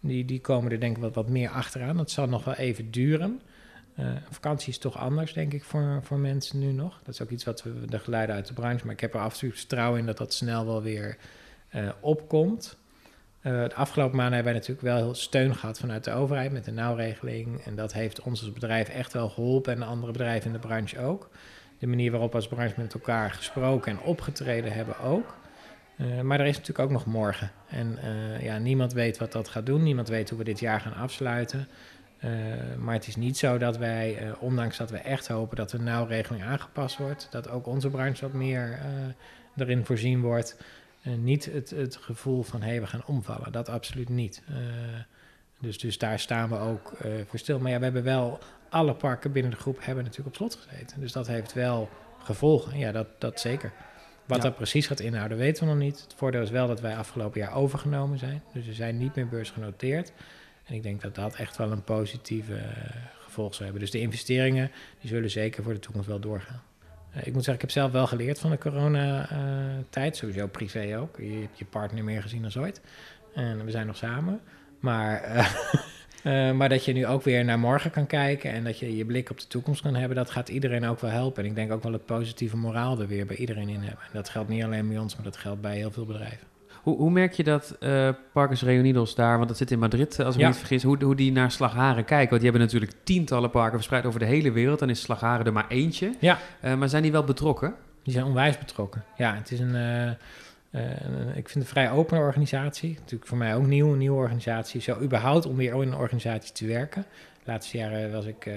die, 0.00 0.24
die 0.24 0.40
komen 0.40 0.72
er 0.72 0.80
denk 0.80 0.96
ik 0.96 1.02
wat, 1.02 1.14
wat 1.14 1.28
meer 1.28 1.48
achteraan. 1.48 1.96
Dat 1.96 2.10
zal 2.10 2.26
nog 2.26 2.44
wel 2.44 2.54
even 2.54 2.90
duren. 2.90 3.40
Uh, 3.98 4.06
vakantie 4.30 4.68
is 4.68 4.78
toch 4.78 4.98
anders, 4.98 5.32
denk 5.32 5.52
ik, 5.52 5.64
voor, 5.64 6.00
voor 6.02 6.18
mensen 6.18 6.58
nu 6.58 6.72
nog. 6.72 7.00
Dat 7.04 7.14
is 7.14 7.22
ook 7.22 7.30
iets 7.30 7.44
wat 7.44 7.62
we 7.62 7.86
de 7.86 7.98
geluiden 7.98 8.34
uit 8.34 8.46
de 8.46 8.52
branche. 8.52 8.84
Maar 8.84 8.94
ik 8.94 9.00
heb 9.00 9.14
er 9.14 9.20
absoluut 9.20 9.58
vertrouwen 9.58 10.00
in 10.00 10.06
dat 10.06 10.18
dat 10.18 10.34
snel 10.34 10.66
wel 10.66 10.82
weer 10.82 11.16
uh, 11.74 11.88
opkomt. 12.00 12.76
De 13.42 13.74
afgelopen 13.74 14.16
maanden 14.16 14.34
hebben 14.34 14.52
wij 14.52 14.60
natuurlijk 14.60 14.88
wel 14.88 14.96
heel 14.96 15.14
steun 15.14 15.54
gehad 15.54 15.78
vanuit 15.78 16.04
de 16.04 16.12
overheid 16.12 16.52
met 16.52 16.64
de 16.64 16.70
nauwregeling. 16.70 17.60
En 17.60 17.74
dat 17.76 17.92
heeft 17.92 18.20
ons 18.20 18.40
als 18.40 18.52
bedrijf 18.52 18.88
echt 18.88 19.12
wel 19.12 19.28
geholpen 19.28 19.72
en 19.72 19.78
de 19.78 19.84
andere 19.84 20.12
bedrijven 20.12 20.46
in 20.46 20.52
de 20.52 20.66
branche 20.66 21.00
ook. 21.00 21.30
De 21.78 21.86
manier 21.86 22.10
waarop 22.10 22.30
we 22.30 22.36
als 22.36 22.48
branche 22.48 22.74
met 22.76 22.94
elkaar 22.94 23.30
gesproken 23.30 23.92
en 23.92 24.00
opgetreden 24.00 24.72
hebben 24.72 24.98
ook. 25.00 25.34
Uh, 25.96 26.20
maar 26.20 26.40
er 26.40 26.46
is 26.46 26.56
natuurlijk 26.56 26.88
ook 26.88 26.90
nog 26.90 27.06
morgen. 27.06 27.50
En 27.68 27.98
uh, 28.04 28.42
ja, 28.42 28.58
niemand 28.58 28.92
weet 28.92 29.18
wat 29.18 29.32
dat 29.32 29.48
gaat 29.48 29.66
doen. 29.66 29.82
Niemand 29.82 30.08
weet 30.08 30.28
hoe 30.28 30.38
we 30.38 30.44
dit 30.44 30.60
jaar 30.60 30.80
gaan 30.80 30.94
afsluiten. 30.94 31.68
Uh, 32.24 32.30
maar 32.78 32.94
het 32.94 33.06
is 33.06 33.16
niet 33.16 33.36
zo 33.36 33.58
dat 33.58 33.76
wij, 33.76 34.34
ondanks 34.38 34.76
dat 34.76 34.90
we 34.90 34.98
echt 34.98 35.28
hopen 35.28 35.56
dat 35.56 35.70
de 35.70 35.78
nauwregeling 35.78 36.44
aangepast 36.44 36.98
wordt, 36.98 37.28
dat 37.30 37.48
ook 37.48 37.66
onze 37.66 37.90
branche 37.90 38.24
wat 38.24 38.32
meer 38.32 38.78
erin 39.56 39.84
voorzien 39.84 40.20
wordt. 40.20 40.56
niet 41.02 41.44
het, 41.44 41.70
het 41.70 41.96
gevoel 41.96 42.42
van 42.42 42.62
hé, 42.62 42.68
hey, 42.68 42.80
we 42.80 42.86
gaan 42.86 43.06
omvallen. 43.06 43.52
Dat 43.52 43.68
absoluut 43.68 44.08
niet. 44.08 44.42
dus, 45.60 45.78
dus 45.78 45.98
daar 45.98 46.18
staan 46.18 46.48
we 46.48 46.58
ook 46.58 46.96
voor 47.26 47.38
stil. 47.38 47.58
Maar 47.58 47.70
ja, 47.70 47.78
we 47.78 47.84
hebben 47.84 48.04
wel, 48.04 48.38
alle 48.68 48.94
parken 48.94 49.32
binnen 49.32 49.50
de 49.50 49.56
groep 49.56 49.78
hebben 49.80 50.04
natuurlijk 50.04 50.28
op 50.28 50.36
slot 50.36 50.66
gezeten. 50.68 51.00
Dus 51.00 51.12
dat 51.12 51.26
heeft 51.26 51.52
wel 51.52 51.88
gevolgen. 52.18 52.78
Ja, 52.78 52.92
dat, 52.92 53.06
dat 53.18 53.40
zeker. 53.40 53.72
Wat 54.26 54.36
ja. 54.36 54.42
dat 54.42 54.56
precies 54.56 54.86
gaat 54.86 55.00
inhouden, 55.00 55.38
weten 55.38 55.64
we 55.64 55.70
nog 55.70 55.78
niet. 55.78 56.00
Het 56.00 56.14
voordeel 56.16 56.42
is 56.42 56.50
wel 56.50 56.66
dat 56.66 56.80
wij 56.80 56.96
afgelopen 56.96 57.40
jaar 57.40 57.54
overgenomen 57.54 58.18
zijn. 58.18 58.42
Dus 58.52 58.66
we 58.66 58.72
zijn 58.72 58.98
niet 58.98 59.14
meer 59.14 59.28
beursgenoteerd. 59.28 60.12
En 60.64 60.74
ik 60.74 60.82
denk 60.82 61.02
dat 61.02 61.14
dat 61.14 61.34
echt 61.34 61.56
wel 61.56 61.72
een 61.72 61.84
positieve 61.84 62.52
uh, 62.52 62.60
gevolg 63.18 63.52
zou 63.52 63.64
hebben. 63.64 63.80
Dus 63.80 63.90
de 63.90 64.00
investeringen 64.00 64.70
die 65.00 65.08
zullen 65.08 65.30
zeker 65.30 65.62
voor 65.62 65.72
de 65.72 65.78
toekomst 65.78 66.08
wel 66.08 66.20
doorgaan. 66.20 66.62
Uh, 67.16 67.26
ik 67.26 67.32
moet 67.32 67.44
zeggen, 67.44 67.54
ik 67.54 67.60
heb 67.60 67.70
zelf 67.70 67.92
wel 67.92 68.06
geleerd 68.06 68.38
van 68.38 68.50
de 68.50 68.58
coronatijd. 68.58 70.14
Uh, 70.14 70.20
sowieso 70.20 70.46
privé 70.46 70.98
ook. 70.98 71.16
Je 71.16 71.38
hebt 71.40 71.58
je 71.58 71.64
partner 71.64 72.04
meer 72.04 72.22
gezien 72.22 72.42
dan 72.42 72.62
ooit. 72.62 72.80
En 73.34 73.64
we 73.64 73.70
zijn 73.70 73.86
nog 73.86 73.96
samen. 73.96 74.40
Maar 74.80 75.20
Uh, 76.26 76.52
maar 76.52 76.68
dat 76.68 76.84
je 76.84 76.92
nu 76.92 77.06
ook 77.06 77.22
weer 77.22 77.44
naar 77.44 77.58
morgen 77.58 77.90
kan 77.90 78.06
kijken 78.06 78.52
en 78.52 78.64
dat 78.64 78.78
je 78.78 78.96
je 78.96 79.04
blik 79.04 79.30
op 79.30 79.40
de 79.40 79.46
toekomst 79.46 79.82
kan 79.82 79.94
hebben, 79.94 80.16
dat 80.16 80.30
gaat 80.30 80.48
iedereen 80.48 80.86
ook 80.86 81.00
wel 81.00 81.10
helpen. 81.10 81.42
En 81.42 81.48
ik 81.48 81.54
denk 81.54 81.72
ook 81.72 81.82
wel 81.82 81.92
het 81.92 82.06
positieve 82.06 82.56
moraal 82.56 83.00
er 83.00 83.06
weer 83.06 83.26
bij 83.26 83.36
iedereen 83.36 83.68
in 83.68 83.80
hebben. 83.80 84.04
En 84.04 84.10
dat 84.12 84.28
geldt 84.28 84.48
niet 84.48 84.64
alleen 84.64 84.88
bij 84.88 84.98
ons, 84.98 85.14
maar 85.14 85.24
dat 85.24 85.36
geldt 85.36 85.60
bij 85.60 85.76
heel 85.76 85.90
veel 85.90 86.06
bedrijven. 86.06 86.46
Hoe, 86.82 86.96
hoe 86.96 87.10
merk 87.10 87.32
je 87.32 87.44
dat 87.44 87.76
uh, 87.80 88.08
Parkers 88.32 88.62
Reunidos 88.62 89.14
daar, 89.14 89.36
want 89.36 89.48
dat 89.48 89.56
zit 89.56 89.70
in 89.70 89.78
Madrid 89.78 90.20
als 90.20 90.34
ik 90.34 90.40
ja. 90.40 90.46
me 90.46 90.52
niet 90.52 90.60
vergis, 90.60 90.82
hoe, 90.82 91.04
hoe 91.04 91.14
die 91.14 91.32
naar 91.32 91.50
Slagharen 91.50 92.04
kijken? 92.04 92.28
Want 92.28 92.42
die 92.42 92.50
hebben 92.50 92.68
natuurlijk 92.68 92.92
tientallen 93.04 93.50
parken 93.50 93.74
verspreid 93.74 94.06
over 94.06 94.20
de 94.20 94.26
hele 94.26 94.52
wereld. 94.52 94.78
Dan 94.78 94.90
is 94.90 95.00
Slagharen 95.00 95.46
er 95.46 95.52
maar 95.52 95.68
eentje. 95.68 96.12
Ja. 96.20 96.38
Uh, 96.64 96.74
maar 96.74 96.88
zijn 96.88 97.02
die 97.02 97.12
wel 97.12 97.24
betrokken? 97.24 97.74
Die 98.02 98.12
zijn 98.12 98.24
onwijs 98.26 98.58
betrokken. 98.58 99.04
Ja, 99.16 99.34
het 99.34 99.50
is 99.50 99.60
een... 99.60 100.16
Uh, 100.76 101.36
ik 101.36 101.48
vind 101.48 101.54
het 101.54 101.56
een 101.56 101.66
vrij 101.66 101.90
open 101.90 102.18
organisatie. 102.18 102.94
Natuurlijk 102.94 103.26
voor 103.26 103.38
mij 103.38 103.54
ook 103.54 103.66
nieuw, 103.66 103.92
een 103.92 103.98
nieuwe 103.98 104.16
organisatie. 104.16 104.80
Zo 104.80 105.00
überhaupt 105.00 105.46
om 105.46 105.56
weer 105.56 105.72
in 105.72 105.80
een 105.80 105.94
organisatie 105.94 106.52
te 106.52 106.66
werken. 106.66 107.04
De 107.44 107.52
laatste 107.52 107.78
jaren 107.78 108.12
was 108.12 108.24
ik 108.24 108.46
uh, 108.46 108.54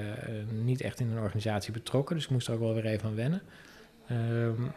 niet 0.51 0.81
echt 0.81 0.99
in 0.99 1.11
een 1.11 1.19
organisatie 1.19 1.73
betrokken, 1.73 2.15
dus 2.15 2.25
ik 2.25 2.31
moest 2.31 2.47
er 2.47 2.53
ook 2.53 2.59
wel 2.59 2.73
weer 2.73 2.85
even 2.85 3.07
aan 3.07 3.15
wennen. 3.15 3.41
Uh, 4.11 4.17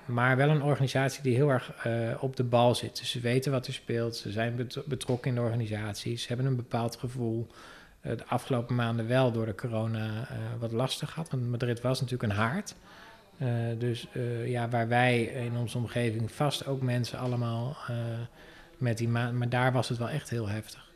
maar 0.05 0.37
wel 0.37 0.49
een 0.49 0.63
organisatie 0.63 1.23
die 1.23 1.35
heel 1.35 1.49
erg 1.49 1.87
op 2.21 2.37
de 2.37 2.45
bal 2.45 2.75
zit. 2.75 2.99
Dus 2.99 3.11
ze 3.11 3.21
weten 3.21 3.53
wat 3.53 3.67
er 3.67 3.73
speelt, 3.73 4.17
ze 4.17 4.31
zijn 4.31 4.69
betrokken 4.87 5.31
in 5.31 5.35
de 5.35 5.41
organisatie, 5.41 6.17
ze 6.17 6.29
hebben 6.29 6.47
een 6.47 6.57
bepaald 6.57 6.97
gevoel. 6.97 7.47
de 8.01 8.27
afgelopen 8.27 8.75
maanden 8.75 9.09
wel 9.09 9.33
door 9.33 9.47
de 9.47 9.55
corona 9.55 10.29
wat 10.59 10.73
lastig 10.73 11.11
gehad, 11.11 11.31
want 11.31 11.51
Madrid 11.51 11.81
was 11.81 12.01
natuurlijk 12.01 12.33
een 12.33 12.39
haard. 12.39 12.75
Uh, 13.43 13.49
dus 13.79 14.07
uh, 14.13 14.49
ja, 14.49 14.69
waar 14.69 14.89
wij 14.89 15.23
in 15.23 15.57
onze 15.57 15.79
omgeving 15.79 16.33
vast 16.33 16.67
ook 16.67 16.83
mensen 16.83 17.19
allemaal 17.19 17.77
uh, 17.91 17.97
met 18.79 18.99
die 18.99 19.09
maand, 19.09 19.39
maar 19.39 19.49
daar 19.49 19.73
was 19.73 19.89
het 19.89 19.99
wel 19.99 20.09
echt 20.09 20.31
heel 20.31 20.49
heftig. 20.49 20.91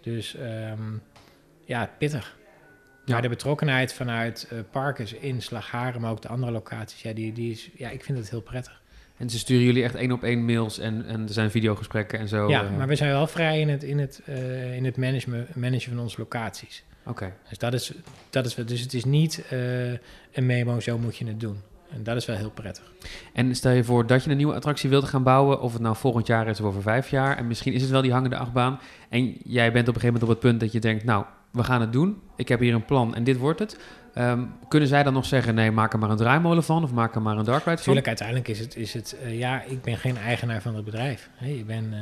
Dus 0.00 0.36
um, 0.70 1.02
ja, 1.64 1.90
pittig. 1.98 2.36
Ja. 3.04 3.12
Maar 3.12 3.22
de 3.22 3.28
betrokkenheid 3.28 3.92
vanuit 3.92 4.52
Parkers 4.70 5.12
in 5.12 5.42
Slagharen, 5.42 6.00
maar 6.00 6.10
ook 6.10 6.22
de 6.22 6.28
andere 6.28 6.52
locaties, 6.52 7.02
ja, 7.02 7.12
die, 7.12 7.32
die 7.32 7.50
is, 7.50 7.70
ja, 7.74 7.90
ik 7.90 8.04
vind 8.04 8.18
het 8.18 8.30
heel 8.30 8.40
prettig. 8.40 8.82
En 9.16 9.30
ze 9.30 9.38
sturen 9.38 9.64
jullie 9.64 9.82
echt 9.82 9.94
één 9.94 10.12
op 10.12 10.22
één 10.22 10.44
mails 10.44 10.78
en, 10.78 11.06
en 11.06 11.22
er 11.22 11.32
zijn 11.32 11.50
videogesprekken 11.50 12.18
en 12.18 12.28
zo? 12.28 12.48
Ja, 12.48 12.62
maar 12.62 12.88
we 12.88 12.96
zijn 12.96 13.10
wel 13.10 13.26
vrij 13.26 13.60
in 13.60 13.68
het, 13.68 13.82
in 13.82 13.98
het, 13.98 14.22
in 14.74 14.84
het 14.84 14.96
managen, 14.96 15.46
managen 15.54 15.92
van 15.92 16.00
onze 16.00 16.18
locaties. 16.18 16.84
Oké. 17.00 17.10
Okay. 17.10 17.32
Dus 17.48 17.58
dat 17.58 17.74
is, 17.74 17.92
dat 18.30 18.46
is, 18.46 18.54
dus 18.54 18.80
het 18.80 18.94
is 18.94 19.04
niet 19.04 19.44
een 20.32 20.46
memo, 20.46 20.80
zo 20.80 20.98
moet 20.98 21.16
je 21.16 21.26
het 21.26 21.40
doen. 21.40 21.60
En 21.94 22.02
dat 22.02 22.16
is 22.16 22.26
wel 22.26 22.36
heel 22.36 22.50
prettig. 22.50 22.92
En 23.32 23.54
stel 23.54 23.72
je 23.72 23.84
voor 23.84 24.06
dat 24.06 24.24
je 24.24 24.30
een 24.30 24.36
nieuwe 24.36 24.54
attractie 24.54 24.90
wilt 24.90 25.04
gaan 25.04 25.22
bouwen, 25.22 25.60
of 25.60 25.72
het 25.72 25.82
nou 25.82 25.96
volgend 25.96 26.26
jaar 26.26 26.48
is 26.48 26.60
of 26.60 26.66
over 26.66 26.82
vijf 26.82 27.10
jaar, 27.10 27.36
en 27.36 27.46
misschien 27.46 27.72
is 27.72 27.82
het 27.82 27.90
wel 27.90 28.02
die 28.02 28.12
hangende 28.12 28.36
achtbaan, 28.36 28.80
en 29.08 29.36
jij 29.44 29.72
bent 29.72 29.88
op 29.88 29.94
een 29.94 30.00
gegeven 30.00 30.20
moment 30.20 30.22
op 30.22 30.28
het 30.28 30.38
punt 30.38 30.60
dat 30.60 30.72
je 30.72 30.80
denkt, 30.80 31.04
nou, 31.04 31.24
we 31.50 31.64
gaan 31.64 31.80
het 31.80 31.92
doen, 31.92 32.20
ik 32.36 32.48
heb 32.48 32.60
hier 32.60 32.74
een 32.74 32.84
plan 32.84 33.14
en 33.14 33.24
dit 33.24 33.36
wordt 33.36 33.58
het. 33.58 33.78
Um, 34.18 34.52
kunnen 34.68 34.88
zij 34.88 35.02
dan 35.02 35.12
nog 35.12 35.24
zeggen, 35.24 35.54
nee, 35.54 35.70
maak 35.70 35.92
er 35.92 35.98
maar 35.98 36.10
een 36.10 36.16
draaimolen 36.16 36.64
van, 36.64 36.82
of 36.82 36.92
maak 36.92 37.14
er 37.14 37.22
maar 37.22 37.36
een 37.36 37.44
dark 37.44 37.64
ride 37.64 37.76
van? 37.76 37.84
Tuurlijk, 37.84 38.06
uiteindelijk 38.06 38.48
is 38.48 38.58
het, 38.58 38.76
is 38.76 38.94
het 38.94 39.16
uh, 39.24 39.38
ja, 39.38 39.62
ik 39.62 39.82
ben 39.82 39.96
geen 39.96 40.16
eigenaar 40.16 40.62
van 40.62 40.74
het 40.74 40.84
bedrijf. 40.84 41.30
Hey, 41.34 41.56
je 41.56 41.64
bent... 41.64 41.92
Uh, 41.92 41.98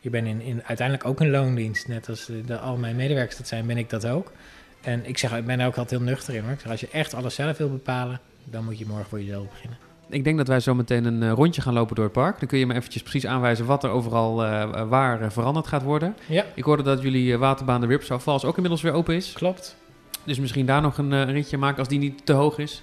je 0.00 0.12
bent 0.12 0.26
in, 0.26 0.40
in, 0.40 0.62
uiteindelijk 0.64 1.08
ook 1.08 1.20
een 1.20 1.30
loondienst. 1.30 1.88
Net 1.88 2.08
als 2.08 2.26
de, 2.26 2.40
de, 2.40 2.58
al 2.58 2.76
mijn 2.76 2.96
medewerkers 2.96 3.36
dat 3.36 3.48
zijn, 3.48 3.66
ben 3.66 3.76
ik 3.76 3.90
dat 3.90 4.06
ook. 4.06 4.32
En 4.80 5.08
ik 5.08 5.18
zeg, 5.18 5.36
ik 5.36 5.46
ben 5.46 5.60
er 5.60 5.66
ook 5.66 5.76
altijd 5.76 6.00
heel 6.00 6.08
nuchter 6.08 6.34
in. 6.34 6.42
Hoor. 6.42 6.52
Ik 6.52 6.60
zeg, 6.60 6.70
als 6.70 6.80
je 6.80 6.88
echt 6.92 7.14
alles 7.14 7.34
zelf 7.34 7.56
wil 7.56 7.70
bepalen, 7.70 8.20
dan 8.50 8.64
moet 8.64 8.78
je 8.78 8.86
morgen 8.86 9.06
voor 9.06 9.20
jezelf 9.20 9.48
beginnen. 9.48 9.78
Ik 10.08 10.24
denk 10.24 10.36
dat 10.36 10.48
wij 10.48 10.60
zo 10.60 10.74
meteen 10.74 11.04
een 11.04 11.22
uh, 11.22 11.32
rondje 11.32 11.60
gaan 11.60 11.72
lopen 11.72 11.94
door 11.94 12.04
het 12.04 12.12
park. 12.12 12.38
Dan 12.38 12.48
kun 12.48 12.58
je 12.58 12.66
me 12.66 12.74
eventjes 12.74 13.02
precies 13.02 13.26
aanwijzen 13.26 13.66
wat 13.66 13.84
er 13.84 13.90
overal 13.90 14.44
uh, 14.44 14.82
waar 14.88 15.22
uh, 15.22 15.30
veranderd 15.30 15.66
gaat 15.66 15.82
worden. 15.82 16.16
Ja. 16.26 16.44
Ik 16.54 16.64
hoorde 16.64 16.82
dat 16.82 17.02
jullie 17.02 17.36
waterbaan 17.36 17.80
de 17.80 17.86
Ripsaw 17.86 18.20
Falls 18.20 18.44
ook 18.44 18.54
inmiddels 18.54 18.82
weer 18.82 18.92
open 18.92 19.14
is. 19.14 19.32
Klopt. 19.32 19.76
Dus 20.24 20.38
misschien 20.38 20.66
daar 20.66 20.80
nog 20.80 20.98
een, 20.98 21.32
ritje 21.32 21.58
maken 21.58 21.78
als 21.78 21.88
die 21.88 21.98
niet 21.98 22.26
te 22.26 22.32
hoog 22.32 22.58
is. 22.58 22.82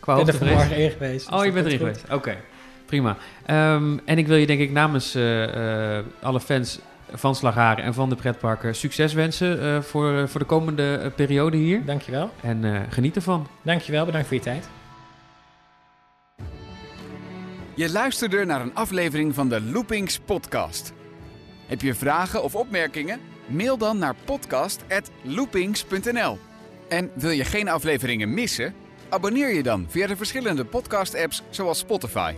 Qua 0.00 0.16
ik 0.16 0.24
ben 0.24 0.34
er 0.34 0.40
vanmorgen 0.40 0.76
in 0.76 0.90
geweest. 0.90 1.30
Dus 1.30 1.38
oh, 1.38 1.44
je 1.44 1.52
bent 1.52 1.66
erin 1.66 1.78
geweest. 1.78 2.04
Oké, 2.04 2.14
okay. 2.14 2.38
prima. 2.86 3.16
Um, 3.74 4.00
en 4.04 4.18
ik 4.18 4.26
wil 4.26 4.36
je 4.36 4.46
denk 4.46 4.60
ik 4.60 4.70
namens 4.70 5.16
alle 6.22 6.40
fans 6.40 6.80
van 7.12 7.34
Slagharen 7.34 7.84
en 7.84 7.94
van 7.94 8.08
de 8.08 8.14
pretparken 8.14 8.74
succes 8.74 9.12
wensen 9.12 9.84
voor, 9.84 10.28
voor 10.28 10.40
de 10.40 10.46
komende 10.46 11.12
periode 11.16 11.56
hier. 11.56 11.84
Dankjewel. 11.84 12.30
En 12.40 12.86
geniet 12.90 13.16
ervan. 13.16 13.46
Dankjewel, 13.62 14.04
bedankt 14.04 14.26
voor 14.26 14.36
je 14.36 14.42
tijd. 14.42 14.68
Je 17.74 17.90
luisterde 17.90 18.44
naar 18.44 18.60
een 18.60 18.74
aflevering 18.74 19.34
van 19.34 19.48
de 19.48 19.60
Loopings 19.60 20.18
podcast. 20.18 20.92
Heb 21.66 21.80
je 21.80 21.94
vragen 21.94 22.42
of 22.42 22.54
opmerkingen? 22.54 23.20
Mail 23.46 23.78
dan 23.78 23.98
naar 23.98 24.14
podcast@loopings.nl. 24.24 26.38
En 26.88 27.10
wil 27.14 27.30
je 27.30 27.44
geen 27.44 27.68
afleveringen 27.68 28.34
missen? 28.34 28.74
Abonneer 29.08 29.54
je 29.54 29.62
dan 29.62 29.86
via 29.88 30.06
de 30.06 30.16
verschillende 30.16 30.64
podcast-apps 30.64 31.42
zoals 31.50 31.78
Spotify. 31.78 32.34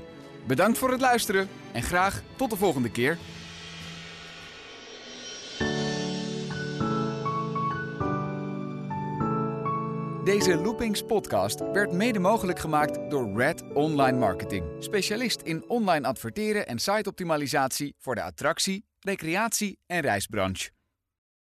Bedankt 0.47 0.79
voor 0.79 0.91
het 0.91 1.01
luisteren 1.01 1.49
en 1.73 1.83
graag 1.83 2.23
tot 2.37 2.51
de 2.51 2.57
volgende 2.57 2.91
keer. 2.91 3.19
Deze 10.25 10.57
Loopings 10.57 11.03
podcast 11.03 11.61
werd 11.73 11.93
mede 11.93 12.19
mogelijk 12.19 12.59
gemaakt 12.59 13.11
door 13.11 13.37
Red 13.37 13.63
Online 13.75 14.19
Marketing. 14.19 14.65
Specialist 14.79 15.41
in 15.41 15.69
online 15.69 16.07
adverteren 16.07 16.67
en 16.67 16.79
siteoptimalisatie 16.79 17.95
voor 17.99 18.15
de 18.15 18.23
attractie, 18.23 18.85
recreatie 18.99 19.79
en 19.87 20.01
reisbranche. 20.01 20.71